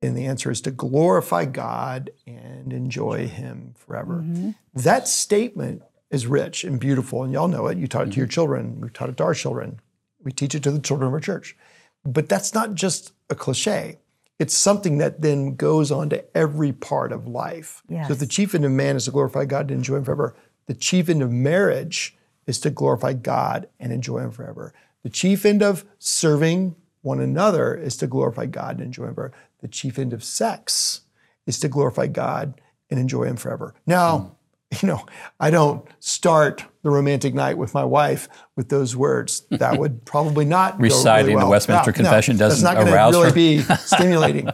And 0.02 0.18
the 0.18 0.26
answer 0.26 0.52
is 0.52 0.60
to 0.62 0.72
glorify 0.72 1.46
God 1.46 2.12
and 2.28 2.74
enjoy 2.74 3.28
Him 3.28 3.74
forever. 3.78 4.16
Mm-hmm. 4.16 4.52
That 4.74 5.08
statement 5.08 5.84
is 6.14 6.28
rich 6.28 6.64
and 6.64 6.80
beautiful, 6.80 7.24
and 7.24 7.34
y'all 7.34 7.48
know 7.48 7.68
it. 7.68 7.78
You 7.78 7.88
taught 7.88 8.08
it 8.08 8.12
to 8.12 8.18
your 8.18 8.28
mm-hmm. 8.28 8.34
children, 8.34 8.80
we've 8.80 8.94
taught 8.94 9.10
it 9.10 9.18
to 9.18 9.24
our 9.24 9.34
children, 9.34 9.82
we 10.24 10.32
teach 10.32 10.56
it 10.56 10.64
to 10.64 10.72
the 10.72 10.80
children 10.80 11.08
of 11.08 11.14
our 11.14 11.20
church. 11.20 11.58
But 12.06 12.30
that's 12.30 12.54
not 12.54 12.76
just 12.76 13.14
a 13.30 13.36
cliche. 13.36 13.98
It's 14.40 14.56
something 14.56 15.00
that 15.00 15.22
then 15.22 15.56
goes 15.56 15.92
on 15.92 16.10
to 16.10 16.24
every 16.38 16.72
part 16.72 17.12
of 17.12 17.28
life. 17.28 17.82
So 18.08 18.14
if 18.14 18.20
the 18.20 18.28
chief 18.28 18.54
end 18.54 18.66
of 18.66 18.72
man 18.72 18.96
is 18.96 19.06
to 19.06 19.12
glorify 19.12 19.46
God 19.46 19.70
and 19.70 19.80
enjoy 19.80 19.98
Him 19.98 20.04
forever, 20.04 20.36
the 20.68 20.74
chief 20.74 21.10
end 21.10 21.24
of 21.24 21.32
marriage 21.32 22.16
is 22.46 22.60
to 22.62 22.70
glorify 22.70 23.14
God 23.14 23.68
and 23.80 23.92
enjoy 23.92 24.20
Him 24.20 24.32
forever. 24.32 24.74
The 25.04 25.10
chief 25.10 25.46
end 25.46 25.64
of 25.64 25.86
serving 25.98 26.76
one 27.02 27.20
another 27.20 27.76
is 27.76 27.98
to 27.98 28.08
glorify 28.08 28.46
God 28.46 28.78
and 28.78 28.86
enjoy 28.86 29.06
Him 29.06 29.16
forever. 29.16 29.34
The 29.62 29.68
chief 29.68 29.98
end 29.98 30.14
of 30.14 30.24
sex 30.24 31.02
is 31.48 31.60
to 31.60 31.70
glorify 31.70 32.08
God 32.08 32.62
and 32.90 33.00
enjoy 33.00 33.24
Him 33.24 33.38
forever. 33.38 33.74
Now, 33.86 34.18
mm. 34.18 34.32
you 34.82 34.88
know, 34.88 35.06
I 35.40 35.50
don't 35.52 35.88
start 36.00 36.66
the 36.82 36.90
romantic 36.90 37.34
night 37.34 37.58
with 37.58 37.74
my 37.74 37.84
wife 37.84 38.28
with 38.56 38.70
those 38.70 38.96
words. 38.96 39.46
That 39.52 39.80
would 39.80 40.06
probably 40.06 40.46
not 40.46 40.80
Reciting 40.80 41.36
really 41.36 41.44
the. 41.46 41.50
Westminster 41.50 41.92
No, 41.92 41.94
no, 41.94 41.96
Confession 41.96 42.38
that's 42.38 42.56
doesn't 42.62 42.66
not 42.66 42.78
gonna 42.78 42.96
arouse 42.96 43.14
really 43.14 43.30
her. 43.30 43.34
be 43.34 43.62
stimulating. 43.78 44.50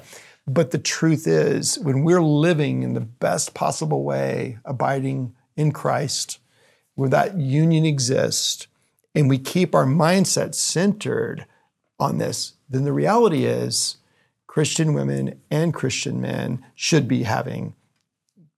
But 0.48 0.72
the 0.72 0.80
truth 0.80 1.28
is, 1.28 1.78
when 1.80 2.04
we're 2.04 2.24
living 2.24 2.82
in 2.84 2.94
the 2.94 3.02
best 3.02 3.54
possible 3.54 4.04
way, 4.04 4.58
abiding 4.66 5.36
in 5.56 5.72
Christ, 5.72 6.40
where 6.96 7.10
that 7.10 7.38
union 7.38 7.86
exists, 7.86 8.68
and 9.14 9.30
we 9.30 9.38
keep 9.38 9.76
our 9.76 9.86
mindset 9.86 10.56
centered 10.56 11.46
on 12.00 12.18
this, 12.18 12.54
then 12.68 12.84
the 12.84 12.94
reality 12.94 13.46
is 13.46 13.98
Christian 14.48 14.94
women 14.94 15.40
and 15.52 15.74
Christian 15.74 16.20
men 16.20 16.66
should 16.74 17.08
be 17.08 17.24
having 17.24 17.76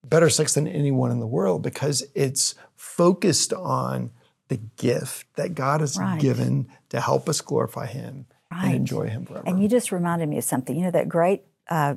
better 0.03 0.29
sex 0.29 0.53
than 0.55 0.67
anyone 0.67 1.11
in 1.11 1.19
the 1.19 1.27
world 1.27 1.61
because 1.61 2.05
it's 2.15 2.55
focused 2.75 3.53
on 3.53 4.11
the 4.47 4.57
gift 4.77 5.27
that 5.35 5.55
God 5.55 5.79
has 5.81 5.97
Right. 5.97 6.19
given 6.19 6.67
to 6.89 6.99
help 6.99 7.29
us 7.29 7.39
glorify 7.41 7.85
Him 7.85 8.25
Right. 8.51 8.65
and 8.65 8.75
enjoy 8.75 9.07
Him 9.07 9.25
forever. 9.25 9.47
And 9.47 9.61
you 9.61 9.69
just 9.69 9.91
reminded 9.91 10.27
me 10.27 10.37
of 10.37 10.43
something. 10.43 10.75
You 10.75 10.85
know 10.85 10.91
that 10.91 11.07
great 11.07 11.43
uh, 11.69 11.95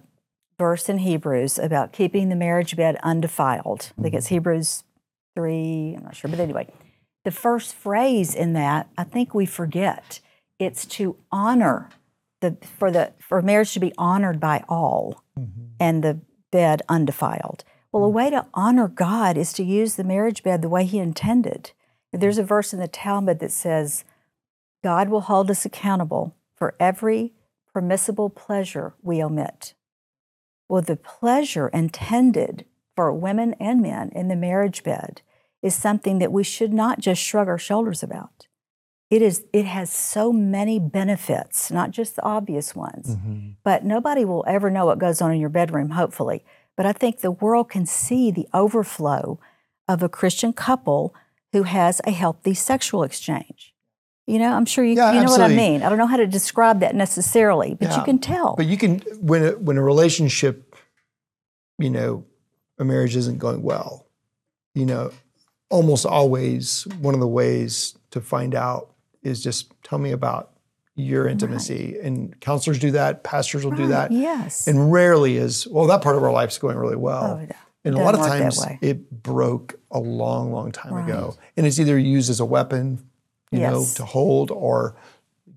verse 0.59 0.89
in 0.89 0.99
Hebrews 0.99 1.59
about 1.59 1.93
keeping 1.93 2.29
the 2.29 2.37
marriage 2.37 2.77
bed 2.77 2.97
undefiled. 3.03 3.91
I 3.99 4.03
think 4.03 4.15
it's 4.15 4.29
Hebrews 4.29 4.85
three. 5.35 5.95
I'm 5.97 6.05
not 6.05 6.15
sure, 6.15 6.31
but 6.31 6.39
anyway, 6.39 6.69
the 7.25 7.33
first 7.33 7.75
phrase 7.75 8.35
in 8.35 8.53
that 8.53 8.89
I 8.97 9.05
think 9.05 9.35
we 9.35 9.47
forget. 9.47 10.21
It's 10.61 10.87
to 10.87 11.17
honor 11.33 11.91
the 12.41 12.57
for 12.79 12.93
the 12.93 13.13
for 13.19 13.43
marriage 13.43 13.73
to 13.75 13.81
be 13.81 13.93
honored 13.99 14.39
by 14.39 14.63
all, 14.69 15.25
and 15.81 16.05
the 16.05 16.21
bed 16.53 16.83
undefiled. 16.89 17.65
Well, 17.95 18.03
a 18.03 18.09
way 18.09 18.29
to 18.29 18.47
honor 18.53 18.89
God 18.89 19.39
is 19.39 19.53
to 19.53 19.63
use 19.63 19.95
the 19.95 20.03
marriage 20.03 20.43
bed 20.43 20.63
the 20.63 20.69
way 20.69 20.85
He 20.85 20.99
intended. 20.99 21.71
There's 22.13 22.39
a 22.39 22.43
verse 22.43 22.73
in 22.73 22.81
the 22.81 22.89
Talmud 22.89 23.39
that 23.39 23.53
says, 23.53 24.03
God 24.83 25.09
will 25.09 25.21
hold 25.21 25.49
us 25.49 25.65
accountable 25.65 26.35
for 26.57 26.75
every 26.81 27.35
permissible 27.73 28.31
pleasure 28.31 28.95
we 29.01 29.23
omit. 29.23 29.75
Well, 30.69 30.83
the 30.83 30.97
pleasure 30.97 31.69
intended 31.69 32.65
for 32.97 33.13
women 33.13 33.55
and 33.61 33.81
men 33.81 34.11
in 34.11 34.27
the 34.27 34.35
marriage 34.35 34.83
bed 34.83 35.23
is 35.63 35.77
something 35.77 36.19
that 36.19 36.33
we 36.33 36.43
should 36.43 36.73
not 36.73 36.99
just 36.99 37.23
shrug 37.23 37.47
our 37.47 37.59
shoulders 37.59 38.03
about. 38.03 38.49
It 39.09 39.23
is 39.23 39.45
it 39.53 39.67
has 39.67 39.93
so 39.93 40.33
many 40.33 40.81
benefits, 40.81 41.71
not 41.71 41.93
just 41.93 42.17
the 42.17 42.25
obvious 42.25 42.75
ones. 42.75 43.15
Mm-hmm. 43.15 43.51
But 43.63 43.85
nobody 43.85 44.25
will 44.25 44.45
ever 44.49 44.69
know 44.69 44.87
what 44.87 44.99
goes 44.99 45.23
on 45.23 45.31
in 45.31 45.39
your 45.39 45.49
bedroom, 45.49 45.91
hopefully. 45.91 46.45
But 46.77 46.87
I 46.87 46.93
think 46.93 47.21
the 47.21 47.31
world 47.31 47.71
can 47.71 47.87
see 47.87 48.31
the 48.31 48.49
overflow 48.53 49.39
of 49.87 50.03
a 50.03 50.09
Christian 50.09 50.53
couple 50.53 51.15
who 51.53 51.63
has 51.65 52.01
a 52.05 52.11
healthy 52.11 52.55
sexual 52.55 53.03
exchange. 53.05 53.75
You 54.27 54.39
know, 54.39 54.53
I'm 54.53 54.65
sure 54.65 54.85
you, 54.85 54.97
Yeah, 54.97 55.13
you 55.13 55.25
know 55.25 55.31
what 55.31 55.43
I 55.43 55.49
mean. 55.49 55.83
I 55.83 55.89
don't 55.89 55.99
know 55.99 56.07
how 56.07 56.17
to 56.17 56.27
describe 56.27 56.81
that 56.81 56.95
necessarily, 56.95 57.75
but 57.75 57.95
you 57.95 58.03
can 58.05 58.19
tell. 58.19 58.55
But 58.57 58.67
you 58.67 58.79
can 58.79 59.01
when 59.21 59.45
a, 59.45 59.51
when 59.53 59.77
a 59.77 59.83
relationship, 59.83 60.75
you 61.79 61.91
know, 61.91 62.25
a 62.79 62.85
marriage 62.85 63.17
isn't 63.17 63.39
going 63.39 63.63
well, 63.63 64.07
you 64.75 64.87
know, 64.87 65.13
almost 65.69 66.07
always 66.07 66.87
one 67.01 67.15
of 67.15 67.21
the 67.21 67.29
ways 67.29 67.97
to 68.11 68.21
find 68.21 68.55
out 68.55 68.91
is 69.23 69.43
just 69.43 69.73
tell 69.83 69.99
me 69.99 70.11
about 70.11 70.54
your 70.97 71.27
intimacy. 71.27 71.99
And 72.03 72.39
counselors 72.41 72.79
do 72.79 72.93
that, 72.93 73.25
pastors 73.25 73.65
will 73.65 73.73
do 73.73 73.89
that. 73.89 74.13
Yes. 74.13 74.67
And 74.69 74.93
rarely 74.93 75.37
is, 75.37 75.67
well, 75.67 75.87
that 75.89 76.03
part 76.03 76.17
of 76.17 76.23
our 76.23 76.33
life's 76.33 76.59
going 76.59 76.77
really 76.77 76.97
well. 76.97 77.39
Oh, 77.41 77.47
yeah. 77.49 77.57
And 77.85 77.95
a 77.95 77.99
lot 77.99 78.15
of 78.15 78.21
times 78.21 78.65
it 78.81 79.11
broke 79.23 79.79
a 79.91 79.99
long, 79.99 80.53
long 80.53 80.73
time 80.73 80.97
ago. 80.97 81.37
And 81.57 81.67
it's 81.67 81.79
either 81.79 81.99
used 81.99 82.31
as 82.31 82.41
a 82.41 82.45
weapon, 82.45 83.05
you 83.51 83.61
know, 83.61 83.85
to 83.97 84.05
hold 84.05 84.51
or 84.51 84.97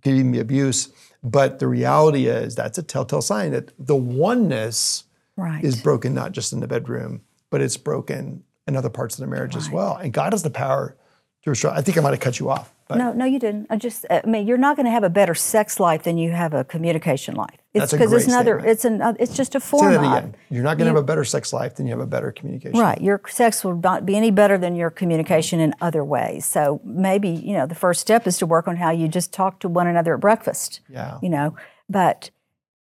even 0.04 0.32
be 0.32 0.40
abuse. 0.40 0.90
But 1.24 1.60
the 1.60 1.68
reality 1.68 2.28
is 2.28 2.56
that's 2.56 2.78
a 2.78 2.84
telltale 2.84 3.22
sign 3.22 3.52
that 3.52 3.72
the 3.80 3.96
oneness 3.96 5.06
right. 5.36 5.64
is 5.64 5.82
broken 5.82 6.14
not 6.14 6.32
just 6.32 6.52
in 6.52 6.60
the 6.60 6.68
bedroom, 6.68 7.22
but 7.50 7.62
it's 7.62 7.78
broken 7.78 8.44
in 8.68 8.76
other 8.76 8.90
parts 8.90 9.16
of 9.16 9.22
the 9.22 9.28
marriage 9.28 9.56
as 9.56 9.70
well. 9.70 9.96
And 9.96 10.12
God 10.12 10.34
has 10.34 10.44
the 10.44 10.50
power 10.50 10.98
to 11.44 11.50
restore. 11.50 11.72
I 11.72 11.82
think 11.82 11.98
I 11.98 12.02
might 12.02 12.12
have 12.12 12.20
cut 12.20 12.40
you 12.40 12.50
off. 12.50 12.74
But 12.88 12.98
no, 12.98 13.12
no, 13.12 13.26
you 13.26 13.38
didn't. 13.38 13.68
I 13.70 13.76
just, 13.76 14.06
uh, 14.10 14.22
I 14.24 14.28
mean, 14.28 14.48
you're 14.48 14.58
not 14.58 14.76
going 14.78 14.86
to 14.86 14.92
have 14.92 15.04
a 15.04 15.10
better 15.10 15.36
sex 15.36 15.80
life 15.80 16.04
than 16.04 16.18
you 16.18 16.32
have 16.32 16.54
a 16.54 16.64
communication 16.64 17.36
life. 17.36 17.58
It's 17.74 17.84
That's 17.84 17.94
a 17.94 17.98
because 17.98 18.14
it's 18.14 18.28
another. 18.28 18.60
statement. 18.60 18.72
It's 18.72 18.86
an. 18.86 19.02
Uh, 19.02 19.14
it's 19.20 19.36
just 19.36 19.56
a 19.56 19.60
form. 19.60 19.92
say 19.92 19.98
that 19.98 20.18
again. 20.18 20.36
You're 20.50 20.64
not 20.64 20.78
going 20.78 20.86
to 20.86 20.96
have 20.96 21.04
a 21.04 21.06
better 21.06 21.26
sex 21.26 21.52
life 21.52 21.76
than 21.76 21.86
you 21.86 21.92
have 21.92 22.00
a 22.00 22.08
better 22.08 22.32
communication. 22.32 22.80
Right. 22.80 23.00
Your 23.02 23.22
sex 23.28 23.64
will 23.64 23.76
not 23.76 24.06
be 24.06 24.16
any 24.16 24.32
better 24.32 24.58
than 24.58 24.76
your 24.76 24.90
communication 24.90 25.60
in 25.60 25.74
other 25.82 26.04
ways. 26.04 26.46
So 26.46 26.80
maybe, 26.84 27.30
you 27.30 27.54
know, 27.54 27.66
the 27.66 27.76
first 27.76 28.00
step 28.00 28.26
is 28.26 28.38
to 28.38 28.46
work 28.46 28.68
on 28.68 28.78
how 28.78 28.92
you 28.92 29.08
just 29.08 29.34
talk 29.34 29.60
to 29.60 29.68
one 29.68 29.88
another 29.88 30.14
at 30.14 30.22
breakfast. 30.22 30.80
Yeah. 30.90 31.20
You 31.22 31.30
know, 31.30 31.56
but 31.90 32.32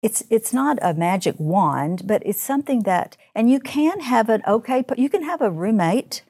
it's 0.02 0.22
it's 0.30 0.52
not 0.52 0.78
a 0.82 0.94
magic 0.94 1.34
wand, 1.38 2.06
but 2.06 2.22
it's 2.24 2.40
something 2.40 2.82
that 2.84 3.16
and 3.34 3.50
you 3.50 3.58
can 3.58 4.00
have 4.00 4.28
an 4.28 4.42
okay 4.46 4.84
you 4.96 5.08
can 5.08 5.24
have 5.24 5.40
a 5.40 5.50
roommate. 5.50 6.22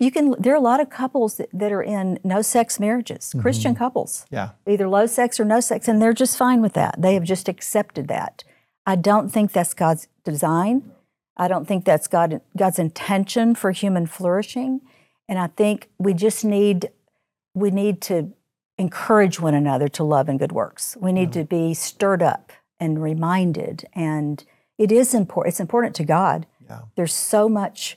You 0.00 0.10
can 0.10 0.34
there 0.38 0.52
are 0.52 0.56
a 0.56 0.60
lot 0.60 0.80
of 0.80 0.90
couples 0.90 1.36
that, 1.36 1.48
that 1.52 1.72
are 1.72 1.82
in 1.82 2.18
no 2.24 2.42
sex 2.42 2.80
marriages, 2.80 3.26
mm-hmm. 3.26 3.40
Christian 3.40 3.74
couples 3.74 4.26
Yeah. 4.30 4.50
either 4.66 4.88
low 4.88 5.06
sex 5.06 5.38
or 5.38 5.44
no 5.44 5.60
sex, 5.60 5.88
and 5.88 6.02
they're 6.02 6.12
just 6.12 6.36
fine 6.36 6.60
with 6.60 6.72
that. 6.74 7.00
They 7.00 7.14
have 7.14 7.24
just 7.24 7.48
accepted 7.48 8.08
that. 8.08 8.44
I 8.86 8.96
don't 8.96 9.30
think 9.30 9.52
that's 9.52 9.72
God's 9.72 10.08
design. 10.24 10.92
I 11.36 11.48
don't 11.48 11.66
think 11.66 11.84
that's 11.84 12.06
God, 12.06 12.40
God's 12.56 12.78
intention 12.78 13.54
for 13.54 13.72
human 13.72 14.06
flourishing. 14.06 14.80
And 15.28 15.38
I 15.38 15.48
think 15.48 15.88
we 15.98 16.14
just 16.14 16.44
need 16.44 16.90
we 17.54 17.70
need 17.70 18.00
to 18.02 18.32
encourage 18.78 19.40
one 19.40 19.54
another 19.54 19.88
to 19.88 20.02
love 20.04 20.28
and 20.28 20.38
good 20.38 20.52
works. 20.52 20.96
We 21.00 21.12
need 21.12 21.32
to 21.32 21.44
be 21.44 21.72
stirred 21.74 22.22
up 22.22 22.52
and 22.80 23.00
reminded. 23.00 23.86
And 23.94 24.44
it 24.76 24.90
is 24.90 25.14
important. 25.14 25.52
It's 25.52 25.60
important 25.60 25.94
to 25.96 26.04
God. 26.04 26.46
Yeah. 26.68 26.80
There's 26.96 27.14
so 27.14 27.48
much 27.48 27.96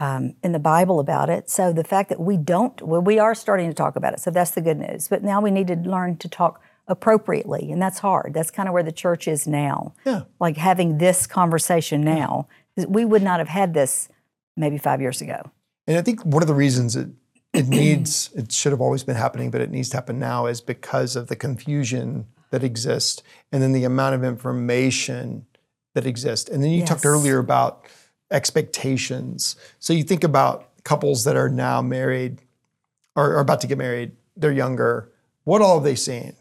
um, 0.00 0.34
in 0.42 0.52
the 0.52 0.58
Bible 0.58 1.00
about 1.00 1.30
it. 1.30 1.48
So 1.48 1.72
the 1.72 1.84
fact 1.84 2.08
that 2.10 2.20
we 2.20 2.36
don't, 2.36 2.80
well, 2.82 3.00
we 3.00 3.18
are 3.18 3.34
starting 3.34 3.68
to 3.68 3.74
talk 3.74 3.96
about 3.96 4.12
it. 4.12 4.20
So 4.20 4.30
that's 4.30 4.50
the 4.50 4.60
good 4.60 4.78
news. 4.78 5.08
But 5.08 5.22
now 5.22 5.40
we 5.40 5.50
need 5.50 5.66
to 5.68 5.76
learn 5.76 6.18
to 6.18 6.28
talk 6.28 6.60
appropriately, 6.88 7.72
and 7.72 7.80
that's 7.82 7.98
hard. 7.98 8.32
That's 8.32 8.50
kind 8.50 8.68
of 8.68 8.72
where 8.72 8.82
the 8.82 8.92
church 8.92 9.26
is 9.26 9.46
now. 9.46 9.94
Yeah. 10.04 10.22
Like 10.38 10.56
having 10.56 10.98
this 10.98 11.26
conversation 11.26 12.02
now. 12.02 12.48
We 12.76 13.04
would 13.04 13.22
not 13.22 13.38
have 13.38 13.48
had 13.48 13.74
this 13.74 14.08
maybe 14.56 14.78
five 14.78 15.00
years 15.00 15.20
ago. 15.20 15.50
And 15.86 15.96
I 15.96 16.02
think 16.02 16.22
one 16.24 16.42
of 16.42 16.46
the 16.46 16.54
reasons 16.54 16.94
it, 16.94 17.08
it 17.52 17.68
needs, 17.68 18.30
it 18.34 18.52
should 18.52 18.72
have 18.72 18.80
always 18.80 19.02
been 19.02 19.16
happening, 19.16 19.50
but 19.50 19.60
it 19.60 19.70
needs 19.70 19.88
to 19.90 19.96
happen 19.96 20.18
now 20.18 20.46
is 20.46 20.60
because 20.60 21.16
of 21.16 21.28
the 21.28 21.36
confusion 21.36 22.26
that 22.50 22.62
exists 22.62 23.22
and 23.50 23.62
then 23.62 23.72
the 23.72 23.84
amount 23.84 24.14
of 24.14 24.24
information 24.24 25.46
that 25.94 26.06
exists. 26.06 26.48
And 26.50 26.62
then 26.62 26.70
you 26.70 26.84
talked 26.84 27.06
earlier 27.06 27.38
about 27.38 27.86
expectations. 28.30 29.56
So 29.78 29.92
you 29.92 30.02
think 30.02 30.24
about 30.24 30.68
couples 30.84 31.24
that 31.24 31.36
are 31.36 31.48
now 31.48 31.82
married 31.82 32.42
or 33.14 33.32
are 33.34 33.40
about 33.40 33.60
to 33.62 33.66
get 33.66 33.78
married, 33.78 34.12
they're 34.36 34.52
younger. 34.52 35.10
What 35.44 35.62
all 35.62 35.76
have 35.76 35.84
they 35.84 35.94
seen? 35.94 36.36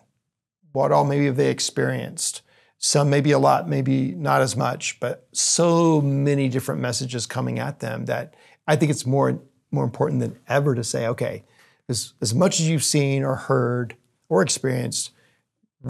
What 0.74 0.92
all 0.92 1.06
maybe 1.06 1.26
have 1.26 1.38
they 1.38 1.50
experienced? 1.50 2.42
Some 2.78 3.10
maybe 3.10 3.32
a 3.32 3.40
lot, 3.40 3.70
maybe 3.70 4.12
not 4.12 4.42
as 4.42 4.56
much, 4.56 5.00
but 5.00 5.28
so 5.32 6.02
many 6.02 6.50
different 6.50 6.82
messages 6.82 7.26
coming 7.26 7.58
at 7.60 7.80
them 7.80 8.06
that 8.06 8.36
I 8.68 8.76
think 8.76 8.92
it's 8.92 9.06
more 9.06 9.40
more 9.72 9.84
important 9.84 10.22
than 10.22 10.40
ever 10.48 10.74
to 10.74 10.84
say, 10.84 11.08
okay, 11.08 11.44
as, 11.90 12.14
as 12.22 12.34
much 12.34 12.60
as 12.60 12.70
you've 12.70 12.84
seen 12.84 13.24
or 13.24 13.36
heard 13.36 13.96
or 14.30 14.42
experienced, 14.42 15.12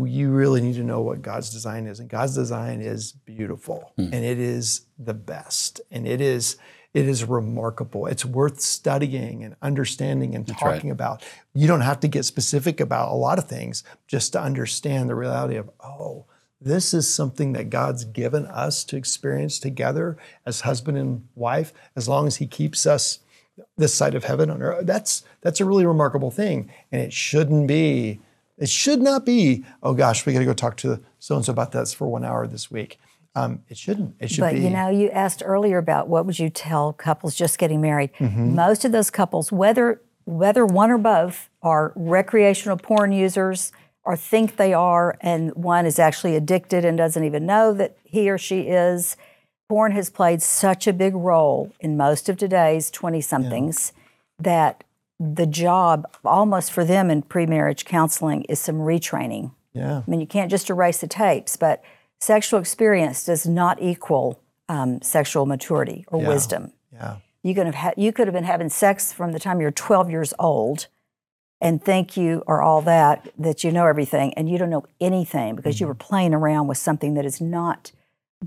you 0.03 0.31
really 0.31 0.61
need 0.61 0.75
to 0.75 0.83
know 0.83 1.01
what 1.01 1.21
God's 1.21 1.49
design 1.49 1.87
is. 1.87 1.99
And 1.99 2.09
God's 2.09 2.35
design 2.35 2.81
is 2.81 3.11
beautiful 3.11 3.93
hmm. 3.95 4.09
and 4.13 4.25
it 4.25 4.39
is 4.39 4.81
the 4.97 5.13
best. 5.13 5.81
And 5.91 6.07
it 6.07 6.21
is 6.21 6.57
it 6.93 7.09
is 7.09 7.25
remarkable. 7.25 8.07
It's 8.07 8.23
worth 8.23 8.61
studying 8.61 9.43
and 9.43 9.57
understanding 9.61 10.33
and 10.33 10.47
right. 10.49 10.57
talking 10.57 10.89
about. 10.89 11.23
You 11.53 11.67
don't 11.67 11.81
have 11.81 11.99
to 11.99 12.07
get 12.07 12.23
specific 12.23 12.79
about 12.79 13.11
a 13.11 13.15
lot 13.15 13.37
of 13.37 13.49
things 13.49 13.83
just 14.07 14.31
to 14.31 14.41
understand 14.41 15.09
the 15.09 15.15
reality 15.15 15.57
of, 15.57 15.69
oh, 15.81 16.25
this 16.61 16.93
is 16.93 17.13
something 17.13 17.51
that 17.51 17.69
God's 17.69 18.05
given 18.05 18.45
us 18.45 18.85
to 18.85 18.95
experience 18.95 19.59
together 19.59 20.17
as 20.45 20.61
husband 20.61 20.97
and 20.97 21.27
wife, 21.35 21.73
as 21.97 22.07
long 22.07 22.27
as 22.27 22.37
He 22.37 22.47
keeps 22.47 22.85
us 22.85 23.19
this 23.77 23.93
side 23.93 24.15
of 24.15 24.23
heaven 24.23 24.49
on 24.49 24.61
earth. 24.61 24.85
That's 24.85 25.23
that's 25.41 25.59
a 25.59 25.65
really 25.65 25.85
remarkable 25.85 26.31
thing. 26.31 26.71
And 26.93 27.01
it 27.01 27.11
shouldn't 27.11 27.67
be, 27.67 28.21
it 28.58 28.70
should 28.70 29.01
not 29.01 29.26
be, 29.26 29.66
oh 29.84 29.93
gosh, 29.93 30.26
we 30.26 30.34
gotta 30.34 30.45
go 30.45 30.53
talk 30.53 30.78
to 30.78 31.01
so 31.20 31.36
and 31.36 31.45
so 31.45 31.51
about 31.51 31.72
this 31.72 31.93
for 31.93 32.08
one 32.08 32.24
hour 32.24 32.47
this 32.47 32.72
week. 32.72 32.97
Um, 33.36 33.64
it 33.68 33.78
shouldn't. 33.78 34.16
It 34.20 34.30
should 34.30 34.38
be 34.38 34.47
But 34.47 34.53
be 34.53 34.62
you 34.62 34.70
know, 34.70 34.89
you 34.89 35.10
asked 35.10 35.43
earlier 35.45 35.78
about 35.78 36.08
what 36.08 36.26
would 36.26 36.39
you 36.39 36.49
tell 36.49 36.93
couples 36.93 37.36
just 37.36 37.58
getting 37.58 37.82
married. 37.82 38.14
Mm-hmm. 38.14 38.56
Most 38.56 38.86
of 38.86 38.91
those 38.93 39.10
couples, 39.10 39.51
whether 39.51 40.01
whether 40.24 40.66
one 40.66 40.89
or 40.89 40.97
both, 40.97 41.49
are 41.62 41.93
recreational 41.95 42.78
porn 42.78 43.12
users 43.12 43.72
or 44.03 44.16
think 44.16 44.56
they 44.56 44.74
are, 44.74 45.18
and 45.22 45.53
one 45.56 45.86
is 45.86 45.99
actually 45.99 46.36
addicted 46.36 46.86
and 46.86 46.97
doesn't 46.97 47.24
even 47.24 47.45
know 47.45 47.74
that 47.74 47.97
he 48.03 48.30
or 48.30 48.38
she 48.38 48.62
is. 48.62 49.18
Porn 49.68 49.91
has 49.91 50.10
played 50.10 50.41
such 50.41 50.88
a 50.88 50.93
big 50.93 51.16
role 51.16 51.74
in 51.80 51.97
most 51.97 52.30
of 52.30 52.38
today's 52.38 52.91
20 52.91 53.20
somethings 53.22 53.93
that 54.38 54.84
the 55.20 55.45
job 55.45 56.05
almost 56.24 56.72
for 56.72 56.84
them 56.84 57.09
in 57.09 57.22
pre-marriage 57.22 57.86
counseling 57.86 58.43
is 58.43 58.59
some 58.59 58.76
retraining. 58.78 59.51
yeah. 59.74 60.01
I 60.05 60.09
mean, 60.11 60.20
you 60.20 60.28
can't 60.28 60.51
just 60.51 60.70
erase 60.70 60.99
the 60.99 61.07
tapes, 61.07 61.55
but 61.57 61.82
sexual 62.20 62.59
experience 62.59 63.26
does 63.26 63.45
not 63.47 63.82
equal 63.82 64.39
um, 64.68 65.01
sexual 65.01 65.45
maturity 65.45 66.05
or 66.09 66.22
Yeah. 66.22 66.28
wisdom. 66.30 66.74
Yeah. 66.91 67.18
You 67.43 67.53
could 67.53 67.66
have 67.68 67.76
ha- 67.76 67.93
you 67.95 68.11
could 68.11 68.28
have 68.28 68.34
been 68.34 68.43
having 68.45 68.70
sex 68.70 69.13
from 69.13 69.32
the 69.32 69.39
time 69.39 69.61
you're 69.61 69.72
12 69.72 70.09
years 70.09 70.34
old, 70.39 70.88
and 71.61 71.82
think 71.84 72.18
you 72.18 72.43
are 72.47 72.61
all 72.61 72.82
that 72.82 73.30
that 73.38 73.63
you 73.63 73.72
know 73.72 73.86
everything, 73.86 74.34
and 74.34 74.49
you 74.49 74.57
don't 74.57 74.70
know 74.72 74.86
anything 74.99 75.55
because 75.55 75.80
you 75.80 75.86
were 75.88 75.93
playing 75.95 76.34
around 76.34 76.68
with 76.68 76.78
something 76.80 77.13
that 77.13 77.26
is 77.26 77.39
not 77.39 77.91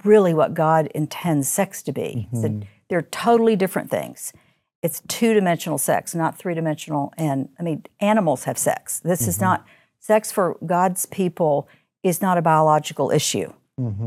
really 0.05 0.35
what 0.35 0.53
God 0.55 0.89
intends 0.95 1.49
sex 1.49 1.83
to 1.85 1.93
be. 1.93 2.29
So 2.33 2.61
they're 2.89 3.03
totally 3.03 3.55
different 3.57 3.91
things. 3.91 4.33
It's 4.83 5.03
two 5.09 5.35
dimensional 5.35 5.79
sex, 5.79 6.15
not 6.15 6.39
three 6.39 6.55
dimensional. 6.55 7.13
And 7.19 7.49
I 7.59 7.63
mean, 7.63 7.85
animals 8.01 8.45
have 8.45 8.57
sex. 8.59 9.01
This 9.01 9.27
is 9.27 9.41
not 9.41 9.67
sex 9.99 10.31
for 10.31 10.57
God's 10.65 11.07
people 11.07 11.69
is 12.03 12.23
not 12.23 12.39
a 12.39 12.43
biological 12.43 13.11
issue. 13.11 13.53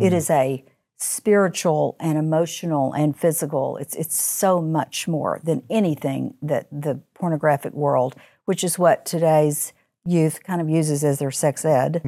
It 0.01 0.13
is 0.13 0.29
a 0.29 0.63
spiritual 0.97 1.95
and 1.99 2.17
emotional 2.17 2.93
and 2.93 3.17
physical. 3.17 3.77
It's 3.77 3.95
it's 3.95 4.19
so 4.21 4.61
much 4.61 5.07
more 5.07 5.39
than 5.43 5.63
anything 5.69 6.35
that 6.41 6.67
the 6.71 7.01
pornographic 7.13 7.73
world, 7.73 8.15
which 8.45 8.63
is 8.63 8.79
what 8.79 9.05
today's 9.05 9.73
youth 10.05 10.43
kind 10.43 10.61
of 10.61 10.69
uses 10.69 11.03
as 11.03 11.19
their 11.19 11.31
sex 11.31 11.63
ed. 11.65 12.01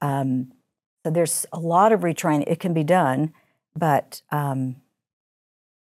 Um, 0.00 0.52
so 1.04 1.10
there's 1.10 1.46
a 1.52 1.58
lot 1.58 1.92
of 1.92 2.00
retraining. 2.00 2.44
It 2.46 2.60
can 2.60 2.74
be 2.74 2.84
done, 2.84 3.32
but 3.76 4.22
um, 4.30 4.76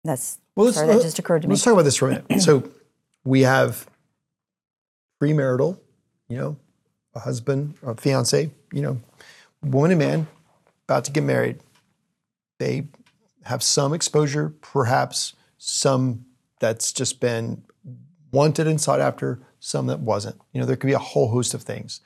that's 0.04 0.40
Well, 0.56 0.66
let's, 0.66 0.78
sorry, 0.78 0.88
that 0.90 0.96
let- 0.96 1.04
just 1.04 1.20
occurred 1.20 1.42
to 1.44 1.48
me. 1.48 1.54
Let's 1.54 1.64
talk 1.64 1.74
about 1.74 1.84
this 1.84 1.96
for 1.98 2.10
a 2.10 2.22
minute. 2.28 2.42
So 2.42 2.70
we 3.24 3.42
have 3.42 3.88
premarital, 5.22 5.80
you 6.28 6.38
know, 6.38 6.58
a 7.14 7.20
husband, 7.20 7.76
a 7.84 7.96
fiance, 7.96 8.50
you 8.72 8.82
know, 8.82 9.00
woman 9.64 9.92
and 9.92 10.00
man 10.00 10.28
about 10.88 11.06
to 11.06 11.12
get 11.12 11.24
married. 11.24 11.60
They 12.60 12.88
have 13.44 13.64
some 13.64 13.94
exposure, 13.94 14.54
perhaps 14.62 15.34
some 15.58 16.26
that's 16.60 16.92
just 16.92 17.20
been 17.20 17.64
wanted 18.32 18.68
and 18.68 18.80
sought 18.80 19.00
after, 19.00 19.40
some 19.60 19.88
that 19.88 20.00
wasn't. 20.00 20.40
You 20.54 20.62
know, 20.62 20.66
there 20.68 20.76
could 20.76 20.88
be 20.88 20.94
a 20.94 21.00
whole 21.00 21.30
host 21.30 21.54
of 21.54 21.64
things. 21.64 22.02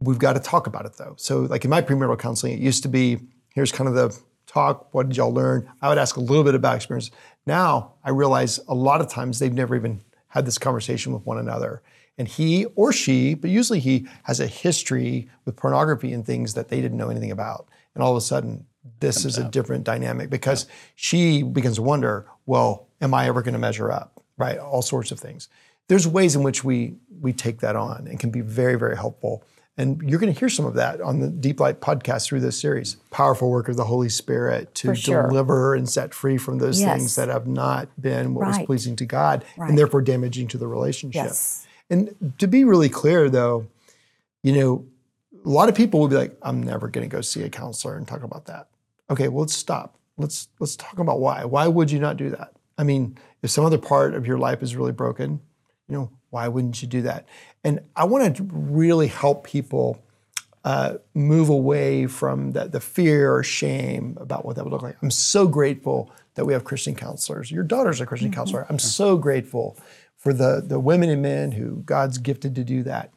We've 0.00 0.18
got 0.18 0.34
to 0.34 0.40
talk 0.40 0.66
about 0.66 0.84
it 0.86 0.96
though. 0.98 1.14
So, 1.16 1.40
like 1.42 1.64
in 1.64 1.70
my 1.70 1.80
premarital 1.82 2.18
counseling, 2.18 2.52
it 2.54 2.58
used 2.60 2.82
to 2.82 2.88
be 2.88 3.20
here's 3.54 3.72
kind 3.72 3.88
of 3.88 3.94
the 3.94 4.18
talk. 4.46 4.92
What 4.92 5.08
did 5.08 5.16
y'all 5.16 5.32
learn? 5.32 5.70
I 5.82 5.88
would 5.88 5.98
ask 5.98 6.16
a 6.16 6.20
little 6.20 6.44
bit 6.44 6.54
about 6.54 6.76
experience. 6.76 7.10
Now 7.46 7.94
I 8.04 8.10
realize 8.10 8.60
a 8.68 8.74
lot 8.74 9.00
of 9.00 9.08
times 9.08 9.38
they've 9.38 9.52
never 9.52 9.76
even 9.76 10.02
had 10.28 10.46
this 10.46 10.58
conversation 10.58 11.12
with 11.12 11.24
one 11.24 11.38
another. 11.38 11.82
And 12.16 12.28
he 12.28 12.66
or 12.76 12.92
she, 12.92 13.34
but 13.34 13.50
usually 13.50 13.80
he, 13.80 14.06
has 14.24 14.40
a 14.40 14.46
history 14.46 15.28
with 15.44 15.56
pornography 15.56 16.12
and 16.12 16.24
things 16.24 16.54
that 16.54 16.68
they 16.68 16.80
didn't 16.80 16.96
know 16.96 17.10
anything 17.10 17.32
about. 17.32 17.68
And 17.94 18.02
all 18.02 18.12
of 18.12 18.16
a 18.16 18.20
sudden, 18.20 18.66
this 19.00 19.24
is 19.24 19.38
a 19.38 19.44
different 19.44 19.84
dynamic 19.84 20.30
because 20.30 20.66
she 20.94 21.42
begins 21.42 21.76
to 21.76 21.82
wonder, 21.82 22.26
well, 22.46 22.88
am 23.00 23.14
I 23.14 23.26
ever 23.26 23.42
going 23.42 23.54
to 23.54 23.58
measure 23.58 23.90
up? 23.90 24.22
Right? 24.36 24.58
All 24.58 24.82
sorts 24.82 25.10
of 25.10 25.18
things. 25.18 25.48
There's 25.88 26.06
ways 26.06 26.34
in 26.34 26.42
which 26.42 26.64
we 26.64 26.94
we 27.20 27.32
take 27.32 27.60
that 27.60 27.76
on 27.76 28.06
and 28.06 28.18
can 28.18 28.30
be 28.30 28.40
very, 28.40 28.76
very 28.76 28.96
helpful. 28.96 29.44
And 29.76 30.00
you're 30.08 30.20
going 30.20 30.32
to 30.32 30.38
hear 30.38 30.48
some 30.48 30.66
of 30.66 30.74
that 30.74 31.00
on 31.00 31.18
the 31.18 31.28
Deep 31.28 31.58
Light 31.58 31.80
podcast 31.80 32.26
through 32.26 32.40
this 32.40 32.60
series. 32.60 32.94
Powerful 33.10 33.50
work 33.50 33.68
of 33.68 33.76
the 33.76 33.84
Holy 33.84 34.08
Spirit 34.08 34.72
to 34.76 34.94
sure. 34.94 35.26
deliver 35.28 35.74
and 35.74 35.88
set 35.88 36.14
free 36.14 36.38
from 36.38 36.58
those 36.58 36.80
Yes. 36.80 36.96
things 36.96 37.14
that 37.16 37.28
have 37.28 37.48
not 37.48 37.88
been 38.00 38.34
what 38.34 38.46
was 38.46 38.58
pleasing 38.60 38.94
to 38.96 39.04
God 39.06 39.44
Right. 39.56 39.68
and 39.68 39.76
therefore 39.76 40.00
damaging 40.02 40.46
to 40.48 40.58
the 40.58 40.68
relationship. 40.68 41.24
yes. 41.24 41.66
And 41.90 42.14
to 42.38 42.46
be 42.46 42.64
really 42.64 42.88
clear, 42.88 43.28
though, 43.28 43.66
you 44.44 44.52
know, 44.52 44.84
a 45.44 45.48
lot 45.48 45.68
of 45.68 45.74
people 45.74 46.00
will 46.00 46.08
be 46.08 46.16
like, 46.16 46.36
"I'm 46.40 46.62
never 46.62 46.88
going 46.88 47.08
to 47.08 47.14
go 47.14 47.20
see 47.20 47.42
a 47.42 47.50
counselor 47.50 47.96
and 47.96 48.06
talk 48.08 48.22
about 48.22 48.46
that." 48.46 48.68
Okay, 49.10 49.28
well, 49.28 49.40
let's 49.42 49.52
stop. 49.54 49.98
Let's 50.16 50.48
let's 50.60 50.76
talk 50.76 50.98
about 50.98 51.20
why. 51.20 51.44
Why 51.44 51.66
would 51.68 51.90
you 51.90 51.98
not 51.98 52.16
do 52.16 52.30
that? 52.30 52.52
I 52.78 52.84
mean, 52.84 53.18
if 53.42 53.50
some 53.50 53.64
other 53.66 53.76
part 53.78 54.14
of 54.14 54.26
your 54.26 54.38
life 54.38 54.62
is 54.62 54.76
really 54.76 54.92
broken, 54.92 55.40
you 55.88 55.94
know, 55.94 56.10
why 56.30 56.48
wouldn't 56.48 56.80
you 56.80 56.88
do 56.88 57.02
that? 57.02 57.26
And 57.64 57.80
I 57.96 58.04
want 58.04 58.36
to 58.36 58.46
really 58.52 59.06
help 59.08 59.44
people 59.44 60.02
uh, 60.64 60.94
move 61.14 61.48
away 61.48 62.06
from 62.06 62.52
that 62.52 62.72
the 62.72 62.80
fear 62.80 63.34
or 63.34 63.42
shame 63.42 64.16
about 64.20 64.44
what 64.44 64.56
that 64.56 64.64
would 64.64 64.72
look 64.72 64.82
like. 64.82 64.96
I'm 65.02 65.10
so 65.10 65.46
grateful 65.46 66.10
that 66.34 66.44
we 66.44 66.52
have 66.52 66.64
Christian 66.64 66.94
counselors. 66.94 67.50
Your 67.50 67.64
daughter's 67.64 68.00
a 68.00 68.06
Christian 68.06 68.32
counselor. 68.32 68.66
I'm 68.68 68.78
so 68.78 69.16
grateful 69.16 69.76
for 70.16 70.32
the 70.32 70.62
the 70.64 70.80
women 70.80 71.10
and 71.10 71.20
men 71.22 71.52
who 71.52 71.82
God's 71.84 72.18
gifted 72.18 72.54
to 72.54 72.64
do 72.64 72.82
that. 72.84 73.12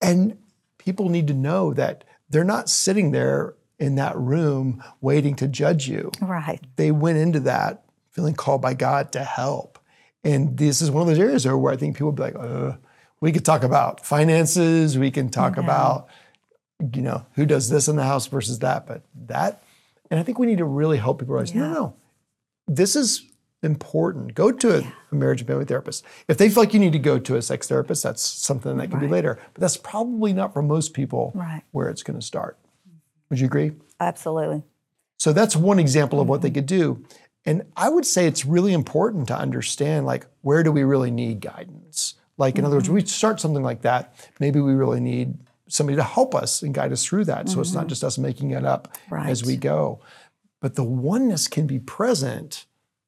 And 0.00 0.38
people 0.78 1.08
need 1.08 1.26
to 1.28 1.34
know 1.34 1.74
that 1.74 2.04
they're 2.30 2.44
not 2.44 2.68
sitting 2.68 3.10
there 3.12 3.54
in 3.78 3.94
that 3.96 4.16
room 4.16 4.82
waiting 5.00 5.36
to 5.36 5.46
judge 5.46 5.88
you 5.88 6.10
Right. 6.20 6.60
they 6.76 6.90
went 6.90 7.18
into 7.18 7.40
that 7.40 7.84
feeling 8.10 8.34
called 8.34 8.60
by 8.60 8.74
God 8.74 9.12
to 9.12 9.22
help. 9.22 9.78
And 10.24 10.58
this 10.58 10.82
is 10.82 10.90
one 10.90 11.02
of 11.02 11.08
those 11.08 11.18
areas 11.20 11.46
where 11.46 11.56
where 11.56 11.72
I 11.72 11.76
think 11.76 11.94
people 11.96 12.10
be 12.10 12.22
like, 12.22 12.34
uh, 12.36 12.72
we 13.20 13.32
could 13.32 13.44
talk 13.44 13.62
about 13.62 14.04
finances, 14.06 14.98
we 14.98 15.10
can 15.10 15.28
talk 15.28 15.56
about, 15.56 16.08
you 16.94 17.02
know, 17.02 17.26
who 17.34 17.46
does 17.46 17.68
this 17.68 17.88
in 17.88 17.96
the 17.96 18.04
house 18.04 18.26
versus 18.26 18.60
that, 18.60 18.86
but 18.86 19.02
that, 19.26 19.62
and 20.10 20.18
I 20.20 20.22
think 20.22 20.38
we 20.38 20.46
need 20.46 20.58
to 20.58 20.64
really 20.64 20.98
help 20.98 21.18
people 21.18 21.34
realize, 21.34 21.54
no, 21.54 21.72
no, 21.72 21.94
this 22.66 22.94
is 22.96 23.24
important. 23.62 24.34
Go 24.34 24.52
to 24.52 24.78
a, 24.78 24.92
a 25.10 25.14
marriage 25.14 25.40
and 25.40 25.48
family 25.48 25.64
therapist. 25.64 26.04
If 26.28 26.38
they 26.38 26.48
feel 26.48 26.62
like 26.62 26.72
you 26.74 26.80
need 26.80 26.92
to 26.92 26.98
go 26.98 27.18
to 27.18 27.36
a 27.36 27.42
sex 27.42 27.66
therapist, 27.66 28.02
that's 28.04 28.22
something 28.22 28.76
that 28.76 28.90
can 28.90 29.00
be 29.00 29.08
later. 29.08 29.38
But 29.54 29.60
that's 29.60 29.76
probably 29.76 30.32
not 30.32 30.52
for 30.52 30.62
most 30.62 30.94
people 30.94 31.32
Right. 31.34 31.62
where 31.72 31.88
it's 31.88 32.02
going 32.04 32.18
to 32.18 32.24
start. 32.24 32.56
Would 33.30 33.40
you 33.40 33.46
agree? 33.46 33.72
Absolutely. 34.00 34.62
So 35.18 35.32
that's 35.32 35.56
one 35.56 35.80
example 35.80 36.20
of 36.20 36.28
what 36.28 36.42
they 36.42 36.50
could 36.50 36.66
do. 36.66 37.04
And 37.44 37.62
I 37.76 37.88
would 37.88 38.06
say 38.06 38.26
it's 38.26 38.44
really 38.44 38.72
important 38.72 39.26
to 39.28 39.36
understand 39.36 40.06
like 40.06 40.26
where 40.42 40.62
do 40.62 40.70
we 40.70 40.84
really 40.84 41.10
need 41.10 41.40
guidance? 41.40 42.14
Like 42.38 42.58
in 42.58 42.64
other 42.64 42.76
words, 42.76 42.86
mm-hmm. 42.86 42.94
we 42.94 43.06
start 43.06 43.40
something 43.40 43.62
like 43.62 43.82
that, 43.82 44.14
maybe 44.40 44.60
we 44.60 44.72
really 44.72 45.00
need 45.00 45.36
somebody 45.68 45.96
to 45.96 46.02
help 46.02 46.34
us 46.34 46.62
and 46.62 46.72
guide 46.72 46.92
us 46.92 47.04
through 47.04 47.26
that. 47.26 47.48
So 47.48 47.60
it's 47.60 47.74
not 47.74 47.80
mm-hmm. 47.80 47.88
just 47.88 48.04
us 48.04 48.16
making 48.16 48.52
it 48.52 48.64
up 48.64 48.96
as 49.12 49.44
we 49.44 49.56
go. 49.56 50.00
But 50.60 50.76
the 50.76 50.84
oneness 50.84 51.46
can 51.46 51.66
be 51.66 51.78
present 51.78 52.64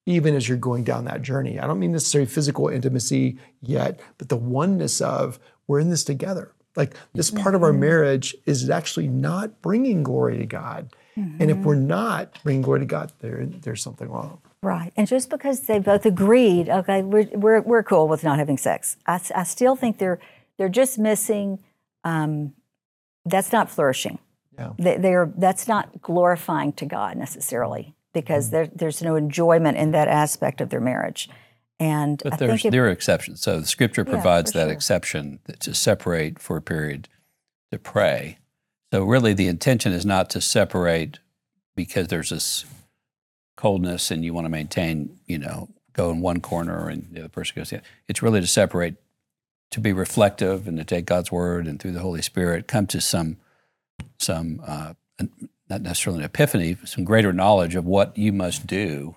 even 0.06 0.34
as 0.34 0.48
you're 0.48 0.58
going 0.58 0.84
down 0.84 1.04
that 1.04 1.22
journey. 1.22 1.58
I 1.58 1.66
don't 1.66 1.78
mean 1.78 1.92
necessarily 1.92 2.28
physical 2.28 2.68
intimacy 2.68 3.38
yet, 3.62 4.00
but 4.18 4.28
the 4.28 4.36
oneness 4.36 5.00
of 5.00 5.38
we're 5.66 5.80
in 5.80 5.88
this 5.88 6.04
together. 6.04 6.52
Like 6.76 6.94
this 7.14 7.30
part 7.30 7.54
of 7.54 7.62
our 7.62 7.70
mm-hmm. 7.70 7.80
marriage 7.80 8.36
is 8.46 8.68
actually 8.68 9.08
not 9.08 9.62
bringing 9.62 10.02
glory 10.02 10.38
to 10.38 10.46
God. 10.46 10.94
And 11.38 11.50
if 11.50 11.58
we're 11.58 11.74
not 11.74 12.38
bringing 12.42 12.62
glory 12.62 12.80
to 12.80 12.86
God, 12.86 13.12
there, 13.18 13.44
there's 13.44 13.82
something 13.82 14.08
wrong. 14.08 14.40
Right. 14.62 14.92
And 14.96 15.06
just 15.06 15.30
because 15.30 15.60
they 15.60 15.78
both 15.78 16.04
agreed, 16.04 16.68
okay, 16.68 17.02
we're, 17.02 17.28
we're, 17.32 17.60
we're 17.62 17.82
cool 17.82 18.08
with 18.08 18.22
not 18.22 18.38
having 18.38 18.58
sex, 18.58 18.96
I, 19.06 19.20
I 19.34 19.44
still 19.44 19.74
think 19.74 19.98
they're, 19.98 20.20
they're 20.58 20.68
just 20.68 20.98
missing, 20.98 21.60
um, 22.04 22.52
that's 23.24 23.52
not 23.52 23.70
flourishing. 23.70 24.18
Yeah. 24.58 24.72
They, 24.78 24.98
they're, 24.98 25.32
that's 25.36 25.66
not 25.66 26.02
glorifying 26.02 26.74
to 26.74 26.84
God 26.84 27.16
necessarily 27.16 27.94
because 28.12 28.50
there, 28.50 28.66
there's 28.66 29.00
no 29.02 29.16
enjoyment 29.16 29.78
in 29.78 29.92
that 29.92 30.08
aspect 30.08 30.60
of 30.60 30.68
their 30.68 30.80
marriage. 30.80 31.30
And 31.78 32.20
But 32.22 32.34
I 32.34 32.36
there's 32.36 32.50
think 32.50 32.64
if, 32.66 32.72
there 32.72 32.84
are 32.84 32.90
exceptions. 32.90 33.40
So 33.40 33.60
the 33.60 33.66
scripture 33.66 34.04
provides 34.04 34.52
for 34.52 34.58
that 34.58 34.66
sure. 34.66 34.72
exception 34.72 35.38
that 35.44 35.60
to 35.60 35.74
separate 35.74 36.38
for 36.38 36.58
a 36.58 36.62
period 36.62 37.08
to 37.72 37.78
pray. 37.78 38.36
So 38.92 39.04
really 39.04 39.32
the 39.32 39.46
intention 39.46 39.92
is 39.92 40.04
not 40.04 40.28
to 40.30 40.42
separate 40.42 41.20
because 41.74 42.08
there's 42.08 42.28
this 42.28 42.66
coldness 43.60 44.10
and 44.10 44.24
you 44.24 44.32
want 44.32 44.46
to 44.46 44.48
maintain, 44.48 45.18
you 45.26 45.38
know, 45.38 45.68
go 45.92 46.10
in 46.10 46.20
one 46.20 46.40
corner 46.40 46.88
and 46.88 47.06
the 47.12 47.20
other 47.20 47.28
person 47.28 47.54
goes 47.56 47.70
the 47.70 47.76
other. 47.76 47.86
It's 48.08 48.22
really 48.22 48.40
to 48.40 48.46
separate 48.46 48.94
to 49.70 49.80
be 49.80 49.92
reflective 49.92 50.66
and 50.66 50.76
to 50.78 50.84
take 50.84 51.04
God's 51.06 51.30
word 51.30 51.66
and 51.66 51.78
through 51.78 51.92
the 51.92 52.00
Holy 52.00 52.22
Spirit 52.22 52.66
come 52.66 52.86
to 52.88 53.00
some 53.00 53.36
some 54.18 54.62
uh, 54.66 54.94
not 55.68 55.82
necessarily 55.82 56.20
an 56.20 56.24
epiphany, 56.24 56.74
but 56.74 56.88
some 56.88 57.04
greater 57.04 57.32
knowledge 57.32 57.74
of 57.74 57.84
what 57.84 58.16
you 58.16 58.32
must 58.32 58.66
do 58.66 59.16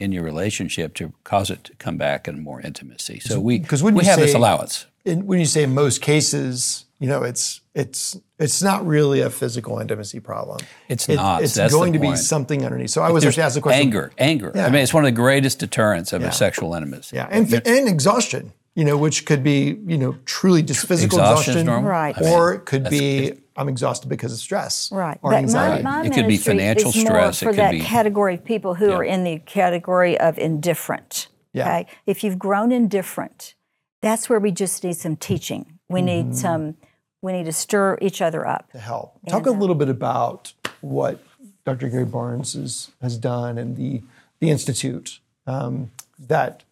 in 0.00 0.10
your 0.10 0.24
relationship 0.24 0.94
to 0.94 1.12
cause 1.22 1.50
it 1.50 1.62
to 1.64 1.74
come 1.76 1.96
back 1.96 2.26
in 2.26 2.42
more 2.42 2.60
intimacy. 2.60 3.20
So 3.20 3.38
we 3.38 3.60
'Cause 3.60 3.82
when 3.82 3.94
we 3.94 4.04
have 4.04 4.18
this 4.18 4.34
allowance. 4.34 4.86
And 5.04 5.26
when 5.26 5.38
you 5.38 5.46
say 5.46 5.62
in 5.64 5.74
most 5.74 6.00
cases, 6.00 6.86
you 7.02 7.08
know, 7.08 7.22
it's 7.24 7.60
it's 7.74 8.16
it's 8.38 8.62
not 8.62 8.86
really 8.86 9.20
a 9.20 9.28
physical 9.30 9.78
intimacy 9.80 10.20
problem. 10.20 10.58
It's 10.88 11.08
It- 11.08 11.16
not. 11.16 11.42
It's 11.42 11.54
That's 11.54 11.72
the 11.72 11.78
going 11.78 11.92
to 11.94 11.98
be 11.98 12.14
something 12.16 12.64
underneath. 12.64 12.90
So 12.90 13.02
I 13.02 13.10
was 13.10 13.22
There's 13.24 13.32
actually 13.32 13.42
asked 13.46 13.54
the 13.56 13.60
question. 13.60 13.82
anger, 13.86 14.12
anger. 14.18 14.52
Yeah. 14.54 14.66
I 14.66 14.70
mean, 14.70 14.82
it's 14.82 14.94
one 14.94 15.04
of 15.04 15.08
the 15.08 15.20
greatest 15.20 15.58
deterrents 15.58 16.12
of 16.12 16.22
Yeah. 16.22 16.28
a 16.28 16.32
sexual 16.32 16.74
intimacy. 16.74 17.16
Yeah, 17.16 17.26
and 17.30 17.52
and 17.52 17.88
exhaustion. 17.88 18.52
You 18.74 18.84
know, 18.86 18.96
which 18.96 19.26
could 19.26 19.42
be 19.42 19.78
you 19.86 19.98
know 19.98 20.14
truly 20.24 20.62
just 20.62 20.86
physical 20.86 21.18
Exhaustion 21.18 21.52
exhaustion, 21.58 21.66
normal. 21.66 21.90
Right. 21.90 22.16
I 22.16 22.20
mean, 22.20 22.30
or 22.32 22.54
it 22.54 22.64
could 22.64 22.84
that's- 22.84 23.00
be 23.00 23.32
I'm 23.56 23.68
exhausted 23.68 24.08
because 24.08 24.32
of 24.32 24.38
stress, 24.38 24.88
Right. 24.92 25.18
or 25.22 25.32
But 25.32 25.36
anxiety. 25.38 25.82
My, 25.82 25.98
my 26.02 26.06
It 26.06 26.12
could 26.14 26.26
be 26.28 26.38
financial 26.38 26.88
is 26.90 26.96
more 26.96 27.04
stress, 27.06 27.42
it 27.42 27.44
for 27.44 27.50
could 27.50 27.58
that 27.58 27.72
be- 27.72 27.80
category 27.80 28.34
of 28.36 28.44
people 28.44 28.74
who 28.76 28.88
Yeah. 28.88 28.94
are 28.96 29.04
in 29.04 29.24
the 29.24 29.40
category 29.40 30.18
of 30.18 30.38
indifferent. 30.38 31.28
Yeah. 31.52 31.64
Okay. 31.68 31.86
If 32.06 32.22
you've 32.24 32.38
grown 32.38 32.72
indifferent, 32.72 33.54
that's 34.00 34.30
where 34.30 34.40
we 34.40 34.52
just 34.52 34.82
need 34.84 34.96
some 34.96 35.16
teaching. 35.16 35.78
We 35.90 36.00
Mm-hmm. 36.00 36.06
need 36.06 36.36
some. 36.36 36.76
We 37.22 37.32
need 37.32 37.44
to 37.46 37.52
stir 37.52 37.96
each 38.02 38.20
other 38.20 38.46
up. 38.46 38.70
to 38.72 38.78
help. 38.78 39.18
Talk 39.28 39.46
a 39.46 39.50
little 39.52 39.76
bit 39.76 39.88
about 39.88 40.52
what 40.80 41.20
Dr. 41.64 41.88
Gary 41.88 42.04
Barnes 42.04 42.56
is, 42.56 42.90
has 43.00 43.16
done 43.16 43.56
and 43.56 43.76
the 43.76 44.02
the 44.40 44.50
institute 44.50 45.20
um, 45.46 45.92
that 46.18 46.64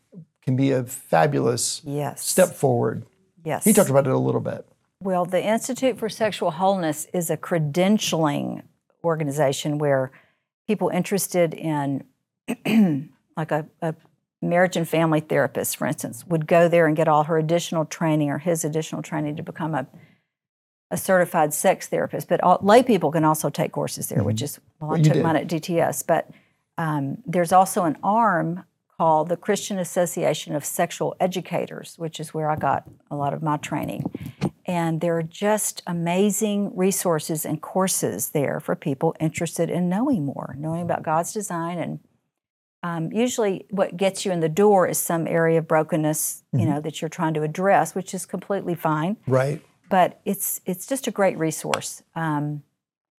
can 0.42 0.56
be 0.56 0.72
a 0.72 0.82
fabulous 0.82 1.80
Yes. 1.84 2.20
step 2.26 2.48
forward. 2.48 3.06
Yes. 3.44 3.64
He 3.64 3.72
talked 3.72 3.90
about 3.90 4.08
it 4.08 4.12
a 4.12 4.18
little 4.18 4.40
bit. 4.40 4.66
Well, 5.00 5.24
the 5.24 5.40
Institute 5.42 5.96
for 5.96 6.08
Sexual 6.08 6.50
Wholeness 6.50 7.06
is 7.14 7.30
a 7.30 7.36
credentialing 7.36 8.62
organization 9.04 9.78
where 9.78 10.10
people 10.66 10.88
interested 10.88 11.54
in, 11.54 12.02
like 13.36 13.52
a, 13.52 13.66
a 13.80 13.94
marriage 14.42 14.76
and 14.76 14.88
family 14.88 15.20
therapist, 15.20 15.76
for 15.76 15.86
instance, 15.86 16.26
would 16.26 16.48
go 16.48 16.68
there 16.68 16.86
and 16.88 16.96
get 16.96 17.06
all 17.06 17.22
her 17.24 17.38
additional 17.38 17.84
training 17.84 18.30
or 18.30 18.38
his 18.38 18.64
additional 18.64 19.00
training 19.00 19.36
to 19.36 19.44
become 19.44 19.76
a 19.76 19.86
a 20.90 20.96
certified 20.96 21.54
sex 21.54 21.86
therapist, 21.86 22.28
but 22.28 22.42
all, 22.42 22.58
lay 22.62 22.82
people 22.82 23.12
can 23.12 23.24
also 23.24 23.48
take 23.48 23.72
courses 23.72 24.08
there, 24.08 24.24
which 24.24 24.42
is 24.42 24.58
well, 24.80 24.92
I 24.92 24.96
you 24.96 25.04
took 25.04 25.12
did. 25.14 25.22
mine 25.22 25.36
at 25.36 25.46
DTS. 25.46 26.04
But 26.06 26.30
um, 26.78 27.18
there's 27.26 27.52
also 27.52 27.84
an 27.84 27.96
arm 28.02 28.64
called 28.98 29.28
the 29.28 29.36
Christian 29.36 29.78
Association 29.78 30.54
of 30.54 30.64
Sexual 30.64 31.16
Educators, 31.20 31.94
which 31.96 32.20
is 32.20 32.34
where 32.34 32.50
I 32.50 32.56
got 32.56 32.88
a 33.10 33.16
lot 33.16 33.32
of 33.32 33.42
my 33.42 33.56
training. 33.56 34.04
And 34.66 35.00
there 35.00 35.16
are 35.16 35.22
just 35.22 35.82
amazing 35.86 36.76
resources 36.76 37.44
and 37.44 37.62
courses 37.62 38.30
there 38.30 38.60
for 38.60 38.76
people 38.76 39.16
interested 39.18 39.70
in 39.70 39.88
knowing 39.88 40.24
more, 40.26 40.54
knowing 40.58 40.82
about 40.82 41.02
God's 41.02 41.32
design. 41.32 41.78
And 41.78 42.00
um, 42.82 43.12
usually, 43.12 43.66
what 43.70 43.96
gets 43.96 44.24
you 44.24 44.32
in 44.32 44.40
the 44.40 44.48
door 44.48 44.86
is 44.86 44.98
some 44.98 45.26
area 45.26 45.58
of 45.58 45.66
brokenness, 45.68 46.44
you 46.52 46.66
know, 46.66 46.80
that 46.80 47.00
you're 47.00 47.08
trying 47.08 47.34
to 47.34 47.42
address, 47.42 47.94
which 47.94 48.12
is 48.12 48.26
completely 48.26 48.74
fine. 48.74 49.16
Right. 49.26 49.62
But 49.90 50.20
it's 50.24 50.60
it's 50.64 50.86
just 50.86 51.06
a 51.06 51.10
great 51.10 51.36
resource. 51.36 52.02
Um, 52.14 52.62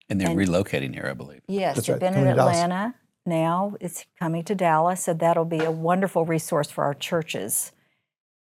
And 0.09 0.19
they're 0.19 0.29
relocating 0.29 0.93
here, 0.93 1.07
I 1.09 1.13
believe. 1.13 1.41
Yes, 1.47 1.75
That's 1.75 1.87
they've 1.87 1.93
right, 1.95 1.99
been 1.99 2.13
in 2.13 2.19
coming 2.21 2.29
to 2.31 2.35
Dallas. 2.37 2.57
Atlanta 2.57 2.95
now. 3.25 3.75
It's 3.79 4.05
coming 4.19 4.43
to 4.45 4.55
Dallas, 4.55 5.03
so 5.03 5.13
that'll 5.13 5.45
be 5.45 5.59
a 5.59 5.71
wonderful 5.71 6.25
resource 6.25 6.71
for 6.71 6.83
our 6.83 6.93
churches 6.95 7.71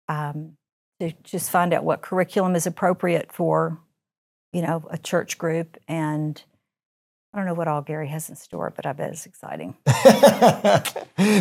um, 0.08 0.58
to 1.00 1.12
just 1.24 1.50
find 1.50 1.74
out 1.74 1.84
what 1.84 2.02
curriculum 2.02 2.56
is 2.56 2.68
appropriate 2.68 3.32
for, 3.32 3.80
you 4.54 4.62
know, 4.62 4.86
a 4.92 4.98
church 4.98 5.38
group. 5.38 5.78
And 5.88 6.42
I 7.34 7.38
don't 7.38 7.46
know 7.48 7.54
what 7.54 7.68
all 7.68 7.82
Gary 7.82 8.08
has 8.10 8.30
in 8.30 8.36
store, 8.36 8.72
but 8.76 8.86
I 8.86 8.94
bet 8.94 9.12
it's 9.12 9.26
exciting. 9.26 9.76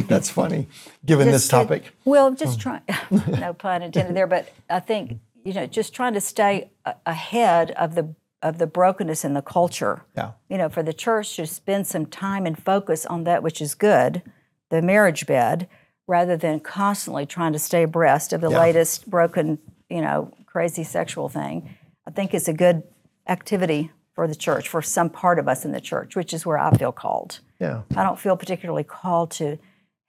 That's 0.09 0.31
funny, 0.31 0.69
given 1.05 1.27
this 1.27 1.43
Just 1.43 1.51
to- 1.51 1.57
topic. 1.57 1.93
well, 2.05 2.33
just 2.35 2.61
trying, 2.61 2.83
no 3.29 3.53
pun 3.55 3.83
intended 3.83 4.17
there, 4.17 4.27
but 4.27 4.53
I 4.71 4.81
think 4.81 5.21
you 5.47 5.53
know, 5.55 5.67
just 5.67 5.95
trying 5.95 6.13
to 6.15 6.21
stay 6.21 6.71
a- 6.85 6.95
ahead 7.07 7.71
of 7.73 7.95
the 7.95 8.15
of 8.43 8.59
the 8.59 8.67
brokenness 8.67 9.25
in 9.25 9.33
the 9.35 9.43
culture. 9.43 10.05
Yeah. 10.17 10.33
You 10.49 10.59
know, 10.59 10.69
for 10.69 10.83
the 10.83 10.93
church 10.93 11.35
to 11.37 11.47
spend 11.47 11.87
some 11.87 12.05
time 12.07 12.45
and 12.47 12.57
focus 12.63 13.07
on 13.07 13.25
that 13.25 13.43
which 13.43 13.61
is 13.63 13.75
good, 13.75 14.23
the 14.69 14.83
marriage 14.83 15.27
bed, 15.27 15.69
rather 16.07 16.37
than 16.37 16.61
constantly 16.61 17.25
trying 17.27 17.53
to 17.55 17.59
stay 17.59 17.83
abreast 17.85 18.33
of 18.33 18.41
the 18.43 18.51
Yeah. 18.51 18.61
latest 18.61 19.09
broken, 19.09 19.59
you 19.89 20.03
know, 20.03 20.33
crazy 20.45 20.85
sexual 20.85 21.29
thing. 21.29 21.77
I 22.07 22.11
think 22.11 22.35
it's 22.35 22.47
a 22.49 22.53
good 22.53 22.83
activity 23.27 23.91
for 24.15 24.29
the 24.29 24.35
church, 24.35 24.69
for 24.69 24.83
some 24.83 25.11
part 25.11 25.39
of 25.39 25.49
us 25.49 25.65
in 25.65 25.73
the 25.73 25.81
church, 25.81 26.15
which 26.15 26.33
is 26.35 26.45
where 26.47 26.59
I 26.59 26.71
feel 26.73 26.93
called. 26.93 27.41
Yeah. 27.59 27.83
I 27.97 28.03
don't 28.05 28.19
feel 28.19 28.37
particularly 28.37 28.85
called 28.85 29.31
to 29.33 29.59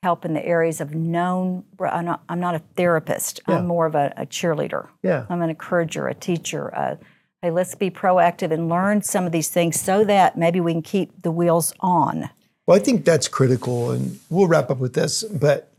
help 0.04 0.26
in 0.26 0.34
the 0.34 0.46
areas 0.46 0.80
of 0.80 0.94
known. 0.94 1.64
I'm 1.80 2.06
not, 2.06 2.24
I'm 2.30 2.40
not 2.40 2.56
a 2.56 2.60
therapist. 2.76 3.42
Yeah. 3.48 3.58
I'm 3.58 3.68
more 3.68 3.86
of 3.86 3.96
a, 3.96 4.14
a 4.18 4.26
cheerleader. 4.26 4.88
Yeah. 5.04 5.26
I'm 5.30 5.42
an 5.42 5.50
encourager, 5.50 6.08
a 6.08 6.14
teacher. 6.14 6.68
A, 6.70 6.98
hey, 7.42 7.52
let's 7.52 7.76
be 7.76 7.90
proactive 7.90 8.52
and 8.52 8.70
learn 8.70 9.02
some 9.02 9.26
of 9.26 9.32
these 9.32 9.50
things 9.50 9.80
so 9.80 10.04
that 10.06 10.38
maybe 10.38 10.60
we 10.60 10.74
can 10.74 10.82
keep 10.82 11.22
the 11.22 11.32
wheels 11.32 11.74
on. 11.80 12.30
Well, 12.66 12.78
I 12.78 12.80
think 12.80 13.06
that's 13.06 13.28
critical, 13.28 13.92
and 13.92 14.20
we'll 14.30 14.48
wrap 14.48 14.70
up 14.70 14.78
with 14.80 14.94
this. 14.94 15.24
But 15.24 15.72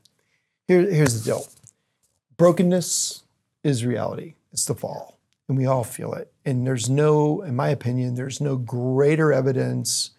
here, 0.66 0.80
here's 0.90 1.22
the 1.22 1.30
deal: 1.30 1.46
brokenness 2.38 3.24
is 3.62 3.84
reality. 3.84 4.34
It's 4.52 4.64
the 4.64 4.74
fall, 4.74 5.18
and 5.48 5.58
we 5.58 5.66
all 5.66 5.84
feel 5.84 6.14
it. 6.14 6.32
And 6.46 6.66
there's 6.66 6.88
no, 6.88 7.42
in 7.42 7.54
my 7.54 7.68
opinion, 7.68 8.14
there's 8.14 8.40
no 8.40 8.56
greater 8.56 9.34
evidence 9.34 10.12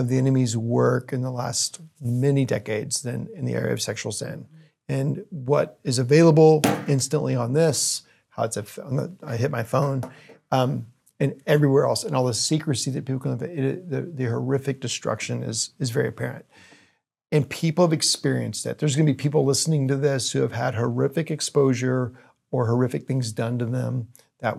of 0.00 0.08
the 0.08 0.18
enemy's 0.18 0.56
work 0.56 1.12
in 1.12 1.22
the 1.22 1.30
last 1.30 1.80
many 2.00 2.44
decades 2.44 3.02
than 3.02 3.28
in 3.34 3.44
the 3.44 3.54
area 3.54 3.72
of 3.72 3.80
sexual 3.80 4.12
sin. 4.12 4.46
And 4.88 5.24
what 5.30 5.78
is 5.84 5.98
available 5.98 6.60
instantly 6.86 7.34
on 7.34 7.54
this, 7.54 8.02
how 8.30 8.44
it's 8.44 8.56
a, 8.56 8.64
I 9.24 9.36
hit 9.36 9.50
my 9.50 9.62
phone, 9.62 10.02
um, 10.52 10.86
and 11.18 11.40
everywhere 11.46 11.86
else, 11.86 12.04
and 12.04 12.14
all 12.14 12.26
the 12.26 12.34
secrecy 12.34 12.90
that 12.90 13.06
people 13.06 13.20
can, 13.20 13.42
it, 13.42 13.90
the, 13.90 14.02
the 14.02 14.24
horrific 14.26 14.80
destruction 14.80 15.42
is 15.42 15.70
is 15.78 15.90
very 15.90 16.08
apparent. 16.08 16.44
And 17.32 17.48
people 17.48 17.84
have 17.84 17.92
experienced 17.92 18.66
it. 18.66 18.78
There's 18.78 18.94
going 18.94 19.06
to 19.06 19.12
be 19.12 19.16
people 19.16 19.44
listening 19.44 19.88
to 19.88 19.96
this 19.96 20.32
who 20.32 20.42
have 20.42 20.52
had 20.52 20.74
horrific 20.74 21.30
exposure 21.30 22.12
or 22.50 22.66
horrific 22.66 23.06
things 23.06 23.32
done 23.32 23.58
to 23.58 23.64
them 23.64 24.08
that 24.40 24.58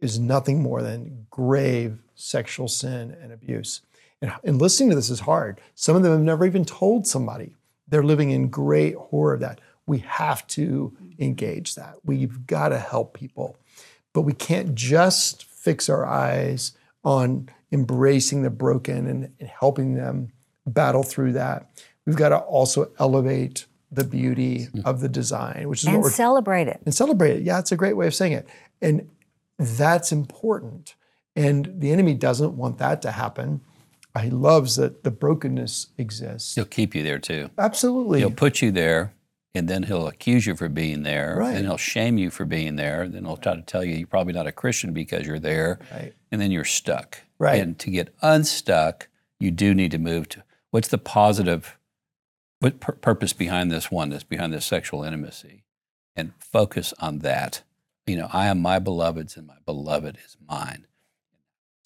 is 0.00 0.18
nothing 0.18 0.62
more 0.62 0.80
than 0.80 1.26
grave 1.28 1.98
sexual 2.14 2.68
sin 2.68 3.16
and 3.20 3.32
abuse. 3.32 3.82
And, 4.20 4.32
and 4.44 4.60
listening 4.60 4.90
to 4.90 4.96
this 4.96 5.10
is 5.10 5.20
hard. 5.20 5.60
Some 5.74 5.96
of 5.96 6.02
them 6.02 6.12
have 6.12 6.20
never 6.20 6.44
even 6.44 6.64
told 6.64 7.06
somebody. 7.06 7.54
They're 7.86 8.02
living 8.02 8.30
in 8.30 8.48
great 8.48 8.94
horror 8.94 9.34
of 9.34 9.40
that. 9.40 9.60
We 9.86 9.98
have 10.00 10.46
to 10.48 10.96
engage 11.18 11.74
that. 11.76 11.94
We've 12.04 12.46
got 12.46 12.68
to 12.70 12.78
help 12.78 13.14
people. 13.14 13.56
But 14.12 14.22
we 14.22 14.32
can't 14.32 14.74
just 14.74 15.44
fix 15.44 15.88
our 15.88 16.04
eyes 16.04 16.72
on 17.04 17.48
embracing 17.72 18.42
the 18.42 18.50
broken 18.50 19.06
and, 19.06 19.32
and 19.38 19.48
helping 19.48 19.94
them 19.94 20.32
battle 20.66 21.02
through 21.02 21.32
that. 21.32 21.70
We've 22.04 22.16
got 22.16 22.30
to 22.30 22.38
also 22.38 22.90
elevate 22.98 23.66
the 23.90 24.04
beauty 24.04 24.68
of 24.84 25.00
the 25.00 25.08
design, 25.08 25.68
which 25.68 25.80
is 25.80 25.86
what 25.86 25.94
And 25.94 26.02
we're 26.02 26.10
celebrate 26.10 26.68
it. 26.68 26.80
and 26.84 26.94
celebrate 26.94 27.36
it. 27.36 27.42
Yeah, 27.42 27.58
it's 27.58 27.72
a 27.72 27.76
great 27.76 27.96
way 27.96 28.06
of 28.06 28.14
saying 28.14 28.32
it. 28.32 28.46
And 28.82 29.08
that's 29.58 30.12
important. 30.12 30.94
And 31.34 31.80
the 31.80 31.90
enemy 31.92 32.14
doesn't 32.14 32.56
want 32.56 32.78
that 32.78 33.00
to 33.02 33.10
happen. 33.12 33.62
He 34.20 34.30
loves 34.30 34.76
that 34.76 35.04
the 35.04 35.10
brokenness 35.10 35.88
exists. 35.98 36.54
He'll 36.54 36.64
keep 36.64 36.94
you 36.94 37.02
there 37.02 37.18
too. 37.18 37.50
Absolutely. 37.58 38.20
He'll 38.20 38.30
put 38.30 38.62
you 38.62 38.70
there, 38.70 39.12
and 39.54 39.68
then 39.68 39.84
he'll 39.84 40.06
accuse 40.06 40.46
you 40.46 40.54
for 40.56 40.68
being 40.68 41.02
there, 41.02 41.36
Right. 41.38 41.56
and 41.56 41.66
he'll 41.66 41.76
shame 41.76 42.18
you 42.18 42.30
for 42.30 42.44
being 42.44 42.76
there. 42.76 43.08
Then 43.08 43.24
he'll 43.24 43.36
try 43.36 43.54
to 43.56 43.62
tell 43.62 43.84
you 43.84 43.94
you're 43.96 44.06
probably 44.06 44.32
not 44.32 44.46
a 44.46 44.52
Christian 44.52 44.92
because 44.92 45.26
you're 45.26 45.38
there, 45.38 45.78
Right. 45.92 46.14
and 46.30 46.40
then 46.40 46.50
you're 46.50 46.64
stuck. 46.64 47.18
Right. 47.38 47.60
And 47.62 47.78
to 47.80 47.90
get 47.90 48.14
unstuck, 48.22 49.08
you 49.40 49.50
do 49.50 49.74
need 49.74 49.90
to 49.92 49.98
move 49.98 50.28
to 50.30 50.42
what's 50.70 50.88
the 50.88 50.98
positive, 50.98 51.78
what 52.60 52.80
pur- 52.80 52.92
purpose 52.94 53.32
behind 53.32 53.70
this 53.70 53.90
oneness, 53.90 54.24
behind 54.24 54.52
this 54.52 54.66
sexual 54.66 55.04
intimacy, 55.04 55.64
and 56.16 56.32
focus 56.40 56.92
on 56.98 57.20
that. 57.20 57.62
You 58.06 58.16
know, 58.16 58.28
I 58.32 58.46
am 58.48 58.60
my 58.60 58.78
beloved's, 58.80 59.36
and 59.36 59.46
my 59.46 59.58
beloved 59.64 60.18
is 60.24 60.36
mine. 60.48 60.86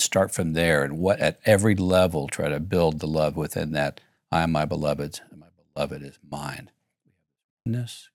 Start 0.02 0.32
from 0.32 0.52
there, 0.52 0.82
and 0.82 0.98
what 0.98 1.20
at 1.20 1.38
every 1.46 1.76
level 1.76 2.26
try 2.26 2.48
to 2.48 2.58
build 2.58 2.98
the 2.98 3.06
love 3.06 3.36
within 3.36 3.72
that. 3.72 4.00
I 4.32 4.42
am 4.42 4.50
my 4.50 4.64
beloved's, 4.64 5.20
and 5.30 5.38
my 5.38 5.46
beloved 5.74 6.02
is 6.02 6.18
mine. 6.28 6.70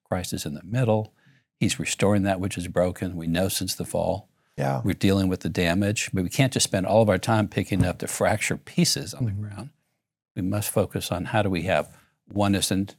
Christ 0.04 0.32
is 0.32 0.44
in 0.44 0.54
the 0.54 0.62
middle. 0.62 1.14
He's 1.58 1.80
restoring 1.80 2.24
that 2.24 2.40
which 2.40 2.58
is 2.58 2.68
broken. 2.68 3.16
We 3.16 3.26
know 3.26 3.48
since 3.48 3.74
the 3.74 3.84
fall. 3.84 4.28
yeah. 4.56 4.82
We're 4.84 4.94
dealing 4.94 5.28
with 5.28 5.40
the 5.40 5.48
damage, 5.48 6.10
but 6.12 6.22
we 6.24 6.28
can't 6.28 6.52
just 6.52 6.64
spend 6.64 6.86
all 6.86 7.02
of 7.02 7.08
our 7.08 7.18
time 7.18 7.48
picking 7.48 7.84
up 7.84 7.98
the 7.98 8.06
fractured 8.06 8.64
pieces 8.64 9.14
on 9.14 9.24
the 9.24 9.30
mm-hmm. 9.30 9.42
ground. 9.42 9.70
We 10.36 10.42
must 10.42 10.70
focus 10.70 11.10
on 11.10 11.26
how 11.26 11.42
do 11.42 11.50
we 11.50 11.62
have 11.62 11.88
oneness 12.30 12.70
in 12.70 12.90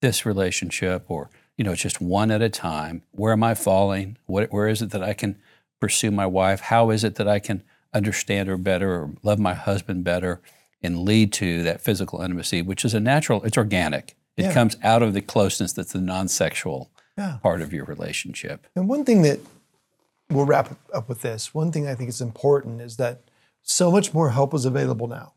this 0.00 0.24
relationship, 0.24 1.04
or 1.08 1.28
you 1.56 1.64
know, 1.64 1.72
it's 1.72 1.82
just 1.82 2.00
one 2.00 2.30
at 2.30 2.42
a 2.42 2.48
time. 2.48 3.02
Where 3.10 3.32
am 3.32 3.44
I 3.44 3.54
falling? 3.54 4.16
What, 4.26 4.52
where 4.52 4.68
is 4.68 4.80
it 4.80 4.90
that 4.90 5.02
I 5.02 5.12
can 5.12 5.36
pursue 5.80 6.10
my 6.10 6.26
wife? 6.26 6.60
How 6.60 6.90
is 6.90 7.04
it 7.04 7.16
that 7.16 7.28
I 7.28 7.38
can 7.38 7.62
understand 7.94 8.48
her 8.48 8.56
better, 8.56 8.92
or 8.94 9.10
love 9.22 9.38
my 9.38 9.54
husband 9.54 10.04
better, 10.04 10.40
and 10.82 11.00
lead 11.00 11.32
to 11.34 11.62
that 11.62 11.80
physical 11.80 12.20
intimacy, 12.20 12.62
which 12.62 12.84
is 12.84 12.94
a 12.94 13.00
natural. 13.00 13.42
It's 13.44 13.58
organic. 13.58 14.16
It 14.36 14.44
Yeah. 14.44 14.54
comes 14.54 14.76
out 14.82 15.02
of 15.02 15.14
the 15.14 15.20
closeness 15.20 15.72
that's 15.72 15.92
the 15.92 16.00
non-sexual 16.00 16.90
Yeah. 17.16 17.38
part 17.42 17.60
of 17.60 17.72
your 17.72 17.84
relationship. 17.84 18.66
And 18.74 18.88
one 18.88 19.04
thing 19.04 19.22
that 19.22 19.40
we'll 20.30 20.46
wrap 20.46 20.76
up 20.94 21.08
with 21.08 21.20
this 21.20 21.52
one 21.52 21.70
thing 21.70 21.86
I 21.86 21.94
think 21.94 22.08
is 22.08 22.20
important 22.22 22.80
is 22.80 22.96
that 22.96 23.20
so 23.62 23.90
much 23.92 24.14
more 24.14 24.30
help 24.30 24.54
is 24.54 24.64
available 24.64 25.06
now. 25.06 25.34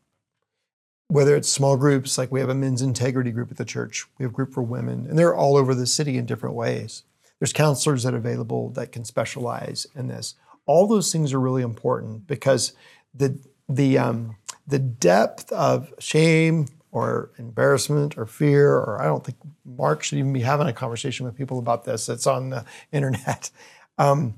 Whether 1.08 1.36
it's 1.36 1.48
small 1.48 1.76
groups, 1.76 2.18
like 2.18 2.32
we 2.32 2.40
have 2.40 2.48
a 2.48 2.54
men's 2.54 2.82
integrity 2.82 3.30
group 3.30 3.50
at 3.50 3.58
the 3.58 3.64
church, 3.64 4.06
we 4.18 4.24
have 4.24 4.32
a 4.32 4.34
group 4.34 4.52
for 4.52 4.62
women, 4.62 5.06
and 5.06 5.16
they're 5.18 5.34
all 5.36 5.56
over 5.56 5.74
the 5.74 5.86
city 5.86 6.16
in 6.16 6.26
different 6.26 6.56
ways. 6.56 7.04
There's 7.38 7.52
counselors 7.52 8.02
that 8.02 8.14
are 8.14 8.16
available 8.16 8.70
that 8.70 8.90
can 8.90 9.04
specialize 9.04 9.86
in 9.94 10.08
this. 10.08 10.34
All 10.66 10.86
those 10.86 11.12
things 11.12 11.32
are 11.32 11.40
really 11.40 11.62
important 11.62 12.26
because 12.26 12.72
the 13.14 13.38
the 13.68 13.98
um, 13.98 14.36
the 14.66 14.78
depth 14.78 15.50
of 15.52 15.92
shame 15.98 16.66
or 16.90 17.30
embarrassment 17.38 18.16
or 18.16 18.26
fear, 18.26 18.74
or 18.74 19.00
I 19.00 19.04
don't 19.04 19.24
think 19.24 19.38
Mark 19.64 20.02
should 20.02 20.18
even 20.18 20.32
be 20.32 20.40
having 20.40 20.66
a 20.66 20.72
conversation 20.72 21.26
with 21.26 21.36
people 21.36 21.58
about 21.58 21.84
this. 21.84 22.08
It's 22.08 22.26
on 22.26 22.50
the 22.50 22.64
internet. 22.92 23.50
Um, 23.98 24.34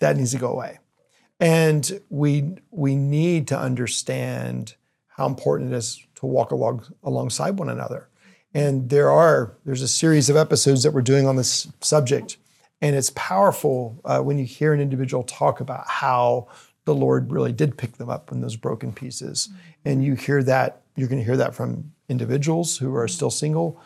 that 0.00 0.16
needs 0.16 0.32
to 0.32 0.38
go 0.38 0.50
away. 0.50 0.78
And 1.38 2.00
we 2.10 2.56
we 2.70 2.96
need 2.96 3.48
to 3.48 3.58
understand 3.58 4.74
how 5.08 5.26
important 5.26 5.72
it 5.72 5.76
is 5.76 6.04
to 6.16 6.26
walk 6.26 6.50
along 6.50 6.86
alongside 7.02 7.58
one 7.58 7.68
another. 7.68 8.08
And 8.52 8.90
there 8.90 9.10
are 9.10 9.56
there's 9.64 9.82
a 9.82 9.88
series 9.88 10.28
of 10.28 10.36
episodes 10.36 10.82
that 10.82 10.92
we're 10.92 11.02
doing 11.02 11.26
on 11.26 11.36
this 11.36 11.68
subject, 11.80 12.36
and 12.82 12.96
it's 12.96 13.10
powerful 13.10 14.00
uh, 14.04 14.20
when 14.20 14.38
you 14.38 14.44
hear 14.44 14.72
an 14.72 14.80
individual 14.80 15.22
talk 15.22 15.60
about 15.60 15.86
how 15.86 16.48
the 16.86 16.94
Lord 16.94 17.30
really 17.30 17.52
did 17.52 17.76
pick 17.76 17.98
them 17.98 18.08
up 18.08 18.32
in 18.32 18.40
those 18.40 18.56
broken 18.56 18.92
pieces. 18.92 19.50
And 19.84 20.02
you 20.02 20.14
hear 20.14 20.42
that 20.44 20.82
you're 20.96 21.08
going 21.08 21.20
to 21.20 21.24
hear 21.24 21.36
that 21.36 21.54
from 21.54 21.92
individuals 22.08 22.78
who 22.78 22.94
are 22.94 23.06
still 23.08 23.30
single, 23.30 23.80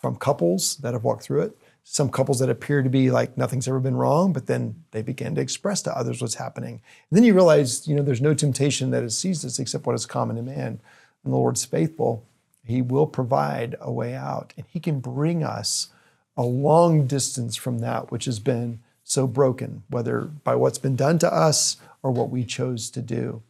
from 0.00 0.16
couples 0.16 0.76
that 0.76 0.92
have 0.92 1.04
walked 1.04 1.22
through 1.22 1.42
it. 1.42 1.56
some 1.84 2.08
couples 2.08 2.38
that 2.38 2.48
appear 2.48 2.82
to 2.82 2.88
be 2.88 3.10
like 3.10 3.36
nothing's 3.36 3.68
ever 3.68 3.78
been 3.78 3.96
wrong, 3.96 4.32
but 4.32 4.46
then 4.46 4.74
they 4.92 5.02
begin 5.02 5.34
to 5.34 5.40
express 5.40 5.82
to 5.82 5.96
others 5.96 6.20
what's 6.22 6.36
happening. 6.36 6.80
And 7.10 7.16
then 7.16 7.24
you 7.24 7.34
realize, 7.34 7.86
you 7.86 7.94
know, 7.94 8.02
there's 8.02 8.22
no 8.22 8.32
temptation 8.32 8.90
that 8.90 9.02
has 9.02 9.18
seized 9.18 9.44
us 9.44 9.58
except 9.58 9.86
what 9.86 9.94
is 9.94 10.06
common 10.06 10.36
to 10.36 10.42
man. 10.42 10.80
And 11.22 11.32
the 11.32 11.36
Lord's 11.36 11.64
faithful. 11.64 12.26
He 12.64 12.80
will 12.80 13.06
provide 13.06 13.76
a 13.80 13.92
way 13.92 14.14
out, 14.14 14.54
and 14.56 14.66
He 14.66 14.80
can 14.80 15.00
bring 15.00 15.44
us 15.44 15.88
a 16.36 16.42
long 16.42 17.06
distance 17.06 17.56
from 17.56 17.78
that 17.78 18.10
which 18.10 18.24
has 18.24 18.38
been 18.38 18.80
so 19.02 19.26
broken, 19.26 19.82
whether 19.88 20.22
by 20.22 20.54
what's 20.54 20.78
been 20.78 20.96
done 20.96 21.18
to 21.18 21.32
us 21.32 21.76
or 22.02 22.10
what 22.10 22.30
we 22.30 22.44
chose 22.44 22.90
to 22.90 23.02
do. 23.02 23.42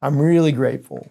I'm 0.00 0.18
really 0.18 0.52
grateful 0.52 1.10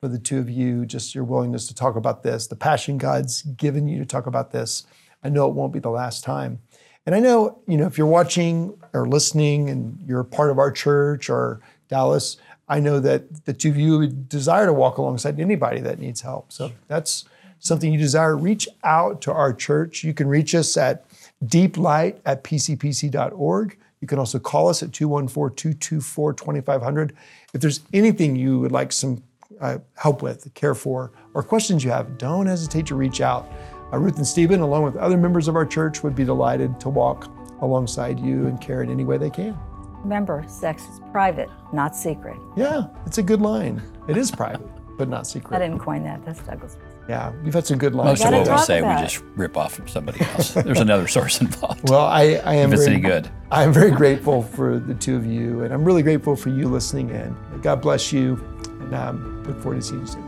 for 0.00 0.08
the 0.08 0.18
two 0.18 0.38
of 0.38 0.50
you, 0.50 0.84
just 0.84 1.14
your 1.14 1.24
willingness 1.24 1.66
to 1.68 1.74
talk 1.74 1.96
about 1.96 2.22
this, 2.22 2.46
the 2.46 2.56
passion 2.56 2.98
God's 2.98 3.42
given 3.42 3.88
you 3.88 3.98
to 3.98 4.06
talk 4.06 4.26
about 4.26 4.52
this. 4.52 4.86
I 5.22 5.28
know 5.28 5.48
it 5.48 5.54
won't 5.54 5.72
be 5.72 5.78
the 5.80 5.90
last 5.90 6.22
time. 6.22 6.60
And 7.06 7.14
I 7.14 7.20
know, 7.20 7.58
you 7.66 7.76
know, 7.78 7.86
if 7.86 7.96
you're 7.96 8.06
watching 8.06 8.78
or 8.92 9.08
listening 9.08 9.70
and 9.70 9.98
you're 10.06 10.24
part 10.24 10.50
of 10.50 10.58
our 10.58 10.70
church 10.70 11.30
or 11.30 11.60
Dallas, 11.88 12.36
I 12.68 12.80
know 12.80 13.00
that 13.00 13.46
the 13.46 13.54
two 13.54 13.70
of 13.70 13.78
you 13.78 13.98
would 13.98 14.28
desire 14.28 14.66
to 14.66 14.72
walk 14.72 14.98
alongside 14.98 15.40
anybody 15.40 15.80
that 15.80 15.98
needs 15.98 16.20
help. 16.20 16.52
So 16.52 16.72
that's 16.86 17.24
something 17.60 17.92
you 17.92 17.98
desire. 17.98 18.36
Reach 18.36 18.68
out 18.84 19.20
to 19.22 19.32
our 19.32 19.52
church. 19.52 20.04
You 20.04 20.14
can 20.14 20.28
reach 20.28 20.54
us 20.54 20.76
at 20.76 21.04
deeplight 21.44 22.18
at 22.24 22.44
pcpc.org. 22.44 23.78
You 24.00 24.08
can 24.08 24.18
also 24.18 24.38
call 24.38 24.68
us 24.68 24.82
at 24.82 24.92
214 24.92 25.56
224 25.56 26.32
2500. 26.34 27.16
If 27.54 27.60
there's 27.60 27.80
anything 27.92 28.36
you 28.36 28.60
would 28.60 28.72
like 28.72 28.92
some 28.92 29.22
uh, 29.60 29.78
help 29.96 30.22
with, 30.22 30.52
care 30.54 30.74
for, 30.74 31.10
or 31.34 31.42
questions 31.42 31.82
you 31.82 31.90
have, 31.90 32.18
don't 32.18 32.46
hesitate 32.46 32.86
to 32.86 32.94
reach 32.94 33.20
out. 33.20 33.50
Uh, 33.92 33.98
Ruth 33.98 34.18
and 34.18 34.26
Stephen, 34.26 34.60
along 34.60 34.84
with 34.84 34.96
other 34.96 35.16
members 35.16 35.48
of 35.48 35.56
our 35.56 35.66
church, 35.66 36.02
would 36.02 36.14
be 36.14 36.24
delighted 36.24 36.78
to 36.80 36.88
walk 36.88 37.30
alongside 37.60 38.20
you 38.20 38.46
and 38.46 38.60
care 38.60 38.82
in 38.82 38.90
any 38.90 39.04
way 39.04 39.18
they 39.18 39.30
can. 39.30 39.58
Remember, 40.02 40.44
sex 40.46 40.82
is 40.84 41.00
private, 41.10 41.48
not 41.72 41.96
secret. 41.96 42.36
Yeah, 42.56 42.86
it's 43.04 43.18
a 43.18 43.22
good 43.22 43.40
line. 43.40 43.82
It 44.08 44.16
is 44.16 44.30
private, 44.30 44.68
but 44.96 45.08
not 45.08 45.26
secret. 45.26 45.56
I 45.56 45.58
didn't 45.58 45.80
coin 45.80 46.04
that. 46.04 46.24
That's 46.24 46.40
Douglas. 46.40 46.76
Yeah, 47.08 47.32
we've 47.42 47.54
had 47.54 47.66
some 47.66 47.78
good 47.78 47.94
lines. 47.94 48.20
Most 48.20 48.26
of 48.26 48.32
what 48.32 48.40
we 48.40 48.44
talk 48.48 48.66
say, 48.66 48.82
we 48.82 48.86
about 48.86 49.00
it. 49.00 49.08
just 49.08 49.24
rip 49.34 49.56
off 49.56 49.72
from 49.72 49.88
somebody 49.88 50.20
else. 50.20 50.52
There's 50.52 50.80
another 50.80 51.08
source 51.08 51.40
involved. 51.40 51.88
Well, 51.88 52.04
I, 52.04 52.34
I 52.44 52.56
am 52.56 52.70
if 52.70 52.74
it's 52.74 52.84
very, 52.84 52.96
any 52.96 53.02
good. 53.02 53.30
I 53.50 53.62
am 53.62 53.72
very 53.72 53.90
grateful 53.90 54.42
for 54.42 54.78
the 54.78 54.94
two 54.94 55.16
of 55.16 55.24
you, 55.24 55.62
and 55.62 55.72
I'm 55.72 55.84
really 55.84 56.02
grateful 56.02 56.36
for 56.36 56.50
you 56.50 56.68
listening 56.68 57.08
in. 57.08 57.34
God 57.62 57.80
bless 57.80 58.12
you, 58.12 58.34
and 58.82 58.94
um, 58.94 59.42
look 59.44 59.58
forward 59.62 59.76
to 59.80 59.82
seeing 59.82 60.00
you 60.02 60.06
soon. 60.06 60.24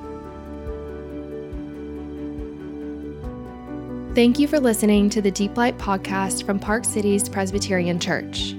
Thank 4.15 4.39
you 4.39 4.49
for 4.49 4.59
listening 4.59 5.11
to 5.11 5.21
the 5.21 5.31
Deep 5.31 5.57
Light 5.59 5.77
podcast 5.77 6.45
from 6.47 6.59
Park 6.59 6.87
Cities 6.87 7.29
Presbyterian 7.29 8.01
Church. 8.01 8.55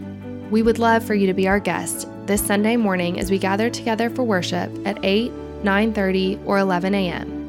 We 0.51 0.61
would 0.61 0.77
love 0.77 1.03
for 1.03 1.15
you 1.15 1.25
to 1.25 1.33
be 1.33 1.47
our 1.47 1.59
guest 1.59 2.07
this 2.27 2.45
Sunday 2.45 2.77
morning 2.77 3.19
as 3.19 3.31
we 3.31 3.39
gather 3.39 3.69
together 3.69 4.11
for 4.11 4.23
worship 4.23 4.69
at 4.85 5.03
8, 5.03 5.31
9:30, 5.63 6.45
or 6.45 6.59
11 6.59 6.93
a.m. 6.93 7.40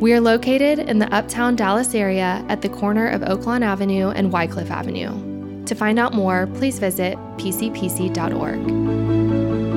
We 0.00 0.12
are 0.12 0.20
located 0.20 0.80
in 0.80 0.98
the 0.98 1.12
Uptown 1.14 1.56
Dallas 1.56 1.94
area 1.94 2.44
at 2.48 2.62
the 2.62 2.68
corner 2.68 3.08
of 3.08 3.22
Oaklawn 3.22 3.62
Avenue 3.62 4.10
and 4.10 4.32
Wycliffe 4.32 4.70
Avenue. 4.70 5.64
To 5.66 5.74
find 5.74 5.98
out 5.98 6.12
more, 6.12 6.46
please 6.48 6.78
visit 6.78 7.16
pcpc.org. 7.38 9.73